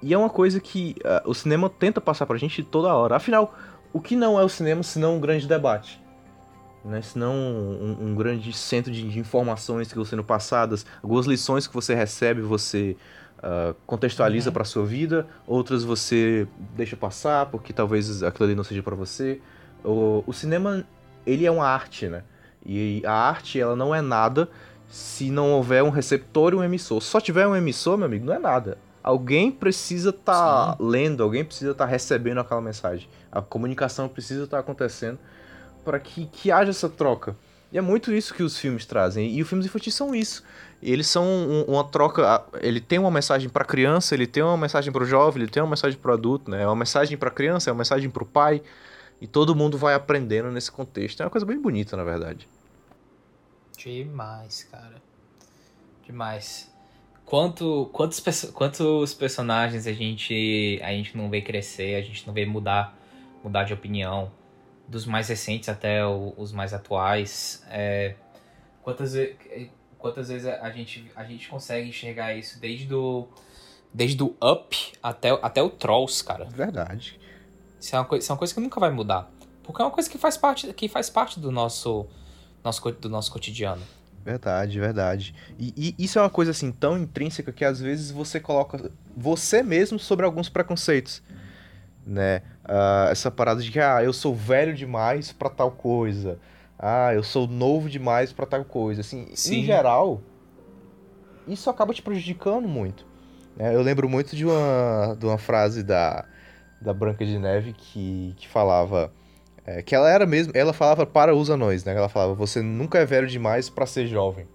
E 0.03 0.13
é 0.13 0.19
uma 0.19 0.29
coisa 0.29 0.59
que 0.59 0.97
ah, 1.05 1.23
o 1.25 1.33
cinema 1.33 1.71
tenta 1.71 2.01
passar 2.01 2.27
pra 2.27 2.37
gente 2.37 2.63
toda 2.65 2.93
hora. 2.93 3.15
Afinal, 3.17 3.55
o 3.93 4.01
que 4.01 4.17
não 4.17 4.39
é 4.39 4.43
o 4.43 4.49
cinema 4.49 4.83
senão 4.83 5.17
um 5.17 5.21
grande 5.21 5.47
debate? 5.47 6.03
Né? 6.85 7.01
Senão 7.01 7.35
um, 7.35 7.97
um 8.01 8.15
grande 8.15 8.53
centro 8.53 8.93
de, 8.93 9.09
de 9.09 9.19
informações 9.19 9.89
que 9.89 9.95
vão 9.95 10.05
sendo 10.05 10.23
passadas, 10.23 10.85
algumas 11.03 11.27
lições 11.27 11.67
que 11.67 11.73
você 11.73 11.95
recebe, 11.95 12.43
você 12.43 12.97
ah, 13.47 13.75
contextualiza 13.87 14.51
pra 14.51 14.65
sua 14.65 14.87
vida, 14.87 15.27
outras 15.47 15.85
você 15.85 16.49
deixa 16.75 16.97
passar 16.97 17.45
porque 17.47 17.75
talvez 17.75 18.23
aquilo 18.23 18.47
ali 18.47 18.55
não 18.55 18.65
seja 18.65 18.83
pra 18.83 18.95
você. 18.95 19.39
O, 19.85 20.25
o 20.27 20.33
cinema, 20.33 20.83
ele 21.27 21.45
é 21.45 21.51
uma 21.51 21.67
arte, 21.67 22.09
né? 22.09 22.23
E 22.65 23.03
a 23.05 23.13
arte, 23.13 23.61
ela 23.61 23.77
não 23.77 23.95
é 23.95 24.01
nada 24.01 24.49
se 24.89 25.31
não 25.31 25.53
houver 25.53 25.83
um 25.83 25.91
receptor 25.91 26.55
e 26.55 26.57
um 26.57 26.65
emissor. 26.65 27.03
Se 27.03 27.09
só 27.09 27.21
tiver 27.21 27.47
um 27.47 27.55
emissor, 27.55 27.99
meu 27.99 28.07
amigo, 28.07 28.25
não 28.25 28.33
é 28.33 28.39
nada. 28.39 28.79
Alguém 29.03 29.51
precisa 29.53 30.09
estar 30.09 30.75
tá 30.75 30.77
lendo, 30.81 31.23
alguém 31.23 31.45
precisa 31.45 31.73
estar 31.73 31.85
tá 31.85 31.91
recebendo 31.91 32.39
aquela 32.39 32.63
mensagem. 32.63 33.11
A 33.31 33.43
comunicação 33.43 34.09
precisa 34.09 34.45
estar 34.45 34.57
tá 34.57 34.61
acontecendo 34.63 35.19
para 35.85 35.99
que, 36.01 36.27
que 36.27 36.51
haja 36.51 36.71
essa 36.71 36.89
troca. 36.89 37.37
E 37.75 37.79
é 37.79 37.81
muito 37.81 38.13
isso 38.13 38.33
que 38.33 38.43
os 38.43 38.57
filmes 38.57 38.87
trazem. 38.87 39.33
E 39.33 39.43
os 39.43 39.49
filmes 39.49 39.67
infantis 39.67 39.95
são 39.95 40.15
isso. 40.15 40.45
Eles 40.81 41.09
são 41.09 41.25
um, 41.25 41.63
uma 41.63 41.83
troca. 41.83 42.45
Ele 42.61 42.81
tem 42.81 43.01
uma 43.01 43.11
mensagem 43.11 43.49
para 43.49 43.65
criança, 43.65 44.15
ele 44.15 44.29
tem 44.29 44.43
uma 44.43 44.57
mensagem 44.57 44.93
para 44.93 45.03
o 45.03 45.07
jovem, 45.07 45.43
ele 45.43 45.51
tem 45.51 45.63
uma 45.63 45.71
mensagem 45.71 45.99
para 45.99 46.13
o 46.13 46.15
adulto, 46.15 46.51
né? 46.51 46.63
É 46.63 46.67
uma 46.67 46.77
mensagem 46.77 47.19
para 47.19 47.31
criança, 47.31 47.71
é 47.71 47.73
uma 47.73 47.79
mensagem 47.79 48.09
para 48.09 48.23
o 48.23 48.27
pai. 48.27 48.63
E 49.21 49.27
todo 49.27 49.57
mundo 49.57 49.77
vai 49.77 49.95
aprendendo 49.95 50.53
nesse 50.53 50.71
contexto. 50.71 51.21
É 51.21 51.25
uma 51.25 51.31
coisa 51.31 51.45
bem 51.45 51.61
bonita, 51.61 51.97
na 51.97 52.05
verdade. 52.05 52.49
Demais, 53.77 54.69
cara. 54.71 55.03
Demais. 56.07 56.73
Quanto, 57.25 57.91
quantos, 57.93 58.21
quantos 58.53 59.15
personagens 59.15 59.87
a 59.87 59.93
gente, 59.93 60.79
a 60.81 60.91
gente 60.91 61.17
não 61.17 61.29
vê 61.29 61.41
crescer, 61.41 61.97
a 61.97 62.03
gente 62.03 62.25
não 62.27 62.33
vê 62.35 62.47
mudar, 62.47 62.97
mudar 63.43 63.65
de 63.65 63.73
opinião, 63.73 64.31
dos 64.89 65.07
mais 65.07 65.29
recentes 65.29 65.69
até 65.69 66.05
o, 66.05 66.35
os 66.37 66.53
mais 66.53 66.75
atuais. 66.75 67.65
É, 67.69 68.15
quantas, 68.83 69.15
quantas 69.99 70.29
vezes 70.29 70.47
a 70.47 70.71
gente, 70.71 71.11
a 71.15 71.25
gente 71.25 71.49
consegue 71.49 71.89
enxergar 71.89 72.35
isso 72.35 72.61
desde 72.61 72.87
do, 72.87 73.29
desde 73.93 74.17
do 74.17 74.37
Up 74.43 74.93
até, 75.03 75.31
até 75.43 75.63
o 75.63 75.71
Trolls, 75.71 76.23
cara. 76.23 76.45
Verdade. 76.45 77.19
Isso 77.81 77.95
é, 77.95 77.99
uma 77.99 78.05
coisa, 78.05 78.23
isso 78.23 78.33
é 78.33 78.35
uma 78.35 78.39
coisa 78.39 78.55
que 78.55 78.61
nunca 78.61 78.81
vai 78.81 78.91
mudar. 78.91 79.31
Porque 79.63 79.81
é 79.81 79.85
uma 79.85 79.91
coisa 79.91 80.09
que 80.09 80.19
faz 80.19 80.37
parte, 80.37 80.73
que 80.73 80.89
faz 80.89 81.09
parte 81.09 81.41
do 81.41 81.51
nosso, 81.51 82.07
nosso, 82.63 82.91
do 82.93 83.09
nosso 83.09 83.33
cotidiano. 83.33 83.83
Verdade, 84.25 84.81
verdade. 84.81 85.35
E, 85.59 85.95
e, 85.99 86.05
isso 86.05 86.19
é 86.19 86.23
uma 86.23 86.31
coisa 86.31 86.51
assim 86.51 86.73
tão 86.73 86.99
intrínseca 86.99 87.53
que 87.53 87.65
às 87.65 87.79
vezes 87.79 88.11
você 88.11 88.41
coloca 88.41 88.91
você 89.15 89.63
mesmo 89.63 89.99
sobre 89.99 90.25
alguns 90.25 90.49
preconceitos, 90.49 91.23
né? 92.07 92.43
Uh, 92.65 93.11
essa 93.11 93.31
parada 93.31 93.61
de 93.63 93.71
que 93.71 93.79
ah, 93.79 94.03
eu 94.03 94.13
sou 94.13 94.35
velho 94.35 94.75
demais 94.75 95.33
para 95.33 95.51
tal 95.51 95.71
coisa, 95.71 96.39
ah, 96.79 97.13
eu 97.13 97.23
sou 97.23 97.47
novo 97.47 97.91
demais 97.91 98.33
para 98.33 98.47
tal 98.47 98.65
coisa, 98.65 99.03
assim, 99.03 99.29
Sim. 99.35 99.61
em 99.61 99.65
geral, 99.65 100.23
isso 101.47 101.69
acaba 101.69 101.93
te 101.93 102.01
prejudicando 102.01 102.67
muito. 102.67 103.07
Né? 103.55 103.75
Eu 103.75 103.83
lembro 103.83 104.09
muito 104.09 104.35
de 104.35 104.47
uma, 104.47 105.15
de 105.19 105.27
uma 105.27 105.37
frase 105.37 105.83
da, 105.83 106.25
da 106.81 106.95
Branca 106.95 107.25
de 107.25 107.39
Neve 107.39 107.75
que, 107.75 108.35
que 108.39 108.49
falava 108.49 109.13
é, 109.67 109.83
que 109.83 109.95
ela 109.95 110.11
era 110.11 110.27
mesmo, 110.27 110.53
ela 110.55 110.73
falava 110.73 111.07
para 111.07 111.35
os 111.35 111.49
anões, 111.49 111.85
né? 111.85 111.97
Ela 111.97 112.09
falava, 112.09 112.35
você 112.35 112.61
nunca 112.61 112.99
é 112.99 113.07
velho 113.07 113.27
demais 113.27 113.71
para 113.71 113.87
ser 113.87 114.07
jovem. 114.07 114.47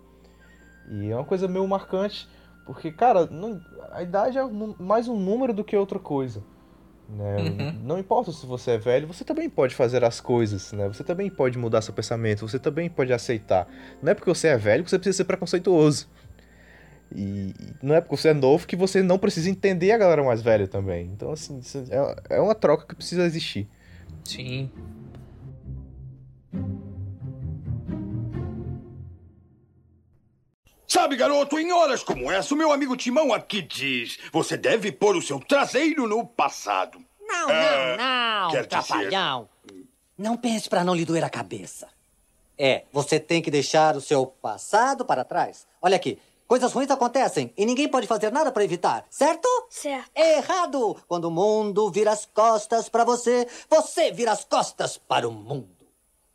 E 0.88 1.10
é 1.10 1.16
uma 1.16 1.26
coisa 1.26 1.47
meio 1.47 1.68
marcante, 1.68 2.28
porque, 2.66 2.91
cara, 2.91 3.26
não, 3.26 3.60
a 3.91 4.03
idade 4.03 4.38
é 4.38 4.43
mais 4.80 5.07
um 5.07 5.20
número 5.20 5.53
do 5.53 5.64
que 5.64 5.76
outra 5.76 5.97
coisa. 5.97 6.43
Né? 7.10 7.38
Uhum. 7.38 7.80
Não 7.84 7.99
importa 7.99 8.32
se 8.32 8.45
você 8.45 8.72
é 8.72 8.78
velho, 8.78 9.07
você 9.07 9.24
também 9.24 9.49
pode 9.49 9.74
fazer 9.74 10.03
as 10.03 10.22
coisas, 10.22 10.72
né? 10.72 10.88
Você 10.88 11.03
também 11.03 11.30
pode 11.30 11.57
mudar 11.57 11.82
seu 11.82 11.93
pensamento, 11.93 12.47
você 12.47 12.60
também 12.60 12.89
pode 12.89 13.12
aceitar. 13.12 13.68
Não 14.01 14.12
é 14.12 14.16
porque 14.16 14.30
você 14.30 14.49
é 14.49 14.57
velho 14.57 14.84
que 14.84 14.89
você 14.89 14.99
precisa 14.99 15.18
ser 15.18 15.24
preconceituoso. 15.24 16.07
E 17.16 17.53
não 17.82 17.95
é 17.95 18.01
porque 18.01 18.16
você 18.16 18.30
é 18.30 18.34
novo 18.34 18.68
que 18.68 18.76
você 18.76 19.01
não 19.01 19.18
precisa 19.18 19.49
entender 19.49 19.91
a 19.91 19.97
galera 19.97 20.24
mais 20.24 20.41
velha 20.41 20.68
também. 20.68 21.07
Então, 21.07 21.32
assim, 21.32 21.60
é, 21.89 22.38
é 22.38 22.39
uma 22.39 22.53
troca 22.53 22.86
que 22.86 22.95
precisa 22.95 23.26
existir. 23.26 23.68
Sim. 24.24 24.70
Sabe, 30.89 31.15
garoto, 31.15 31.59
em 31.59 31.71
horas 31.71 32.01
como 32.01 32.31
essa, 32.31 32.51
o 32.51 32.57
meu 32.57 32.71
amigo 32.71 32.97
Timão 32.97 33.31
aqui 33.31 33.61
diz: 33.61 34.17
você 34.33 34.57
deve 34.57 34.91
pôr 34.91 35.15
o 35.15 35.21
seu 35.21 35.39
traseiro 35.39 36.07
no 36.07 36.25
passado. 36.25 36.99
Não, 37.21 37.47
é, 37.47 37.95
não, 37.95 38.41
não, 38.45 38.51
quer 38.51 38.65
trapalhão. 38.65 39.47
Dizer... 39.67 39.87
Não 40.17 40.35
pense 40.35 40.67
para 40.67 40.83
não 40.83 40.95
lhe 40.95 41.05
doer 41.05 41.23
a 41.23 41.29
cabeça. 41.29 41.87
É, 42.57 42.85
você 42.91 43.19
tem 43.19 43.39
que 43.39 43.51
deixar 43.51 43.95
o 43.95 44.01
seu 44.01 44.25
passado 44.25 45.05
para 45.05 45.23
trás. 45.23 45.67
Olha 45.79 45.95
aqui, 45.95 46.17
coisas 46.47 46.73
ruins 46.73 46.89
acontecem 46.89 47.53
e 47.55 47.67
ninguém 47.67 47.87
pode 47.87 48.07
fazer 48.07 48.31
nada 48.31 48.51
para 48.51 48.63
evitar, 48.63 49.05
certo? 49.11 49.47
Certo. 49.69 50.09
Errado! 50.15 50.97
Quando 51.07 51.25
o 51.25 51.31
mundo 51.31 51.91
vira 51.91 52.11
as 52.11 52.25
costas 52.25 52.89
para 52.89 53.03
você, 53.03 53.47
você 53.69 54.11
vira 54.11 54.31
as 54.31 54.43
costas 54.43 54.97
para 54.97 55.27
o 55.27 55.31
mundo. 55.31 55.69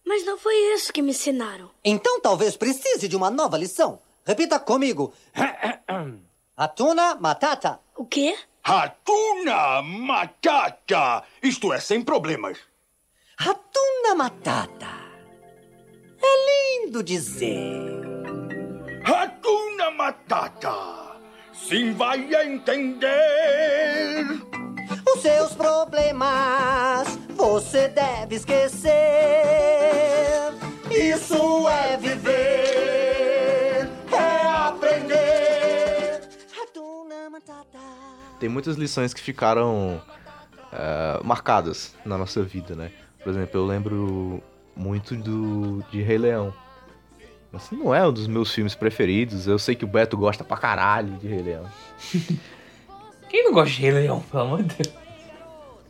Mas 0.06 0.24
não 0.24 0.38
foi 0.38 0.54
isso 0.74 0.92
que 0.92 1.02
me 1.02 1.10
ensinaram. 1.10 1.68
Então 1.84 2.20
talvez 2.20 2.56
precise 2.56 3.08
de 3.08 3.16
uma 3.16 3.30
nova 3.30 3.58
lição. 3.58 3.98
Repita 4.26 4.58
comigo. 4.58 5.12
Ratuna 6.56 7.14
Matata. 7.16 7.80
O 7.96 8.06
quê? 8.06 8.36
Ratuna 8.62 9.82
Matata. 9.82 11.24
Isto 11.42 11.72
é, 11.72 11.80
sem 11.80 12.02
problemas. 12.02 12.58
Ratuna 13.36 14.14
Matata. 14.16 15.04
É 16.22 16.84
lindo 16.86 17.02
dizer. 17.02 18.00
Ratuna 19.04 19.90
Matata. 19.90 21.04
Sim, 21.52 21.92
vai 21.92 22.18
entender. 22.34 24.24
Os 25.14 25.20
seus 25.20 25.52
problemas 25.54 27.08
você 27.30 27.88
deve 27.88 28.36
esquecer. 28.36 28.92
Isso 30.90 31.68
é 31.68 31.96
viver, 31.96 33.03
Tem 38.44 38.48
muitas 38.50 38.76
lições 38.76 39.14
que 39.14 39.22
ficaram 39.22 40.02
uh, 40.70 41.24
marcadas 41.24 41.94
na 42.04 42.18
nossa 42.18 42.42
vida, 42.42 42.74
né? 42.74 42.90
Por 43.22 43.30
exemplo, 43.30 43.58
eu 43.58 43.64
lembro 43.64 44.42
muito 44.76 45.16
do 45.16 45.82
de 45.90 46.02
Rei 46.02 46.18
Leão. 46.18 46.52
Assim, 47.54 47.74
não 47.74 47.94
é 47.94 48.06
um 48.06 48.12
dos 48.12 48.26
meus 48.26 48.52
filmes 48.52 48.74
preferidos. 48.74 49.46
Eu 49.46 49.58
sei 49.58 49.74
que 49.74 49.82
o 49.82 49.88
Beto 49.88 50.14
gosta 50.18 50.44
pra 50.44 50.58
caralho 50.58 51.14
de 51.14 51.26
Rei 51.26 51.40
Leão. 51.40 51.64
Quem 53.30 53.44
não 53.44 53.54
gosta 53.54 53.70
de 53.70 53.80
Rei 53.80 53.92
Leão, 53.92 54.20
pelo 54.20 54.42
amor 54.42 54.62
de 54.62 54.74
Deus? 54.74 54.94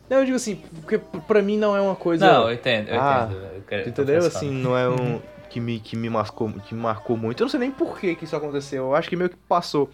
Não, 0.09 0.19
eu 0.19 0.23
digo 0.23 0.37
assim, 0.37 0.55
porque 0.79 0.97
pra 1.27 1.41
mim 1.41 1.57
não 1.57 1.75
é 1.75 1.81
uma 1.81 1.97
coisa. 1.97 2.25
Não, 2.25 2.47
eu 2.47 2.53
entendo, 2.53 2.87
eu 2.87 3.01
ah, 3.01 3.27
entendo. 3.29 3.45
Eu 3.53 3.61
quero, 3.67 3.89
entendeu? 3.89 4.19
Assim, 4.19 4.49
não 4.49 4.77
é 4.77 4.87
um. 4.87 5.19
que 5.49 5.59
me, 5.59 5.77
que 5.81 5.97
me 5.97 6.09
marcou, 6.09 6.49
que 6.53 6.73
me 6.73 6.81
marcou 6.81 7.17
muito. 7.17 7.41
Eu 7.41 7.45
não 7.47 7.51
sei 7.51 7.59
nem 7.59 7.71
por 7.71 7.99
que, 7.99 8.15
que 8.15 8.23
isso 8.23 8.35
aconteceu. 8.37 8.85
Eu 8.85 8.95
acho 8.95 9.09
que 9.09 9.17
meio 9.17 9.29
que 9.29 9.35
passou. 9.35 9.89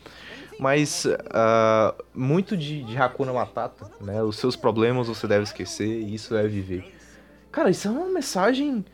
Mas 0.62 1.06
uh, 1.06 2.04
muito 2.14 2.56
de, 2.56 2.84
de 2.84 2.96
Hakuna 2.96 3.34
Matata, 3.34 3.90
né? 4.00 4.22
Os 4.22 4.36
seus 4.36 4.56
problemas 4.56 5.08
você 5.08 5.26
deve 5.26 5.42
esquecer 5.42 5.88
e 5.88 6.14
isso 6.14 6.36
é 6.36 6.48
viver. 6.48 6.94
Cara, 7.52 7.72
isso 7.72 7.88
é 7.88 7.92
uma 7.92 8.06
mensagem 8.06 8.86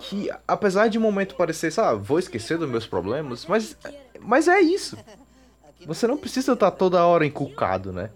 que, 0.00 0.30
apesar 0.46 0.88
de 0.88 0.98
um 0.98 1.00
momento 1.00 1.34
parecer, 1.34 1.72
sabe, 1.72 2.04
vou 2.04 2.18
esquecer 2.18 2.58
dos 2.58 2.68
meus 2.68 2.86
problemas, 2.86 3.46
mas, 3.46 3.74
mas 4.20 4.48
é 4.48 4.60
isso. 4.60 4.98
Você 5.86 6.06
não 6.06 6.18
precisa 6.18 6.52
estar 6.52 6.72
toda 6.72 7.02
hora 7.06 7.24
encucado, 7.24 7.90
né? 7.90 8.10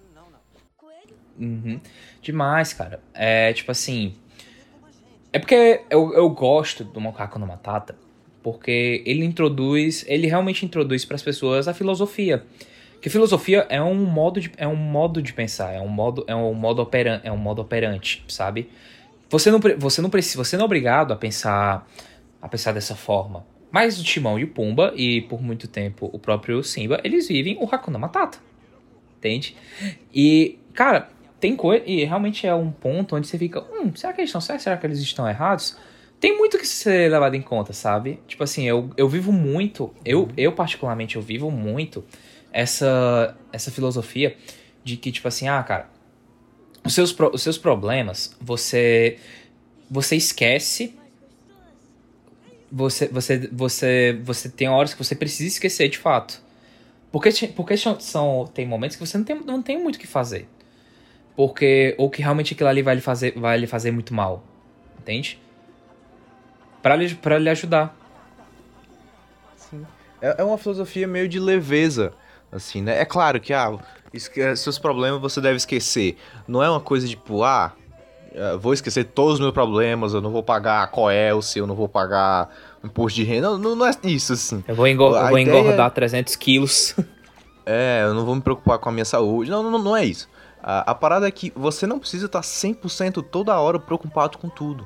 Uhum. 1.41 1.81
Demais, 2.21 2.75
cara. 2.75 3.01
É 3.15 3.55
tipo 3.55 3.73
assim. 3.73 4.15
É 5.33 5.39
porque 5.39 5.81
eu, 5.89 6.13
eu 6.13 6.29
gosto 6.29 6.85
do 6.85 7.01
Macaco 7.01 7.39
no 7.39 7.47
Matata, 7.47 7.97
porque 8.43 9.03
ele 9.07 9.25
introduz, 9.25 10.05
ele 10.07 10.27
realmente 10.27 10.67
introduz 10.67 11.07
para 11.07 11.15
as 11.15 11.23
pessoas 11.23 11.67
a 11.67 11.73
filosofia. 11.73 12.45
Que 13.03 13.11
filosofia 13.11 13.67
é 13.69 13.83
um 13.83 14.07
modo 14.07 14.41
de, 14.41 14.53
é 14.57 14.67
um 14.67 14.77
modo 14.77 15.21
de 15.21 15.33
pensar, 15.33 15.73
é 15.73 15.81
um 15.81 15.89
modo, 15.89 16.25
é 16.29 16.37
um 16.37 16.55
modo 16.55 16.81
operante, 16.81 17.27
é 17.27 17.33
um 17.33 17.37
modo 17.37 17.61
operante, 17.61 18.25
sabe? 18.29 18.71
Você 19.29 19.51
não, 19.51 19.59
você 19.77 20.01
não 20.01 20.09
precisa, 20.09 20.43
você 20.43 20.57
não 20.57 20.63
é 20.63 20.67
obrigado 20.67 21.13
a 21.13 21.17
pensar 21.17 21.85
a 22.41 22.49
pensar 22.49 22.71
dessa 22.71 22.95
forma. 22.95 23.45
Mas 23.73 23.99
o 23.99 24.05
Timão 24.05 24.39
e 24.39 24.45
o 24.45 24.49
Pumba 24.49 24.93
e 24.95 25.23
por 25.23 25.43
muito 25.43 25.67
tempo 25.67 26.11
o 26.13 26.19
próprio 26.19 26.63
Simba, 26.63 27.01
eles 27.03 27.27
vivem 27.27 27.59
o 27.61 27.65
Hakuna 27.65 27.99
Matata. 27.99 28.39
Entende? 29.19 29.57
E, 30.15 30.59
cara, 30.73 31.09
tem 31.41 31.57
coisa. 31.57 31.83
E 31.85 32.05
realmente 32.05 32.47
é 32.47 32.55
um 32.55 32.71
ponto 32.71 33.17
onde 33.17 33.27
você 33.27 33.37
fica. 33.37 33.61
Hum, 33.63 33.93
será 33.97 34.13
que 34.13 34.21
eles 34.21 34.29
estão 34.29 34.41
certos? 34.41 34.63
Será 34.63 34.77
que 34.77 34.87
eles 34.87 35.01
estão 35.01 35.29
errados? 35.29 35.77
Tem 36.21 36.39
muito 36.39 36.57
que 36.57 36.67
ser 36.67 37.11
levado 37.11 37.35
em 37.35 37.43
conta, 37.43 37.73
sabe? 37.73 38.21
Tipo 38.29 38.45
assim, 38.45 38.69
eu, 38.69 38.91
eu 38.97 39.09
vivo 39.09 39.33
muito. 39.33 39.93
Eu, 40.05 40.29
eu, 40.37 40.53
particularmente, 40.53 41.17
eu 41.17 41.23
vivo 41.23 41.51
muito 41.51 42.05
essa, 42.53 43.37
essa 43.53 43.71
filosofia 43.71 44.37
de 44.85 44.97
que, 44.97 45.11
tipo 45.11 45.27
assim, 45.29 45.49
ah, 45.49 45.63
cara, 45.63 45.89
os 46.85 46.95
seus, 46.95 47.17
os 47.33 47.43
seus 47.43 47.59
problemas, 47.59 48.37
você. 48.41 49.19
Você 49.91 50.17
esquece. 50.17 50.99
Você, 52.71 53.07
você, 53.09 53.39
você, 53.53 54.21
você 54.25 54.49
tem 54.49 54.69
horas 54.69 54.95
que 54.95 55.05
você 55.05 55.15
precisa 55.15 55.49
esquecer 55.49 55.89
de 55.89 55.99
fato. 55.99 56.43
Porque, 57.11 57.31
porque 57.49 57.77
são, 57.77 58.47
tem 58.47 58.67
momentos 58.67 58.97
que 58.97 59.07
você 59.07 59.19
não 59.19 59.25
tem, 59.25 59.41
não 59.45 59.63
tem 59.63 59.79
muito 59.81 59.97
o 59.97 59.99
que 59.99 60.07
fazer. 60.07 60.49
Porque. 61.37 61.95
Ou 61.99 62.11
que 62.11 62.23
realmente 62.23 62.55
aquilo 62.55 62.69
ali 62.69 62.83
vai 62.83 62.95
lhe 62.95 63.01
fazer, 63.01 63.39
vai 63.39 63.59
lhe 63.59 63.67
fazer 63.67 63.91
muito 63.91 64.15
mal. 64.15 64.45
Entende? 64.99 65.39
Pra 66.83 66.97
lhe, 66.97 67.15
pra 67.15 67.39
lhe 67.39 67.51
ajudar. 67.51 67.97
Sim. 69.57 69.87
É, 70.21 70.37
é 70.39 70.45
uma 70.45 70.59
filosofia 70.59 71.07
meio 71.07 71.29
de 71.29 71.39
leveza. 71.39 72.15
Assim, 72.53 72.83
né? 72.83 73.01
É 73.01 73.05
claro 73.05 73.41
que, 73.41 73.53
ah, 73.55 73.77
esque- 74.13 74.55
seus 74.57 74.79
problemas 74.79 75.21
você 75.21 75.41
deve 75.41 75.57
esquecer. 75.57 76.17
Não 76.47 76.63
é 76.63 76.69
uma 76.69 76.81
coisa 76.81 77.09
tipo, 77.09 77.43
ah, 77.43 77.73
eh, 78.35 78.57
vou 78.59 78.75
esquecer 78.75 79.05
todos 79.05 79.35
os 79.35 79.41
meus 79.41 79.53
problemas, 79.53 80.13
eu 80.13 80.21
não 80.21 80.31
vou 80.31 80.43
pagar 80.43 80.87
Coelce, 80.91 81.59
eu 81.59 81.67
não 81.67 81.75
vou 81.75 81.89
pagar 81.89 82.51
imposto 82.85 83.17
de 83.17 83.25
renda. 83.25 83.57
Não, 83.57 83.75
não, 83.75 83.87
é 83.87 83.93
isso, 84.05 84.35
assim. 84.35 84.63
Eu 84.69 84.75
vou, 84.75 84.87
engor 84.87 85.17
eu 85.17 85.29
vou 85.29 85.39
engordar 85.39 85.91
300 85.91 86.37
quilos. 86.37 86.95
É, 87.65 88.01
eu 88.03 88.13
não 88.13 88.25
vou 88.27 88.35
me 88.35 88.41
preocupar 88.41 88.77
com 88.81 88.89
a 88.89 88.93
minha 88.93 89.05
saúde. 89.05 89.49
Não, 89.49 89.63
não, 89.63 89.79
não 89.79 89.97
é 89.97 90.05
isso. 90.05 90.29
A, 90.61 90.91
a 90.91 90.95
parada 90.97 91.29
é 91.29 91.31
que 91.31 91.53
você 91.55 91.87
não 91.87 92.01
precisa 92.01 92.27
estar 92.27 92.41
100% 92.41 93.23
toda 93.23 93.57
hora 93.57 93.79
preocupado 93.79 94.37
com 94.37 94.49
tudo. 94.49 94.85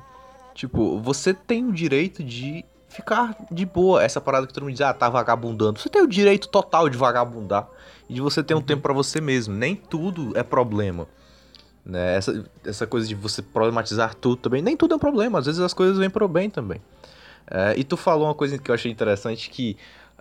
Tipo, 0.54 0.98
você 1.00 1.32
tem 1.32 1.64
o 1.64 1.72
direito 1.72 2.22
de 2.22 2.66
ficar 2.96 3.36
de 3.50 3.64
boa. 3.64 4.02
Essa 4.02 4.20
parada 4.20 4.46
que 4.46 4.52
todo 4.52 4.64
mundo 4.64 4.72
diz, 4.72 4.80
ah, 4.80 4.92
tá 4.92 5.08
vagabundando. 5.08 5.78
Você 5.78 5.88
tem 5.88 6.02
o 6.02 6.06
direito 6.06 6.48
total 6.48 6.88
de 6.88 6.96
vagabundar. 6.96 7.68
E 8.08 8.14
de 8.14 8.20
você 8.20 8.42
ter 8.42 8.54
um 8.54 8.60
tempo 8.60 8.82
pra 8.82 8.92
você 8.92 9.20
mesmo. 9.20 9.54
Nem 9.54 9.74
tudo 9.74 10.36
é 10.36 10.42
problema. 10.42 11.06
Né? 11.84 12.16
Essa, 12.16 12.44
essa 12.64 12.86
coisa 12.86 13.06
de 13.06 13.14
você 13.14 13.42
problematizar 13.42 14.14
tudo 14.14 14.36
também. 14.36 14.62
Nem 14.62 14.76
tudo 14.76 14.94
é 14.94 14.96
um 14.96 15.00
problema. 15.00 15.38
Às 15.38 15.46
vezes 15.46 15.60
as 15.60 15.74
coisas 15.74 15.98
vêm 15.98 16.10
pro 16.10 16.26
bem 16.26 16.50
também. 16.50 16.80
É, 17.48 17.74
e 17.76 17.84
tu 17.84 17.96
falou 17.96 18.26
uma 18.26 18.34
coisa 18.34 18.58
que 18.58 18.70
eu 18.70 18.74
achei 18.74 18.90
interessante 18.90 19.50
que 19.50 19.76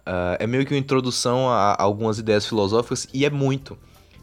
ah, 0.06 0.38
é 0.40 0.46
meio 0.46 0.66
que 0.66 0.74
uma 0.74 0.80
introdução 0.80 1.50
a, 1.50 1.72
a 1.72 1.82
algumas 1.82 2.20
ideias 2.20 2.46
filosóficas 2.46 3.08
e 3.14 3.26
é 3.26 3.30
muito. 3.30 3.78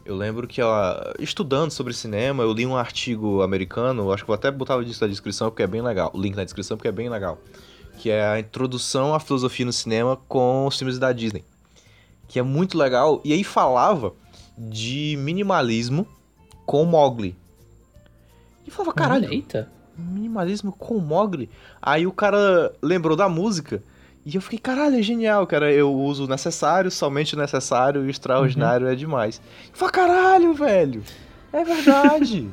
Eu 0.05 0.15
lembro 0.15 0.47
que 0.47 0.61
ó, 0.61 1.13
estudando 1.19 1.71
sobre 1.71 1.93
cinema, 1.93 2.43
eu 2.43 2.51
li 2.51 2.65
um 2.65 2.75
artigo 2.75 3.41
americano, 3.41 4.11
acho 4.11 4.23
que 4.23 4.27
vou 4.27 4.33
até 4.33 4.51
botar 4.51 4.77
o 4.77 4.81
na 4.81 5.07
descrição 5.07 5.49
porque 5.49 5.63
é 5.63 5.67
bem 5.67 5.81
legal, 5.81 6.11
o 6.13 6.19
link 6.19 6.35
na 6.35 6.43
descrição 6.43 6.75
porque 6.75 6.89
é 6.89 6.91
bem 6.91 7.09
legal, 7.09 7.37
que 7.97 8.09
é 8.09 8.25
a 8.25 8.39
introdução 8.39 9.13
à 9.13 9.19
filosofia 9.19 9.65
no 9.65 9.73
cinema 9.73 10.17
com 10.27 10.65
os 10.65 10.77
filmes 10.77 10.99
da 10.99 11.11
Disney, 11.11 11.43
que 12.27 12.39
é 12.39 12.43
muito 12.43 12.77
legal. 12.77 13.21
E 13.23 13.33
aí 13.33 13.43
falava 13.43 14.13
de 14.57 15.15
minimalismo 15.19 16.07
com 16.65 16.85
Mowgli. 16.85 17.35
E 18.65 18.71
falava, 18.71 18.93
caralho, 18.93 19.31
Eita. 19.31 19.69
minimalismo 19.97 20.71
com 20.71 20.99
Mogli. 20.99 21.49
Aí 21.81 22.07
o 22.07 22.11
cara 22.11 22.73
lembrou 22.81 23.15
da 23.15 23.27
música. 23.27 23.83
E 24.25 24.35
eu 24.35 24.41
fiquei, 24.41 24.59
caralho, 24.59 24.97
é 24.97 25.01
genial, 25.01 25.45
cara. 25.45 25.71
Eu 25.71 25.93
uso 25.93 26.23
o 26.23 26.27
necessário, 26.27 26.89
somente 26.89 27.35
o 27.35 27.37
necessário, 27.37 28.03
e 28.03 28.07
o 28.07 28.09
extraordinário 28.09 28.87
é 28.87 28.95
demais. 28.95 29.41
Eu 29.69 29.77
falei, 29.77 29.91
caralho, 29.91 30.53
velho. 30.53 31.03
É 31.51 31.63
verdade. 31.63 32.49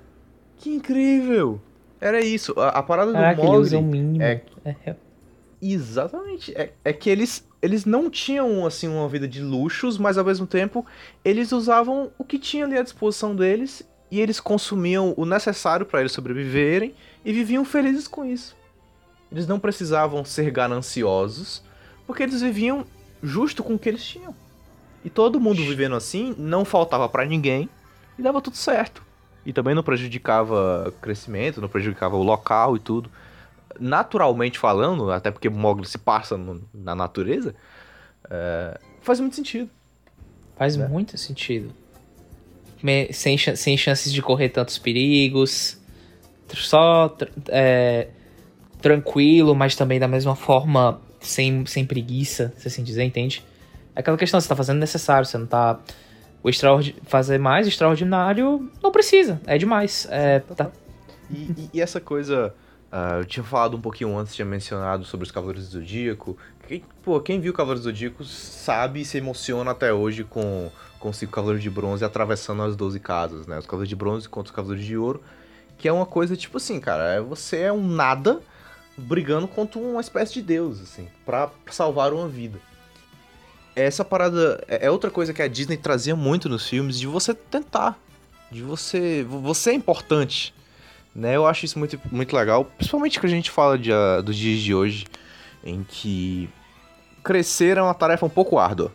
que 0.56 0.70
incrível. 0.70 1.60
Era 2.00 2.20
isso. 2.20 2.54
A, 2.58 2.68
a 2.68 2.82
parada 2.82 3.12
Caraca, 3.12 3.36
do 3.36 3.42
ele 3.42 3.48
Mogli. 3.48 3.62
usa 3.62 3.78
o 3.78 3.82
mínimo. 3.82 4.22
É, 4.22 4.40
É, 4.64 4.94
Exatamente. 5.60 6.52
É, 6.56 6.72
é 6.84 6.92
que 6.92 7.10
eles, 7.10 7.46
eles 7.60 7.84
não 7.84 8.08
tinham, 8.08 8.64
assim, 8.64 8.88
uma 8.88 9.08
vida 9.08 9.28
de 9.28 9.42
luxos, 9.42 9.98
mas 9.98 10.16
ao 10.16 10.24
mesmo 10.24 10.46
tempo 10.46 10.86
eles 11.24 11.52
usavam 11.52 12.10
o 12.18 12.24
que 12.24 12.38
tinha 12.38 12.64
ali 12.64 12.78
à 12.78 12.82
disposição 12.82 13.36
deles 13.36 13.86
e 14.10 14.20
eles 14.20 14.40
consumiam 14.40 15.12
o 15.16 15.26
necessário 15.26 15.84
para 15.84 16.00
eles 16.00 16.12
sobreviverem 16.12 16.94
e 17.24 17.32
viviam 17.32 17.64
felizes 17.64 18.08
com 18.08 18.24
isso. 18.24 18.56
Eles 19.30 19.46
não 19.46 19.60
precisavam 19.60 20.24
ser 20.24 20.50
gananciosos, 20.50 21.62
porque 22.06 22.22
eles 22.22 22.40
viviam 22.40 22.84
justo 23.22 23.62
com 23.62 23.74
o 23.74 23.78
que 23.78 23.88
eles 23.88 24.04
tinham. 24.04 24.34
E 25.04 25.10
todo 25.10 25.40
mundo 25.40 25.62
vivendo 25.62 25.94
assim, 25.94 26.34
não 26.36 26.64
faltava 26.64 27.08
para 27.08 27.24
ninguém 27.24 27.68
e 28.18 28.22
dava 28.22 28.40
tudo 28.40 28.56
certo. 28.56 29.02
E 29.44 29.52
também 29.52 29.74
não 29.74 29.82
prejudicava 29.82 30.92
crescimento, 31.00 31.60
não 31.60 31.68
prejudicava 31.68 32.16
o 32.16 32.22
local 32.22 32.76
e 32.76 32.80
tudo 32.80 33.10
naturalmente 33.78 34.58
falando, 34.58 35.10
até 35.10 35.30
porque 35.30 35.48
Mogli 35.48 35.86
se 35.86 35.96
passa 35.96 36.36
no- 36.36 36.62
na 36.72 36.94
natureza, 36.94 37.54
é, 38.28 38.78
faz 39.00 39.18
muito 39.20 39.36
sentido. 39.36 39.70
Faz 40.56 40.76
né? 40.76 40.86
muito 40.86 41.16
sentido. 41.16 41.72
Me- 42.82 43.12
sem, 43.12 43.38
sem 43.38 43.76
chances 43.76 44.12
de 44.12 44.20
correr 44.20 44.50
tantos 44.50 44.76
perigos. 44.78 45.78
Só 46.52 47.16
é, 47.48 48.08
tranquilo, 48.82 49.54
mas 49.54 49.76
também 49.76 49.98
da 49.98 50.08
mesma 50.08 50.34
forma 50.34 51.00
sem, 51.20 51.64
sem 51.66 51.86
preguiça, 51.86 52.52
se 52.56 52.68
assim 52.68 52.82
dizer, 52.82 53.04
entende? 53.04 53.44
É 53.94 54.00
aquela 54.00 54.16
questão, 54.16 54.40
você 54.40 54.48
tá 54.48 54.56
fazendo 54.56 54.78
necessário, 54.78 55.26
você 55.26 55.38
não 55.38 55.46
tá. 55.46 55.78
O 56.42 56.50
fazer 57.04 57.38
mais 57.38 57.66
extraordinário 57.66 58.70
não 58.82 58.90
precisa, 58.90 59.40
é 59.46 59.58
demais. 59.58 60.06
É, 60.10 60.40
tá- 60.40 60.70
E, 61.30 61.68
e- 61.74 61.80
essa 61.80 62.00
coisa, 62.00 62.54
ah, 62.90 63.18
eu 63.18 63.24
tinha 63.24 63.44
falado 63.44 63.76
um 63.76 63.80
pouquinho 63.80 64.16
antes, 64.18 64.34
tinha 64.34 64.46
mencionado 64.46 65.04
sobre 65.04 65.24
os 65.26 65.30
Cavaleiros 65.30 65.68
do 65.68 65.72
Zodíaco. 65.78 66.36
Quem, 66.66 66.82
pô, 67.02 67.20
quem 67.20 67.40
viu 67.40 67.52
Cavaleiros 67.52 67.82
do 67.84 67.90
Zodíaco 67.90 68.24
sabe 68.24 69.00
e 69.02 69.04
se 69.04 69.18
emociona 69.18 69.70
até 69.72 69.92
hoje 69.92 70.24
com, 70.24 70.70
com 70.98 71.12
cinco 71.12 71.32
Cavaleiros 71.32 71.62
de 71.62 71.68
Bronze 71.70 72.04
atravessando 72.04 72.62
as 72.62 72.74
12 72.74 72.98
casas, 73.00 73.46
né? 73.46 73.58
Os 73.58 73.66
Cavaleiros 73.66 73.88
de 73.88 73.96
Bronze 73.96 74.28
contra 74.28 74.50
os 74.50 74.56
Cavaleiros 74.56 74.86
de 74.86 74.96
Ouro. 74.96 75.22
Que 75.76 75.88
é 75.88 75.92
uma 75.92 76.06
coisa 76.06 76.36
tipo 76.36 76.56
assim, 76.56 76.80
cara, 76.80 77.04
é- 77.14 77.20
você 77.20 77.58
é 77.58 77.72
um 77.72 77.86
nada 77.86 78.40
brigando 78.96 79.46
contra 79.46 79.78
uma 79.78 80.00
espécie 80.00 80.32
de 80.34 80.42
deus, 80.42 80.80
assim, 80.80 81.06
pra 81.24 81.50
salvar 81.70 82.12
uma 82.12 82.28
vida. 82.28 82.58
Essa 83.74 84.04
parada 84.04 84.62
é 84.68 84.86
é 84.86 84.90
outra 84.90 85.10
coisa 85.10 85.32
que 85.32 85.42
a 85.42 85.48
Disney 85.48 85.76
trazia 85.76 86.16
muito 86.16 86.48
nos 86.48 86.68
filmes, 86.68 86.98
de 86.98 87.06
você 87.06 87.34
tentar, 87.34 87.98
de 88.50 88.62
você. 88.62 89.24
Você 89.28 89.70
é 89.70 89.74
importante, 89.74 90.54
né? 91.14 91.36
Eu 91.36 91.46
acho 91.46 91.64
isso 91.64 91.78
muito, 91.78 92.00
muito 92.10 92.34
legal, 92.34 92.64
principalmente 92.64 93.20
que 93.20 93.26
a 93.26 93.28
gente 93.28 93.50
fala 93.50 93.78
de, 93.78 93.92
ah, 93.92 94.20
dos 94.20 94.36
dias 94.36 94.60
de 94.60 94.74
hoje, 94.74 95.06
em 95.64 95.84
que 95.84 96.48
crescer 97.22 97.76
é 97.76 97.82
uma 97.82 97.94
tarefa 97.94 98.26
um 98.26 98.30
pouco 98.30 98.58
árdua. 98.58 98.92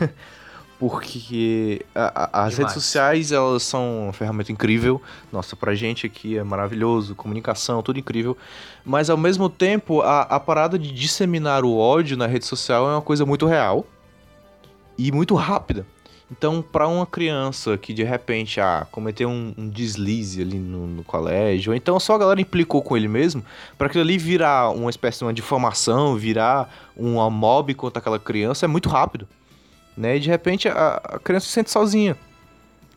Porque 0.88 1.86
a- 1.94 2.24
a- 2.24 2.44
as 2.46 2.58
redes 2.58 2.72
sociais, 2.74 3.30
elas 3.30 3.62
são 3.62 4.04
uma 4.06 4.12
ferramenta 4.12 4.50
incrível. 4.50 5.00
Nossa, 5.30 5.54
pra 5.54 5.76
gente 5.76 6.06
aqui 6.06 6.36
é 6.36 6.42
maravilhoso, 6.42 7.14
comunicação, 7.14 7.80
tudo 7.84 8.00
incrível. 8.00 8.36
Mas 8.84 9.08
ao 9.08 9.16
mesmo 9.16 9.48
tempo, 9.48 10.00
a, 10.00 10.22
a 10.22 10.40
parada 10.40 10.76
de 10.76 10.90
disseminar 10.90 11.64
o 11.64 11.78
ódio 11.78 12.16
na 12.16 12.26
rede 12.26 12.44
social 12.46 12.88
é 12.90 12.94
uma 12.94 13.00
coisa 13.00 13.24
muito 13.24 13.46
real 13.46 13.86
e 14.98 15.12
muito 15.12 15.36
rápida. 15.36 15.86
Então, 16.28 16.60
pra 16.60 16.88
uma 16.88 17.06
criança 17.06 17.78
que 17.78 17.94
de 17.94 18.02
repente 18.02 18.60
ah, 18.60 18.84
cometeu 18.90 19.28
um, 19.28 19.54
um 19.56 19.68
deslize 19.68 20.42
ali 20.42 20.58
no, 20.58 20.88
no 20.88 21.04
colégio, 21.04 21.70
ou 21.70 21.76
então 21.76 22.00
só 22.00 22.16
a 22.16 22.18
galera 22.18 22.40
implicou 22.40 22.82
com 22.82 22.96
ele 22.96 23.06
mesmo, 23.06 23.44
pra 23.78 23.86
aquilo 23.86 24.02
ali 24.02 24.18
virar 24.18 24.70
uma 24.70 24.90
espécie 24.90 25.18
de 25.18 25.24
uma 25.26 25.32
difamação, 25.32 26.16
virar 26.16 26.74
uma 26.96 27.30
mob 27.30 27.72
contra 27.74 28.00
aquela 28.00 28.18
criança, 28.18 28.64
é 28.64 28.68
muito 28.68 28.88
rápido. 28.88 29.28
Né? 29.96 30.16
E 30.16 30.20
de 30.20 30.28
repente 30.28 30.68
a, 30.68 31.00
a 31.04 31.18
criança 31.18 31.46
se 31.46 31.52
sente 31.52 31.70
sozinha. 31.70 32.16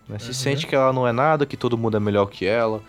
né? 0.08 0.18
Se 0.20 0.34
sente 0.34 0.66
que 0.68 0.76
ela 0.76 0.94
não 0.94 1.08
é 1.08 1.12
nada, 1.12 1.46
que 1.46 1.58
todo 1.58 1.78
mundo 1.78 1.98
é 1.98 2.00
melhor 2.00 2.28
que 2.28 2.46
ela. 2.46 2.82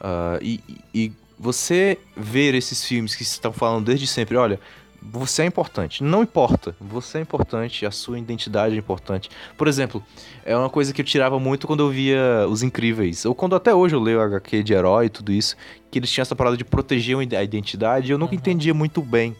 ah, 0.00 0.38
e, 0.40 0.60
e- 0.94 1.12
você 1.42 1.96
ver 2.14 2.54
esses 2.54 2.84
filmes 2.84 3.14
que 3.14 3.22
estão 3.22 3.50
falando 3.50 3.86
desde 3.86 4.06
sempre, 4.06 4.36
olha, 4.36 4.60
você 5.02 5.40
é 5.40 5.46
importante. 5.46 6.04
Não 6.04 6.22
importa. 6.22 6.76
Você 6.78 7.16
é 7.16 7.20
importante, 7.22 7.86
a 7.86 7.90
sua 7.90 8.18
identidade 8.18 8.74
é 8.74 8.78
importante. 8.78 9.30
Por 9.56 9.66
exemplo, 9.66 10.04
é 10.44 10.54
uma 10.54 10.68
coisa 10.68 10.92
que 10.92 11.00
eu 11.00 11.04
tirava 11.06 11.40
muito 11.40 11.66
quando 11.66 11.80
eu 11.82 11.88
via 11.88 12.46
Os 12.46 12.62
Incríveis. 12.62 13.24
Ou 13.24 13.34
quando 13.34 13.56
até 13.56 13.74
hoje 13.74 13.94
eu 13.96 14.00
leio 14.00 14.20
HQ 14.20 14.62
de 14.62 14.74
herói 14.74 15.06
e 15.06 15.08
tudo 15.08 15.32
isso. 15.32 15.56
Que 15.90 15.98
eles 15.98 16.10
tinham 16.10 16.20
essa 16.20 16.36
parada 16.36 16.58
de 16.58 16.64
proteger 16.66 17.16
a 17.16 17.42
identidade. 17.42 18.08
E 18.08 18.10
eu 18.12 18.18
nunca 18.18 18.34
entendia 18.34 18.74
muito 18.74 19.00
bem. 19.00 19.34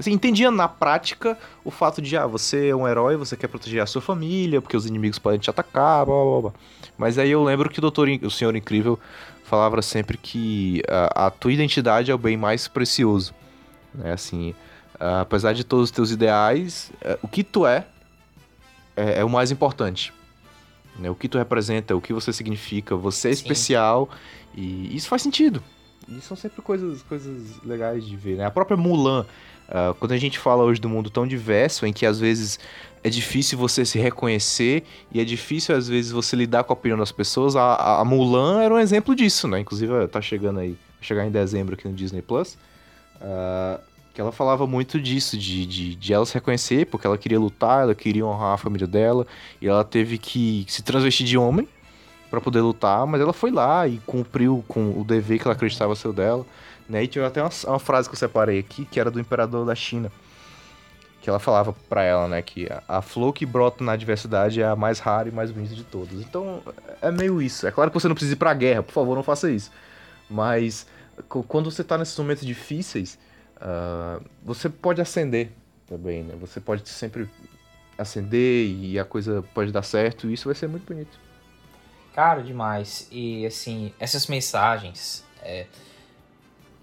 Assim, 0.00 0.12
entendia 0.12 0.50
na 0.50 0.66
prática 0.66 1.36
o 1.62 1.70
fato 1.70 2.00
de, 2.00 2.16
ah, 2.16 2.26
você 2.26 2.68
é 2.68 2.74
um 2.74 2.88
herói, 2.88 3.16
você 3.16 3.36
quer 3.36 3.48
proteger 3.48 3.82
a 3.82 3.86
sua 3.86 4.00
família, 4.00 4.62
porque 4.62 4.74
os 4.74 4.86
inimigos 4.86 5.18
podem 5.18 5.38
te 5.38 5.50
atacar, 5.50 6.06
blá 6.06 6.24
blá 6.24 6.40
blá. 6.40 6.52
Mas 6.96 7.18
aí 7.18 7.30
eu 7.30 7.44
lembro 7.44 7.68
que 7.68 7.78
o, 7.78 7.82
doutor, 7.82 8.08
o 8.22 8.30
Senhor 8.30 8.56
Incrível 8.56 8.98
falava 9.44 9.82
sempre 9.82 10.16
que 10.16 10.82
a, 10.88 11.26
a 11.26 11.30
tua 11.30 11.52
identidade 11.52 12.10
é 12.10 12.14
o 12.14 12.18
bem 12.18 12.34
mais 12.34 12.66
precioso. 12.66 13.34
Né? 13.94 14.12
Assim, 14.12 14.54
apesar 14.98 15.52
de 15.52 15.64
todos 15.64 15.84
os 15.84 15.90
teus 15.90 16.10
ideais, 16.10 16.90
eh, 17.02 17.18
o 17.22 17.28
que 17.28 17.44
tu 17.44 17.66
é, 17.66 17.84
é, 18.96 19.20
é 19.20 19.24
o 19.24 19.28
mais 19.28 19.50
importante. 19.50 20.14
né? 20.98 21.10
O 21.10 21.14
que 21.14 21.28
tu 21.28 21.36
representa, 21.36 21.94
o 21.94 22.00
que 22.00 22.14
você 22.14 22.32
significa, 22.32 22.96
você 22.96 23.28
é 23.28 23.34
Sim. 23.34 23.42
especial 23.42 24.08
e 24.54 24.96
isso 24.96 25.08
faz 25.08 25.20
sentido. 25.20 25.62
E 26.08 26.20
são 26.20 26.36
sempre 26.36 26.60
coisas, 26.62 27.02
coisas 27.02 27.62
legais 27.64 28.04
de 28.04 28.16
ver, 28.16 28.36
né? 28.36 28.44
A 28.44 28.50
própria 28.50 28.76
Mulan, 28.76 29.24
ah, 29.68 29.94
quando 29.98 30.12
a 30.12 30.16
gente 30.16 30.38
fala 30.38 30.64
hoje 30.64 30.80
do 30.80 30.88
mundo 30.88 31.08
tão 31.10 31.26
diverso, 31.26 31.86
em 31.86 31.92
que 31.92 32.04
às 32.04 32.18
vezes 32.18 32.58
é 33.04 33.08
difícil 33.08 33.56
você 33.56 33.84
se 33.84 33.98
reconhecer 33.98 34.84
e 35.12 35.20
é 35.20 35.24
difícil 35.24 35.74
às 35.76 35.88
vezes 35.88 36.10
você 36.10 36.34
lidar 36.36 36.64
com 36.64 36.72
a 36.72 36.74
opinião 36.76 36.98
das 36.98 37.12
pessoas, 37.12 37.54
a, 37.56 38.00
a- 38.00 38.04
Mulan 38.04 38.60
era 38.62 38.74
um 38.74 38.78
exemplo 38.78 39.14
disso, 39.14 39.46
né? 39.46 39.60
Inclusive 39.60 40.06
tá 40.08 40.20
chegando 40.20 40.58
aí, 40.60 40.70
vai 40.70 41.02
chegar 41.02 41.26
em 41.26 41.30
dezembro 41.30 41.74
aqui 41.74 41.86
no 41.86 41.94
Disney 41.94 42.22
Plus. 42.22 42.56
ah, 43.20 43.80
que 44.12 44.20
ela 44.20 44.32
falava 44.32 44.66
muito 44.66 45.00
disso, 45.00 45.38
de, 45.38 45.64
de, 45.64 45.94
de 45.94 46.12
ela 46.12 46.26
se 46.26 46.34
reconhecer, 46.34 46.84
porque 46.86 47.06
ela 47.06 47.16
queria 47.16 47.38
lutar, 47.38 47.84
ela 47.84 47.94
queria 47.94 48.26
honrar 48.26 48.54
a 48.54 48.56
família 48.56 48.86
dela, 48.86 49.24
e 49.62 49.68
ela 49.68 49.84
teve 49.84 50.18
que 50.18 50.64
se 50.68 50.82
transvestir 50.82 51.24
de 51.24 51.38
homem 51.38 51.68
para 52.30 52.40
poder 52.40 52.60
lutar, 52.60 53.04
mas 53.06 53.20
ela 53.20 53.32
foi 53.32 53.50
lá 53.50 53.86
e 53.88 53.98
cumpriu 54.06 54.64
com 54.68 54.98
o 54.98 55.04
dever 55.04 55.38
que 55.38 55.46
ela 55.46 55.54
acreditava 55.54 55.94
ser 55.96 56.08
o 56.08 56.12
dela, 56.12 56.46
né? 56.88 57.02
E 57.02 57.08
tinha 57.08 57.26
até 57.26 57.42
uma, 57.42 57.50
uma 57.66 57.78
frase 57.78 58.08
que 58.08 58.14
eu 58.14 58.18
separei 58.18 58.60
aqui, 58.60 58.84
que 58.84 59.00
era 59.00 59.10
do 59.10 59.18
imperador 59.18 59.66
da 59.66 59.74
China, 59.74 60.10
que 61.20 61.28
ela 61.28 61.38
falava 61.38 61.74
pra 61.88 62.02
ela, 62.02 62.28
né, 62.28 62.40
que 62.40 62.66
a, 62.70 62.82
a 62.98 63.02
flor 63.02 63.32
que 63.32 63.44
brota 63.44 63.84
na 63.84 63.92
adversidade 63.92 64.62
é 64.62 64.66
a 64.66 64.76
mais 64.76 65.00
rara 65.00 65.28
e 65.28 65.32
mais 65.32 65.50
bonita 65.50 65.74
de 65.74 65.84
todas. 65.84 66.14
Então, 66.20 66.62
é 67.02 67.10
meio 67.10 67.42
isso. 67.42 67.66
É 67.66 67.70
claro 67.70 67.90
que 67.90 68.00
você 68.00 68.08
não 68.08 68.14
precisa 68.14 68.34
ir 68.34 68.36
pra 68.36 68.54
guerra, 68.54 68.82
por 68.82 68.92
favor, 68.92 69.14
não 69.14 69.22
faça 69.22 69.50
isso. 69.50 69.70
Mas, 70.30 70.86
quando 71.28 71.70
você 71.70 71.84
tá 71.84 71.98
nesses 71.98 72.16
momentos 72.16 72.46
difíceis, 72.46 73.18
uh, 73.56 74.24
você 74.42 74.68
pode 74.68 75.00
acender 75.00 75.50
também, 75.86 76.22
né? 76.22 76.34
Você 76.40 76.60
pode 76.60 76.88
sempre 76.88 77.28
acender 77.98 78.66
e 78.66 78.98
a 78.98 79.04
coisa 79.04 79.44
pode 79.52 79.72
dar 79.72 79.82
certo 79.82 80.30
e 80.30 80.32
isso 80.32 80.46
vai 80.46 80.54
ser 80.54 80.68
muito 80.68 80.86
bonito. 80.86 81.18
Cara, 82.14 82.42
demais. 82.42 83.08
E, 83.10 83.46
assim, 83.46 83.92
essas 83.98 84.26
mensagens... 84.26 85.24
É 85.42 85.66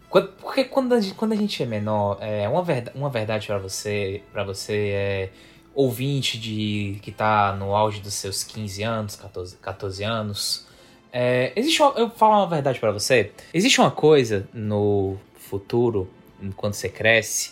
porque 0.10 0.64
quando 0.64 0.94
a 0.94 1.02
gente, 1.02 1.16
quando 1.16 1.34
a 1.34 1.36
gente 1.36 1.62
é 1.62 1.66
menor, 1.66 2.18
é 2.22 2.48
uma 2.48 2.64
verdade, 2.64 2.98
uma 2.98 3.10
verdade 3.10 3.48
para 3.48 3.58
você, 3.58 4.22
para 4.32 4.44
você 4.44 4.92
é 4.94 5.30
ouvinte 5.76 6.40
de 6.40 6.98
que 7.02 7.12
tá 7.12 7.54
no 7.54 7.76
auge 7.76 8.00
dos 8.00 8.14
seus 8.14 8.44
15 8.44 8.84
anos, 8.84 9.16
14, 9.16 9.58
14 9.58 10.04
anos. 10.04 10.68
É, 11.12 11.52
existe 11.56 11.82
uma, 11.82 11.92
eu 11.98 12.10
falo 12.10 12.38
uma 12.38 12.48
verdade 12.48 12.80
para 12.80 12.92
você. 12.92 13.32
Existe 13.54 13.80
uma 13.80 13.92
coisa 13.92 14.48
no 14.54 15.18
futuro, 15.36 16.10
quando 16.56 16.74
você 16.74 16.90
cresce, 16.90 17.52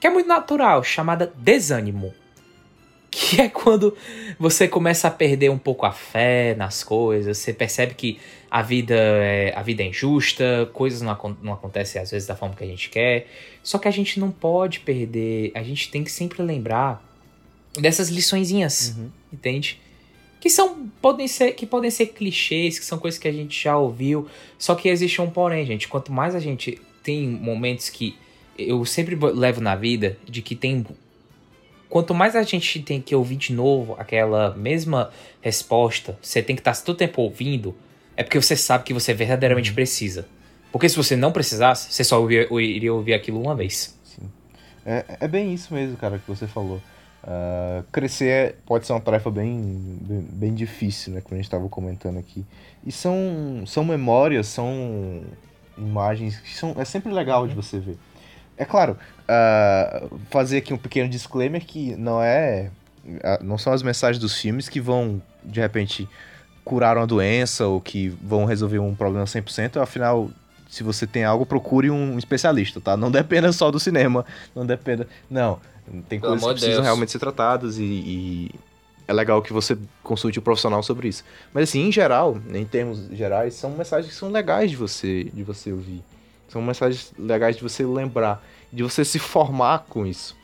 que 0.00 0.06
é 0.06 0.10
muito 0.10 0.26
natural, 0.26 0.82
chamada 0.82 1.32
desânimo. 1.36 2.12
Que 3.14 3.42
é 3.42 3.48
quando 3.50 3.94
você 4.38 4.66
começa 4.66 5.06
a 5.06 5.10
perder 5.10 5.50
um 5.50 5.58
pouco 5.58 5.84
a 5.84 5.92
fé 5.92 6.54
nas 6.54 6.82
coisas, 6.82 7.36
você 7.36 7.52
percebe 7.52 7.92
que 7.92 8.18
a 8.50 8.62
vida 8.62 8.94
é, 8.94 9.52
a 9.54 9.62
vida 9.62 9.82
é 9.82 9.86
injusta, 9.86 10.70
coisas 10.72 11.02
não, 11.02 11.36
não 11.42 11.52
acontecem 11.52 12.00
às 12.00 12.10
vezes 12.10 12.26
da 12.26 12.34
forma 12.34 12.54
que 12.54 12.64
a 12.64 12.66
gente 12.66 12.88
quer. 12.88 13.26
Só 13.62 13.78
que 13.78 13.86
a 13.86 13.90
gente 13.90 14.18
não 14.18 14.30
pode 14.30 14.80
perder, 14.80 15.52
a 15.54 15.62
gente 15.62 15.90
tem 15.90 16.02
que 16.02 16.10
sempre 16.10 16.42
lembrar 16.42 17.06
dessas 17.78 18.08
liçõezinhas, 18.08 18.94
uhum. 18.96 19.10
entende? 19.30 19.78
Que 20.40 20.48
são 20.48 20.90
podem 21.00 21.28
ser 21.28 21.52
que 21.52 21.66
podem 21.66 21.90
ser 21.90 22.06
clichês, 22.06 22.78
que 22.78 22.84
são 22.84 22.98
coisas 22.98 23.20
que 23.20 23.28
a 23.28 23.32
gente 23.32 23.62
já 23.62 23.76
ouviu, 23.76 24.26
só 24.58 24.74
que 24.74 24.88
existe 24.88 25.20
um 25.20 25.30
porém, 25.30 25.66
gente. 25.66 25.86
Quanto 25.86 26.10
mais 26.10 26.34
a 26.34 26.40
gente 26.40 26.80
tem 27.02 27.28
momentos 27.28 27.90
que 27.90 28.16
eu 28.58 28.84
sempre 28.86 29.16
levo 29.16 29.60
na 29.60 29.76
vida 29.76 30.18
de 30.26 30.40
que 30.40 30.54
tem 30.54 30.86
quanto 31.92 32.14
mais 32.14 32.34
a 32.34 32.42
gente 32.42 32.80
tem 32.80 33.02
que 33.02 33.14
ouvir 33.14 33.36
de 33.36 33.52
novo 33.52 33.94
aquela 33.98 34.54
mesma 34.56 35.10
resposta, 35.42 36.18
você 36.22 36.42
tem 36.42 36.56
que 36.56 36.60
estar 36.60 36.74
todo 36.82 36.96
tempo 36.96 37.20
ouvindo, 37.20 37.74
é 38.16 38.22
porque 38.22 38.40
você 38.40 38.56
sabe 38.56 38.82
que 38.82 38.94
você 38.94 39.12
verdadeiramente 39.12 39.68
uhum. 39.68 39.74
precisa. 39.74 40.26
Porque 40.72 40.88
se 40.88 40.96
você 40.96 41.16
não 41.16 41.30
precisasse, 41.30 41.92
você 41.92 42.02
só 42.02 42.26
iria 42.30 42.94
ouvir 42.94 43.12
aquilo 43.12 43.42
uma 43.42 43.54
vez. 43.54 43.94
Sim. 44.04 44.22
É, 44.86 45.04
é 45.20 45.28
bem 45.28 45.52
isso 45.52 45.74
mesmo, 45.74 45.98
cara, 45.98 46.18
que 46.18 46.26
você 46.26 46.46
falou. 46.46 46.80
Uh, 47.24 47.84
crescer 47.92 48.28
é, 48.28 48.54
pode 48.64 48.86
ser 48.86 48.94
uma 48.94 49.00
tarefa 49.00 49.30
bem, 49.30 49.54
bem, 50.00 50.26
bem 50.32 50.54
difícil, 50.54 51.12
né? 51.12 51.20
Como 51.20 51.34
a 51.34 51.36
gente 51.36 51.44
estava 51.44 51.68
comentando 51.68 52.18
aqui. 52.18 52.42
E 52.86 52.90
são, 52.90 53.64
são 53.66 53.84
memórias, 53.84 54.46
são 54.46 55.20
imagens 55.76 56.40
que 56.40 56.54
são, 56.54 56.74
é 56.78 56.86
sempre 56.86 57.12
legal 57.12 57.46
de 57.46 57.54
você 57.54 57.78
ver. 57.78 57.98
É 58.56 58.64
claro, 58.64 58.96
uh, 59.22 60.18
fazer 60.30 60.58
aqui 60.58 60.72
um 60.72 60.78
pequeno 60.78 61.08
disclaimer 61.08 61.64
que 61.64 61.96
não 61.96 62.22
é. 62.22 62.70
Não 63.40 63.58
são 63.58 63.72
as 63.72 63.82
mensagens 63.82 64.20
dos 64.20 64.38
filmes 64.38 64.68
que 64.68 64.80
vão, 64.80 65.20
de 65.42 65.60
repente, 65.60 66.08
curaram 66.64 67.02
a 67.02 67.06
doença 67.06 67.66
ou 67.66 67.80
que 67.80 68.08
vão 68.22 68.44
resolver 68.44 68.78
um 68.78 68.94
problema 68.94 69.24
100%, 69.24 69.82
afinal, 69.82 70.30
se 70.68 70.84
você 70.84 71.04
tem 71.04 71.24
algo, 71.24 71.44
procure 71.44 71.90
um 71.90 72.16
especialista, 72.16 72.80
tá? 72.80 72.96
Não 72.96 73.10
dependa 73.10 73.52
só 73.52 73.72
do 73.72 73.80
cinema, 73.80 74.24
não 74.54 74.64
dependa... 74.64 75.08
Não, 75.28 75.58
tem 76.08 76.20
Pelo 76.20 76.38
coisas 76.38 76.46
que 76.46 76.52
precisam 76.52 76.74
Deus. 76.74 76.84
realmente 76.84 77.12
ser 77.12 77.18
tratadas 77.18 77.78
e, 77.78 77.82
e, 77.82 78.50
é 79.06 79.12
legal 79.12 79.42
que 79.42 79.52
você 79.52 79.76
consulte 80.02 80.38
um 80.38 80.42
profissional 80.42 80.82
sobre 80.82 81.08
isso. 81.08 81.24
Mas 81.52 81.68
assim, 81.68 81.88
em 81.88 81.92
geral, 81.92 82.38
em 82.52 82.64
termos 82.64 83.08
gerais, 83.10 83.54
são 83.54 83.70
mensagens 83.70 84.12
que 84.12 84.18
são 84.18 84.30
legais 84.30 84.70
de 84.70 84.76
você, 84.76 85.24
de 85.24 85.42
você 85.42 85.72
ouvir. 85.72 86.02
São 86.52 86.60
mensagens 86.60 87.14
legais 87.18 87.56
de 87.56 87.62
você 87.62 87.82
lembrar, 87.86 88.44
de 88.70 88.82
você 88.82 89.06
se 89.06 89.18
formar 89.18 89.86
com 89.88 90.06
isso. 90.06 90.36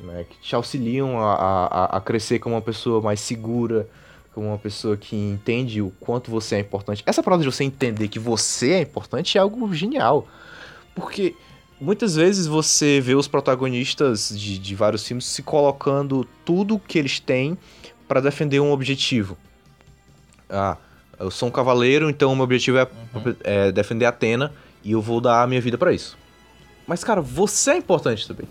Né? 0.00 0.26
Que 0.28 0.36
te 0.38 0.56
auxiliam 0.56 1.16
a, 1.16 1.34
a, 1.66 1.96
a 1.96 2.00
crescer 2.00 2.40
como 2.40 2.56
uma 2.56 2.60
pessoa 2.60 3.00
mais 3.00 3.20
segura, 3.20 3.88
como 4.34 4.48
uma 4.48 4.58
pessoa 4.58 4.96
que 4.96 5.14
entende 5.14 5.80
o 5.80 5.92
quanto 6.00 6.28
você 6.28 6.56
é 6.56 6.58
importante. 6.58 7.04
Essa 7.06 7.22
prova 7.22 7.40
de 7.40 7.48
você 7.48 7.62
entender 7.62 8.08
que 8.08 8.18
você 8.18 8.72
é 8.72 8.80
importante 8.80 9.38
é 9.38 9.40
algo 9.40 9.72
genial. 9.72 10.26
Porque 10.92 11.36
muitas 11.80 12.16
vezes 12.16 12.48
você 12.48 13.00
vê 13.00 13.14
os 13.14 13.28
protagonistas 13.28 14.36
de, 14.36 14.58
de 14.58 14.74
vários 14.74 15.06
filmes 15.06 15.24
se 15.24 15.40
colocando 15.40 16.26
tudo 16.44 16.80
que 16.80 16.98
eles 16.98 17.20
têm 17.20 17.56
para 18.08 18.20
defender 18.20 18.58
um 18.58 18.72
objetivo. 18.72 19.38
Ah, 20.50 20.76
eu 21.16 21.30
sou 21.30 21.48
um 21.48 21.52
cavaleiro, 21.52 22.10
então 22.10 22.32
o 22.32 22.34
meu 22.34 22.42
objetivo 22.42 22.78
é, 22.78 22.88
uhum. 23.14 23.36
é 23.44 23.70
defender 23.70 24.06
Atena 24.06 24.52
e 24.84 24.92
eu 24.92 25.00
vou 25.00 25.20
dar 25.20 25.42
a 25.42 25.46
minha 25.46 25.60
vida 25.60 25.78
para 25.78 25.92
isso. 25.92 26.16
Mas, 26.86 27.02
cara, 27.02 27.20
você 27.20 27.72
é 27.72 27.76
importante 27.78 28.28
também. 28.28 28.46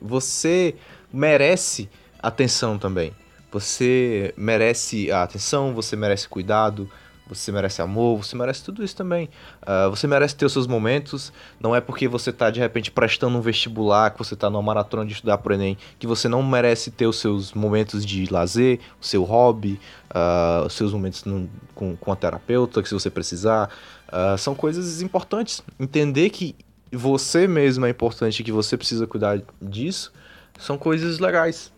Você 0.00 0.74
merece 1.12 1.88
atenção 2.22 2.78
também. 2.78 3.12
Você 3.50 4.32
merece 4.36 5.10
a 5.10 5.22
atenção, 5.22 5.74
você 5.74 5.96
merece 5.96 6.28
cuidado, 6.28 6.88
você 7.30 7.52
merece 7.52 7.80
amor, 7.80 8.24
você 8.24 8.36
merece 8.36 8.62
tudo 8.62 8.82
isso 8.82 8.96
também. 8.96 9.28
Uh, 9.62 9.88
você 9.88 10.06
merece 10.06 10.34
ter 10.34 10.44
os 10.44 10.52
seus 10.52 10.66
momentos. 10.66 11.32
Não 11.60 11.74
é 11.74 11.80
porque 11.80 12.08
você 12.08 12.30
está 12.30 12.50
de 12.50 12.58
repente 12.58 12.90
prestando 12.90 13.38
um 13.38 13.40
vestibular, 13.40 14.10
que 14.10 14.18
você 14.18 14.34
está 14.34 14.50
numa 14.50 14.62
maratona 14.62 15.06
de 15.06 15.12
estudar 15.12 15.38
pro 15.38 15.54
Enem, 15.54 15.78
que 15.98 16.06
você 16.06 16.28
não 16.28 16.42
merece 16.42 16.90
ter 16.90 17.06
os 17.06 17.20
seus 17.20 17.52
momentos 17.52 18.04
de 18.04 18.26
lazer, 18.32 18.80
o 19.00 19.04
seu 19.04 19.22
hobby, 19.22 19.80
uh, 20.10 20.66
os 20.66 20.74
seus 20.74 20.92
momentos 20.92 21.24
no, 21.24 21.48
com, 21.74 21.96
com 21.96 22.12
a 22.12 22.16
terapeuta, 22.16 22.82
que 22.82 22.88
se 22.88 22.94
você 22.94 23.08
precisar. 23.08 23.70
Uh, 24.12 24.36
são 24.36 24.54
coisas 24.54 25.00
importantes. 25.02 25.62
Entender 25.78 26.30
que 26.30 26.54
você 26.92 27.46
mesmo 27.46 27.86
é 27.86 27.90
importante, 27.90 28.42
que 28.42 28.52
você 28.52 28.76
precisa 28.76 29.06
cuidar 29.06 29.40
disso, 29.60 30.12
são 30.58 30.76
coisas 30.76 31.18
legais. 31.18 31.72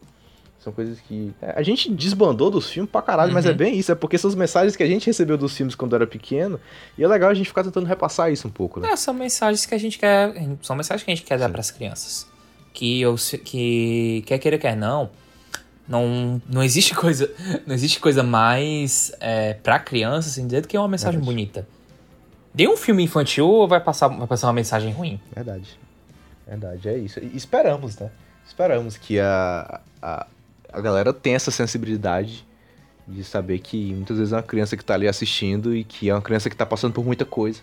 São 0.62 0.72
coisas 0.72 1.00
que. 1.00 1.32
É, 1.42 1.54
a 1.56 1.62
gente 1.62 1.92
desbandou 1.92 2.48
dos 2.48 2.70
filmes 2.70 2.90
pra 2.90 3.02
caralho, 3.02 3.30
uhum. 3.30 3.34
mas 3.34 3.46
é 3.46 3.50
uhum. 3.50 3.56
bem 3.56 3.76
isso. 3.76 3.90
É 3.90 3.96
porque 3.96 4.16
são 4.16 4.30
as 4.30 4.36
mensagens 4.36 4.76
que 4.76 4.82
a 4.82 4.86
gente 4.86 5.06
recebeu 5.06 5.36
dos 5.36 5.56
filmes 5.56 5.74
quando 5.74 5.96
era 5.96 6.06
pequeno. 6.06 6.58
E 6.96 7.02
é 7.02 7.08
legal 7.08 7.30
a 7.30 7.34
gente 7.34 7.48
ficar 7.48 7.64
tentando 7.64 7.84
repassar 7.86 8.30
isso 8.30 8.46
um 8.46 8.50
pouco, 8.50 8.78
né? 8.78 8.92
É, 8.92 8.96
são 8.96 9.12
mensagens 9.12 9.66
que 9.66 9.74
a 9.74 9.78
gente 9.78 9.98
quer. 9.98 10.32
São 10.62 10.76
mensagens 10.76 11.04
que 11.04 11.10
a 11.10 11.14
gente 11.14 11.26
quer 11.26 11.34
Sim. 11.34 11.40
dar 11.40 11.50
pras 11.50 11.72
crianças. 11.72 12.28
Que 12.72 13.00
eu 13.00 13.16
que 13.44 14.22
quer 14.24 14.38
queira, 14.38 14.56
quer 14.56 14.76
não. 14.76 15.10
Não, 15.88 16.40
não 16.48 16.62
existe 16.62 16.94
coisa 16.94 17.28
não 17.66 17.74
existe 17.74 17.98
coisa 17.98 18.22
mais 18.22 19.12
é, 19.18 19.54
pra 19.54 19.80
criança, 19.80 20.28
assim 20.28 20.46
dizer, 20.46 20.60
do 20.60 20.68
que 20.68 20.78
uma 20.78 20.86
mensagem 20.86 21.18
Verdade. 21.18 21.34
bonita. 21.34 21.68
De 22.54 22.68
um 22.68 22.76
filme 22.76 23.02
infantil 23.02 23.48
ou 23.48 23.66
vai 23.66 23.80
passar, 23.80 24.08
vai 24.08 24.26
passar 24.26 24.48
uma 24.48 24.52
mensagem 24.52 24.92
ruim? 24.92 25.20
Verdade. 25.34 25.78
Verdade, 26.46 26.88
é 26.88 26.98
isso. 26.98 27.18
E 27.20 27.36
esperamos, 27.36 27.98
né? 27.98 28.10
Esperamos 28.46 28.96
que 28.96 29.18
a, 29.18 29.80
a, 30.02 30.26
a 30.72 30.80
galera 30.80 31.12
tem 31.12 31.34
essa 31.34 31.50
sensibilidade 31.50 32.46
de 33.06 33.24
saber 33.24 33.58
que 33.58 33.92
muitas 33.94 34.18
vezes 34.18 34.32
é 34.32 34.36
uma 34.36 34.42
criança 34.42 34.76
que 34.76 34.82
está 34.82 34.94
ali 34.94 35.08
assistindo 35.08 35.74
e 35.74 35.84
que 35.84 36.10
é 36.10 36.14
uma 36.14 36.22
criança 36.22 36.48
que 36.48 36.54
está 36.54 36.66
passando 36.66 36.92
por 36.92 37.04
muita 37.04 37.24
coisa 37.24 37.60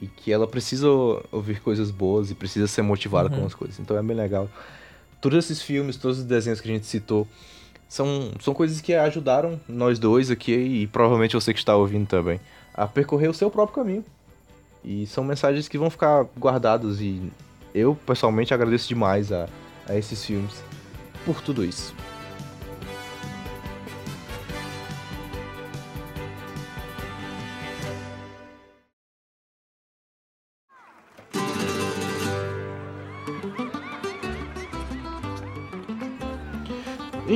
e 0.00 0.06
que 0.06 0.32
ela 0.32 0.46
precisa 0.46 0.88
ouvir 1.30 1.60
coisas 1.60 1.90
boas 1.90 2.30
e 2.30 2.34
precisa 2.34 2.66
ser 2.66 2.82
motivada 2.82 3.32
uhum. 3.32 3.40
com 3.40 3.46
as 3.46 3.54
coisas. 3.54 3.78
Então 3.78 3.96
é 3.96 4.02
bem 4.02 4.16
legal. 4.16 4.48
Todos 5.20 5.44
esses 5.44 5.62
filmes, 5.62 5.96
todos 5.96 6.18
os 6.18 6.24
desenhos 6.24 6.60
que 6.60 6.68
a 6.68 6.72
gente 6.72 6.86
citou, 6.86 7.26
são, 7.88 8.32
são 8.40 8.52
coisas 8.52 8.80
que 8.80 8.94
ajudaram 8.94 9.60
nós 9.68 9.98
dois 9.98 10.30
aqui 10.30 10.52
e 10.52 10.86
provavelmente 10.86 11.34
você 11.34 11.52
que 11.52 11.58
está 11.58 11.76
ouvindo 11.76 12.06
também 12.06 12.40
a 12.74 12.86
percorrer 12.86 13.28
o 13.28 13.34
seu 13.34 13.50
próprio 13.50 13.84
caminho. 13.84 14.04
E 14.84 15.06
são 15.06 15.24
mensagens 15.24 15.66
que 15.66 15.78
vão 15.78 15.88
ficar 15.88 16.26
guardadas 16.38 17.00
e 17.00 17.32
eu 17.74 17.96
pessoalmente 18.06 18.52
agradeço 18.52 18.88
demais 18.88 19.32
a, 19.32 19.48
a 19.88 19.96
esses 19.96 20.24
filmes 20.24 20.62
por 21.24 21.40
tudo 21.40 21.64
isso. 21.64 21.94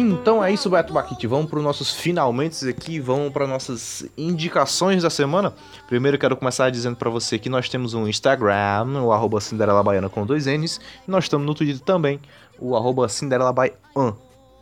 Então 0.01 0.45
é 0.45 0.53
isso, 0.53 0.71
Beto 0.71 0.93
Baquite. 0.93 1.27
Vamos 1.27 1.51
para 1.51 1.59
os 1.59 1.65
nossos 1.65 1.93
finalmente 1.93 2.69
aqui, 2.69 3.01
vamos 3.01 3.33
para 3.33 3.49
nossas 3.49 4.09
indicações 4.17 5.03
da 5.03 5.11
semana. 5.11 5.53
Primeiro 5.89 6.17
quero 6.17 6.37
começar 6.37 6.71
dizendo 6.71 6.95
para 6.95 7.11
você 7.11 7.37
que 7.37 7.49
nós 7.49 7.69
temos 7.69 7.95
um 7.95 8.07
Instagram, 8.07 9.03
o 9.03 9.13
arroba 9.13 9.41
Cinderela 9.41 9.83
Baiana 9.83 10.09
com 10.09 10.25
dois 10.25 10.47
N's. 10.47 10.81
E 11.07 11.11
nós 11.11 11.25
estamos 11.25 11.45
no 11.45 11.53
Twitter 11.53 11.81
também, 11.81 12.21
o 12.61 12.77
arroba 12.77 13.09
Cinderela 13.09 13.53
Baian, 13.53 14.15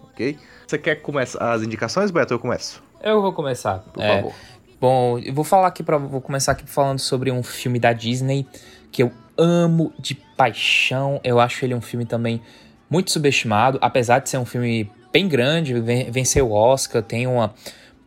ok? 0.02 0.38
Você 0.66 0.78
quer 0.78 0.96
começar 0.96 1.52
as 1.52 1.62
indicações, 1.62 2.10
Beto? 2.10 2.32
Eu 2.32 2.38
começo. 2.38 2.82
Eu 3.02 3.20
vou 3.20 3.34
começar. 3.34 3.80
Por 3.92 4.02
é, 4.02 4.16
favor. 4.16 4.32
Bom, 4.80 5.18
eu 5.18 5.34
vou 5.34 5.44
falar 5.44 5.66
aqui 5.66 5.82
para 5.82 5.98
vou 5.98 6.22
começar 6.22 6.52
aqui 6.52 6.64
falando 6.66 6.98
sobre 6.98 7.30
um 7.30 7.42
filme 7.42 7.78
da 7.78 7.92
Disney 7.92 8.46
que 8.90 9.02
eu 9.02 9.12
amo 9.36 9.92
de 9.98 10.14
paixão. 10.14 11.20
Eu 11.22 11.38
acho 11.38 11.62
ele 11.62 11.74
um 11.74 11.82
filme 11.82 12.06
também 12.06 12.40
muito 12.88 13.10
subestimado, 13.10 13.78
apesar 13.82 14.20
de 14.20 14.30
ser 14.30 14.38
um 14.38 14.46
filme 14.46 14.90
bem 15.12 15.28
grande, 15.28 15.74
venceu 16.10 16.50
o 16.50 16.52
Oscar, 16.52 17.02
tem 17.02 17.26
uma 17.26 17.54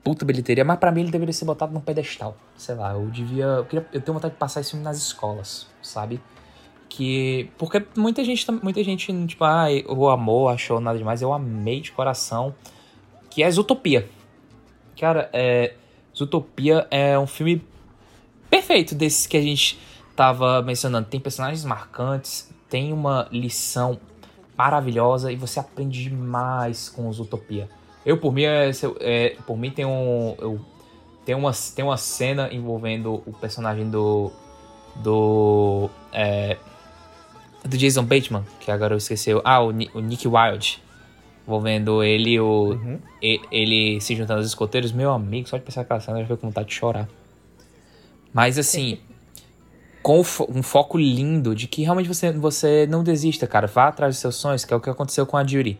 puta 0.03 0.25
bilheteria, 0.25 0.63
mas 0.63 0.79
para 0.79 0.91
mim 0.91 1.01
ele 1.01 1.11
deveria 1.11 1.33
ser 1.33 1.45
botado 1.45 1.73
num 1.73 1.79
pedestal. 1.79 2.35
Sei 2.55 2.75
lá, 2.75 2.93
eu 2.93 3.05
devia. 3.07 3.45
Eu, 3.45 3.65
queria, 3.65 3.87
eu 3.93 4.01
tenho 4.01 4.13
vontade 4.13 4.33
de 4.33 4.39
passar 4.39 4.61
esse 4.61 4.71
filme 4.71 4.83
nas 4.83 4.97
escolas, 4.97 5.67
sabe? 5.81 6.21
Que. 6.87 7.49
Porque 7.57 7.85
muita 7.95 8.23
gente, 8.23 8.45
muita 8.63 8.83
gente, 8.83 9.27
tipo, 9.27 9.43
ah, 9.43 9.67
o 9.87 10.09
amor 10.09 10.53
achou 10.53 10.79
nada 10.79 10.97
demais. 10.97 11.21
Eu 11.21 11.33
amei 11.33 11.81
de 11.81 11.91
coração. 11.91 12.55
Que 13.29 13.43
é 13.43 13.51
Zootopia. 13.51 14.09
Cara, 14.99 15.29
é. 15.31 15.75
Zootopia 16.17 16.87
é 16.89 17.17
um 17.17 17.27
filme 17.27 17.63
perfeito 18.49 18.95
desses 18.95 19.27
que 19.27 19.37
a 19.37 19.41
gente 19.41 19.79
tava 20.15 20.61
mencionando. 20.61 21.07
Tem 21.07 21.19
personagens 21.19 21.63
marcantes, 21.63 22.49
tem 22.67 22.91
uma 22.91 23.27
lição 23.31 23.99
maravilhosa 24.59 25.31
e 25.31 25.37
você 25.37 25.57
aprende 25.57 26.03
demais 26.03 26.89
com 26.89 27.09
Zootopia. 27.13 27.69
Eu, 28.05 28.17
por 28.17 28.33
mim, 28.33 28.43
é, 28.43 28.69
é, 28.99 29.35
por 29.47 29.57
mim 29.57 29.71
tem 29.71 29.85
um. 29.85 30.35
Eu, 30.37 30.59
tem, 31.23 31.33
uma, 31.33 31.51
tem 31.73 31.85
uma 31.85 31.95
cena 31.95 32.53
envolvendo 32.53 33.23
o 33.25 33.31
personagem 33.31 33.89
do. 33.89 34.29
Do. 34.97 35.89
É, 36.11 36.57
do 37.63 37.77
Jason 37.77 38.03
Bateman, 38.03 38.43
que 38.59 38.69
agora 38.69 38.93
eu 38.93 38.97
esqueci. 38.97 39.31
Ah, 39.45 39.63
o, 39.63 39.69
o 39.69 39.99
Nick 40.01 40.27
Wilde. 40.27 40.83
Envolvendo 41.47 42.03
ele 42.03 42.31
e 42.31 42.39
o. 42.41 42.71
Uhum. 42.71 42.99
Ele, 43.21 43.41
ele 43.49 44.01
se 44.01 44.13
juntando 44.13 44.39
aos 44.39 44.47
escoteiros. 44.47 44.91
Meu 44.91 45.11
amigo, 45.13 45.47
só 45.47 45.57
de 45.57 45.63
pensar 45.63 45.81
aquela 45.81 46.01
cena 46.01 46.17
eu 46.17 46.23
já 46.23 46.27
fico 46.27 46.41
com 46.41 46.47
vontade 46.47 46.67
de 46.67 46.75
chorar. 46.75 47.07
Mas 48.33 48.57
assim. 48.57 48.99
com 50.09 50.23
um 50.49 50.63
foco 50.63 50.97
lindo 50.97 51.53
de 51.53 51.67
que 51.67 51.83
realmente 51.83 52.07
você, 52.07 52.31
você 52.31 52.87
não 52.87 53.03
desista, 53.03 53.45
cara. 53.45 53.67
Vá 53.67 53.89
atrás 53.89 54.15
dos 54.15 54.21
seus 54.21 54.35
sonhos, 54.37 54.65
que 54.65 54.73
é 54.73 54.75
o 54.75 54.81
que 54.81 54.89
aconteceu 54.89 55.23
com 55.23 55.37
a 55.37 55.45
Judy. 55.45 55.79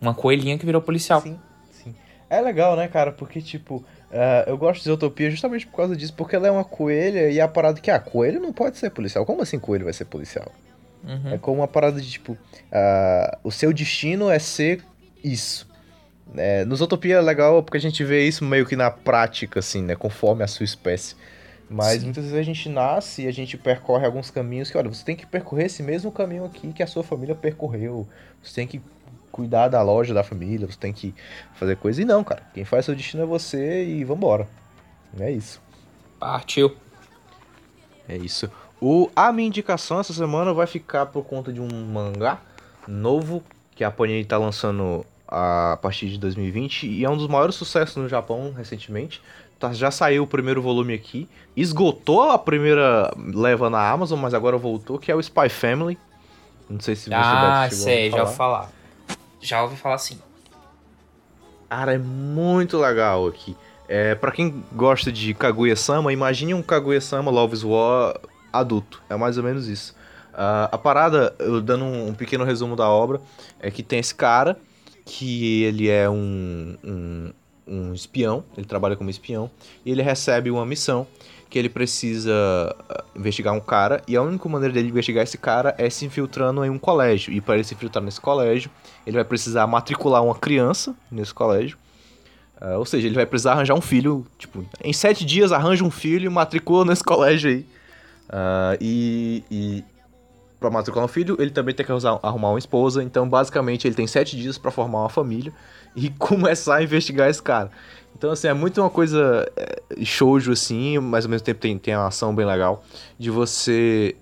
Uma 0.00 0.14
coelhinha 0.14 0.56
que 0.56 0.64
virou 0.64 0.80
policial. 0.80 1.20
Sim, 1.20 1.36
sim. 1.72 1.92
É 2.30 2.40
legal, 2.40 2.76
né, 2.76 2.86
cara? 2.86 3.10
Porque, 3.10 3.42
tipo, 3.42 3.78
uh, 3.78 3.84
eu 4.46 4.56
gosto 4.56 4.78
de 4.78 4.84
Zootopia 4.84 5.28
justamente 5.28 5.66
por 5.66 5.74
causa 5.74 5.96
disso, 5.96 6.14
porque 6.16 6.36
ela 6.36 6.46
é 6.46 6.50
uma 6.52 6.62
coelha 6.62 7.30
e 7.30 7.40
a 7.40 7.48
parada 7.48 7.80
que, 7.80 7.90
ah, 7.90 7.98
coelho 7.98 8.38
não 8.38 8.52
pode 8.52 8.78
ser 8.78 8.90
policial. 8.90 9.26
Como 9.26 9.42
assim 9.42 9.58
coelho 9.58 9.86
vai 9.86 9.92
ser 9.92 10.04
policial? 10.04 10.52
Uhum. 11.02 11.34
É 11.34 11.38
como 11.38 11.56
uma 11.58 11.68
parada 11.68 12.00
de, 12.00 12.08
tipo, 12.08 12.34
uh, 12.34 13.38
o 13.42 13.50
seu 13.50 13.72
destino 13.72 14.30
é 14.30 14.38
ser 14.38 14.84
isso. 15.24 15.66
É, 16.36 16.64
no 16.64 16.76
Zootopia 16.76 17.16
é 17.16 17.20
legal 17.20 17.60
porque 17.64 17.78
a 17.78 17.80
gente 17.80 18.04
vê 18.04 18.24
isso 18.24 18.44
meio 18.44 18.64
que 18.64 18.76
na 18.76 18.88
prática, 18.88 19.58
assim, 19.58 19.82
né? 19.82 19.96
Conforme 19.96 20.44
a 20.44 20.46
sua 20.46 20.62
espécie. 20.62 21.16
Mas 21.70 22.00
Sim. 22.00 22.06
muitas 22.06 22.24
vezes 22.24 22.38
a 22.38 22.42
gente 22.42 22.68
nasce 22.68 23.22
e 23.22 23.26
a 23.26 23.32
gente 23.32 23.58
percorre 23.58 24.06
alguns 24.06 24.30
caminhos 24.30 24.70
que, 24.70 24.78
olha, 24.78 24.88
você 24.88 25.04
tem 25.04 25.14
que 25.14 25.26
percorrer 25.26 25.66
esse 25.66 25.82
mesmo 25.82 26.10
caminho 26.10 26.44
aqui 26.44 26.72
que 26.72 26.82
a 26.82 26.86
sua 26.86 27.02
família 27.02 27.34
percorreu. 27.34 28.08
Você 28.42 28.54
tem 28.54 28.66
que 28.66 28.80
cuidar 29.30 29.68
da 29.68 29.82
loja 29.82 30.14
da 30.14 30.24
família, 30.24 30.66
você 30.66 30.78
tem 30.78 30.92
que 30.92 31.14
fazer 31.54 31.76
coisa. 31.76 32.00
E 32.00 32.04
não, 32.04 32.24
cara. 32.24 32.42
Quem 32.54 32.64
faz 32.64 32.86
seu 32.86 32.94
destino 32.94 33.22
é 33.22 33.26
você 33.26 33.84
e 33.84 34.02
vambora. 34.02 34.48
É 35.20 35.30
isso. 35.30 35.60
Partiu. 36.18 36.74
É 38.08 38.16
isso. 38.16 38.50
O, 38.80 39.10
a 39.14 39.30
minha 39.30 39.48
indicação 39.48 40.00
essa 40.00 40.12
semana 40.12 40.54
vai 40.54 40.66
ficar 40.66 41.06
por 41.06 41.24
conta 41.24 41.52
de 41.52 41.60
um 41.60 41.68
mangá 41.86 42.40
novo 42.86 43.42
que 43.74 43.84
a 43.84 43.90
Panini 43.90 44.20
está 44.20 44.38
lançando 44.38 45.04
a 45.26 45.78
partir 45.82 46.08
de 46.08 46.18
2020 46.18 46.86
e 46.86 47.04
é 47.04 47.10
um 47.10 47.16
dos 47.16 47.28
maiores 47.28 47.54
sucessos 47.54 47.96
no 47.96 48.08
Japão 48.08 48.52
recentemente. 48.56 49.20
Tá, 49.58 49.72
já 49.72 49.90
saiu 49.90 50.22
o 50.22 50.26
primeiro 50.26 50.62
volume 50.62 50.94
aqui, 50.94 51.28
esgotou 51.56 52.30
a 52.30 52.38
primeira 52.38 53.12
leva 53.16 53.68
na 53.68 53.90
Amazon, 53.90 54.20
mas 54.20 54.32
agora 54.32 54.56
voltou, 54.56 54.98
que 54.98 55.10
é 55.10 55.14
o 55.16 55.20
Spy 55.20 55.48
Family. 55.48 55.98
Não 56.70 56.78
sei 56.78 56.94
se 56.94 57.08
você 57.08 57.14
Ah, 57.14 57.68
sei, 57.70 58.10
já 58.10 58.22
ouvi 58.22 58.36
falar. 58.36 58.70
Já 59.40 59.62
ouvi 59.62 59.76
falar 59.76 59.98
sim. 59.98 60.18
Cara, 61.68 61.94
é 61.94 61.98
muito 61.98 62.78
legal 62.78 63.26
aqui. 63.26 63.56
É, 63.88 64.14
para 64.14 64.30
quem 64.30 64.62
gosta 64.72 65.10
de 65.10 65.34
Kaguya-sama, 65.34 66.12
imagine 66.12 66.54
um 66.54 66.62
Kaguya-sama 66.62 67.30
Love's 67.30 67.64
War 67.64 68.18
adulto. 68.52 69.02
É 69.08 69.16
mais 69.16 69.38
ou 69.38 69.44
menos 69.44 69.66
isso. 69.66 69.94
Uh, 70.32 70.68
a 70.70 70.78
parada, 70.78 71.34
eu 71.38 71.60
dando 71.60 71.84
um, 71.84 72.08
um, 72.08 72.14
pequeno 72.14 72.44
resumo 72.44 72.76
da 72.76 72.88
obra, 72.88 73.20
é 73.58 73.70
que 73.70 73.82
tem 73.82 73.98
esse 73.98 74.14
cara 74.14 74.56
que 75.04 75.64
ele 75.64 75.88
é 75.88 76.08
um, 76.08 76.76
um, 76.84 77.32
um 77.68 77.92
espião, 77.92 78.44
ele 78.56 78.66
trabalha 78.66 78.96
como 78.96 79.10
espião, 79.10 79.50
e 79.84 79.90
ele 79.90 80.02
recebe 80.02 80.50
uma 80.50 80.64
missão 80.64 81.06
que 81.50 81.58
ele 81.58 81.68
precisa 81.68 82.32
ah, 82.88 83.04
investigar 83.16 83.54
um 83.54 83.60
cara, 83.60 84.02
e 84.06 84.16
a 84.16 84.22
única 84.22 84.48
maneira 84.48 84.74
dele 84.74 84.88
investigar 84.88 85.22
esse 85.22 85.38
cara 85.38 85.74
é 85.78 85.88
se 85.88 86.04
infiltrando 86.04 86.64
em 86.64 86.70
um 86.70 86.78
colégio. 86.78 87.32
E 87.32 87.40
para 87.40 87.54
ele 87.54 87.64
se 87.64 87.74
infiltrar 87.74 88.04
nesse 88.04 88.20
colégio, 88.20 88.70
ele 89.06 89.16
vai 89.16 89.24
precisar 89.24 89.66
matricular 89.66 90.22
uma 90.22 90.34
criança 90.34 90.94
nesse 91.10 91.32
colégio. 91.32 91.78
Uh, 92.60 92.78
ou 92.78 92.84
seja, 92.84 93.06
ele 93.06 93.14
vai 93.14 93.24
precisar 93.24 93.52
arranjar 93.52 93.74
um 93.74 93.80
filho, 93.80 94.26
tipo, 94.36 94.64
em 94.82 94.92
sete 94.92 95.24
dias 95.24 95.52
arranja 95.52 95.84
um 95.84 95.90
filho 95.90 96.26
e 96.26 96.28
matricula 96.28 96.84
nesse 96.84 97.04
colégio 97.04 97.50
aí. 97.50 97.66
Uh, 98.28 98.76
e, 98.80 99.44
e 99.50 99.84
para 100.58 100.68
matricular 100.68 101.04
um 101.04 101.08
filho, 101.08 101.36
ele 101.38 101.50
também 101.50 101.74
tem 101.74 101.86
que 101.86 101.92
arrumar 101.92 102.50
uma 102.50 102.58
esposa. 102.58 103.02
Então, 103.02 103.28
basicamente, 103.28 103.86
ele 103.86 103.94
tem 103.94 104.06
sete 104.06 104.36
dias 104.36 104.58
para 104.58 104.70
formar 104.70 105.00
uma 105.00 105.08
família 105.08 105.52
e 106.04 106.10
começar 106.10 106.76
a 106.76 106.82
investigar 106.82 107.28
esse 107.28 107.42
cara. 107.42 107.70
Então, 108.16 108.30
assim, 108.30 108.48
é 108.48 108.54
muito 108.54 108.80
uma 108.80 108.90
coisa 108.90 109.50
é, 109.56 110.04
shoujo, 110.04 110.52
assim, 110.52 110.98
mas 110.98 111.24
ao 111.24 111.30
mesmo 111.30 111.44
tempo 111.44 111.60
tem, 111.60 111.78
tem 111.78 111.94
uma 111.94 112.08
ação 112.08 112.34
bem 112.34 112.46
legal 112.46 112.82
de 113.18 113.30
você 113.30 114.16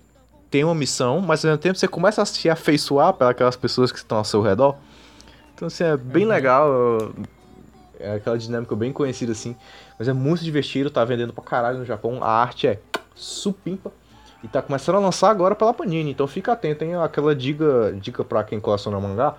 ter 0.51 0.63
uma 0.63 0.75
missão, 0.75 1.19
mas 1.19 1.43
ao 1.43 1.49
mesmo 1.49 1.61
tempo 1.61 1.77
você 1.77 1.87
começa 1.87 2.21
a 2.21 2.25
se 2.25 2.49
afeiçoar 2.49 3.13
pelas 3.13 3.55
pessoas 3.55 3.91
que 3.91 3.97
estão 3.97 4.19
ao 4.19 4.23
seu 4.23 4.41
redor. 4.41 4.75
Então, 5.53 5.67
assim, 5.67 5.83
é 5.83 5.97
bem 5.97 6.23
uhum. 6.23 6.29
legal. 6.29 6.69
É 7.99 8.13
aquela 8.13 8.37
dinâmica 8.37 8.75
bem 8.75 8.93
conhecida, 8.93 9.31
assim. 9.31 9.55
Mas 9.97 10.07
é 10.07 10.13
muito 10.13 10.43
divertido, 10.43 10.91
tá 10.91 11.03
vendendo 11.03 11.33
pra 11.33 11.43
caralho 11.43 11.79
no 11.79 11.85
Japão. 11.85 12.23
A 12.23 12.29
arte 12.29 12.67
é 12.67 12.79
supimpa. 13.15 13.91
E 14.43 14.47
tá 14.47 14.61
começando 14.61 14.97
a 14.97 14.99
lançar 14.99 15.31
agora 15.31 15.55
pela 15.55 15.73
Panini. 15.73 16.11
Então 16.11 16.27
fica 16.27 16.51
atento, 16.51 16.83
hein? 16.83 16.95
Aquela 16.97 17.35
dica, 17.35 17.91
dica 17.99 18.23
pra 18.23 18.43
quem 18.43 18.59
coleciona 18.59 18.99
mangá. 18.99 19.35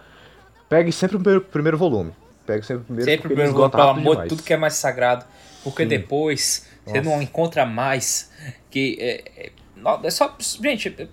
Pegue 0.68 0.90
sempre 0.90 1.16
o 1.16 1.20
primeiro, 1.20 1.40
primeiro 1.44 1.78
volume. 1.78 2.12
Pegue 2.48 2.64
sempre 2.64 2.82
o 2.82 2.86
primeiro 2.86 3.10
Sempre 3.10 3.26
o 3.26 3.28
primeiro 3.28 3.52
volume, 3.52 3.70
pelo 3.70 3.88
amor 3.90 4.22
de 4.22 4.28
tudo 4.30 4.42
que 4.42 4.54
é 4.54 4.56
mais 4.56 4.72
sagrado. 4.72 5.26
Porque 5.62 5.82
Sim. 5.82 5.88
depois 5.90 6.66
Nossa. 6.86 6.98
você 6.98 7.04
não 7.06 7.20
encontra 7.20 7.66
mais. 7.66 8.30
Que 8.70 8.96
é, 8.98 9.24
é, 9.36 9.52
é 10.02 10.10
só. 10.10 10.34
Gente, 10.40 11.10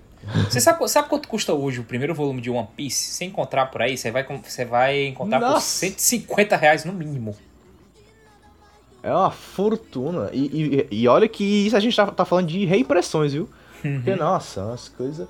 você 0.50 0.62
sabe, 0.62 0.88
sabe 0.88 1.10
quanto 1.10 1.28
custa 1.28 1.54
hoje 1.54 1.82
o 1.82 1.84
primeiro 1.84 2.16
volume 2.16 2.40
de 2.40 2.50
One 2.50 2.70
Piece? 2.78 3.12
Sem 3.12 3.28
encontrar 3.28 3.66
por 3.66 3.82
aí, 3.82 3.98
você 3.98 4.12
vai, 4.12 4.24
você 4.24 4.64
vai 4.64 5.08
encontrar 5.08 5.42
Nossa. 5.42 5.86
por 5.86 5.92
150 5.92 6.56
reais 6.56 6.86
no 6.86 6.94
mínimo. 6.94 7.36
É 9.04 9.12
uma 9.12 9.30
fortuna. 9.30 10.30
E, 10.32 10.88
e, 10.90 11.02
e, 11.02 11.08
olha 11.10 11.28
que 11.28 11.44
isso 11.44 11.76
a 11.76 11.82
gente 11.82 11.98
tá, 11.98 12.08
tá 12.08 12.24
falando 12.24 12.48
de 12.48 12.64
reimpressões, 12.64 13.34
viu? 13.34 13.50
Uhum. 13.84 13.96
Porque, 13.96 14.16
nossa, 14.16 14.64
umas 14.64 14.88
coisas 14.88 15.28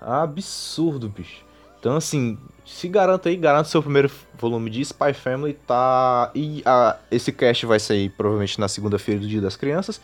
absurdo, 0.00 1.08
bicho. 1.08 1.44
Então, 1.80 1.96
assim, 1.96 2.38
se 2.70 2.88
garanta 2.88 3.28
aí, 3.28 3.36
garanta 3.36 3.68
seu 3.68 3.82
primeiro 3.82 4.10
volume 4.38 4.70
de 4.70 4.80
Spy 4.80 5.12
Family, 5.12 5.54
tá? 5.66 6.30
E 6.34 6.62
a, 6.64 6.96
esse 7.10 7.32
cast 7.32 7.66
vai 7.66 7.80
sair 7.80 8.08
provavelmente 8.10 8.60
na 8.60 8.68
segunda-feira 8.68 9.20
do 9.20 9.26
Dia 9.26 9.40
das 9.40 9.56
Crianças. 9.56 10.00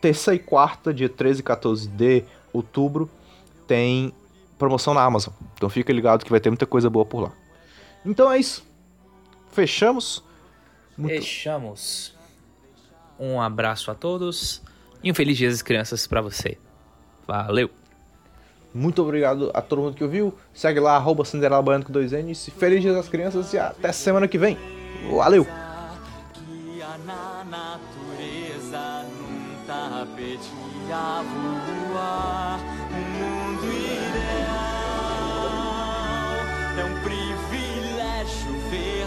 Terça 0.00 0.34
e 0.34 0.38
quarta, 0.38 0.94
dia 0.94 1.10
13 1.10 1.40
e 1.40 1.42
14 1.42 1.88
de 1.88 2.24
outubro, 2.52 3.08
tem 3.66 4.12
promoção 4.58 4.94
na 4.94 5.02
Amazon. 5.02 5.32
Então 5.54 5.68
fica 5.68 5.92
ligado 5.92 6.24
que 6.24 6.30
vai 6.30 6.40
ter 6.40 6.48
muita 6.48 6.66
coisa 6.66 6.88
boa 6.88 7.04
por 7.04 7.20
lá. 7.20 7.32
Então 8.04 8.32
é 8.32 8.38
isso. 8.38 8.66
Fechamos. 9.52 10.24
Muito... 10.96 11.14
Fechamos. 11.14 12.14
Um 13.20 13.40
abraço 13.40 13.90
a 13.90 13.94
todos 13.94 14.62
e 15.02 15.10
um 15.10 15.14
feliz 15.14 15.36
dia 15.36 15.50
das 15.50 15.62
crianças 15.62 16.06
para 16.06 16.22
você. 16.22 16.58
Valeu! 17.26 17.70
Muito 18.76 19.00
obrigado 19.00 19.50
a 19.54 19.62
todo 19.62 19.80
mundo 19.80 19.94
que 19.94 20.04
ouviu. 20.04 20.34
Segue 20.52 20.78
lá, 20.78 20.96
arroba 20.96 21.24
Cinderela 21.24 21.62
Baiano 21.62 21.82
com 21.82 21.90
dois 21.90 22.12
N's. 22.12 22.50
Feliz 22.58 22.82
dia 22.82 22.92
das 22.92 23.08
crianças 23.08 23.50
e 23.54 23.58
até 23.58 23.90
semana 23.90 24.28
que 24.28 24.36
vem. 24.36 24.58
Valeu! 25.10 25.46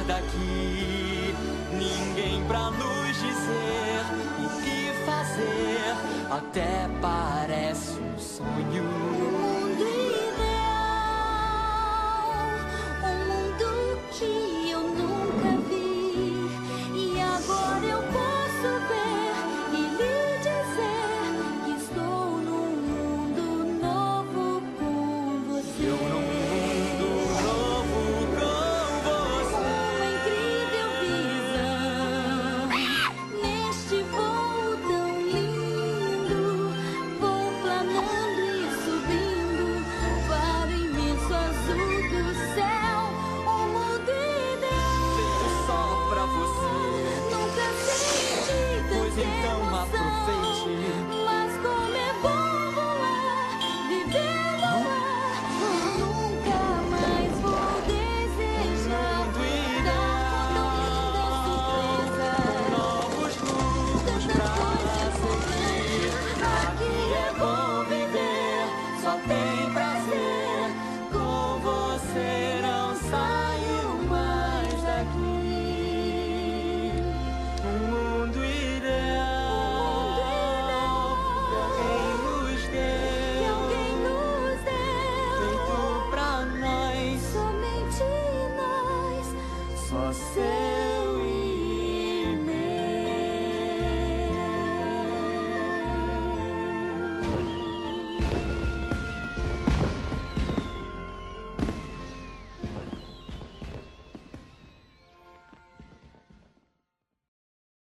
Daqui. 0.08 1.36
Ninguém 1.72 2.44
pra 2.48 2.72
nos 2.72 3.16
dizer 3.16 4.02
o 4.40 4.50
que 4.64 5.06
fazer. 5.06 5.96
Até 6.32 6.90
parece 7.00 8.00
um 8.00 8.18
sonho 8.18 9.19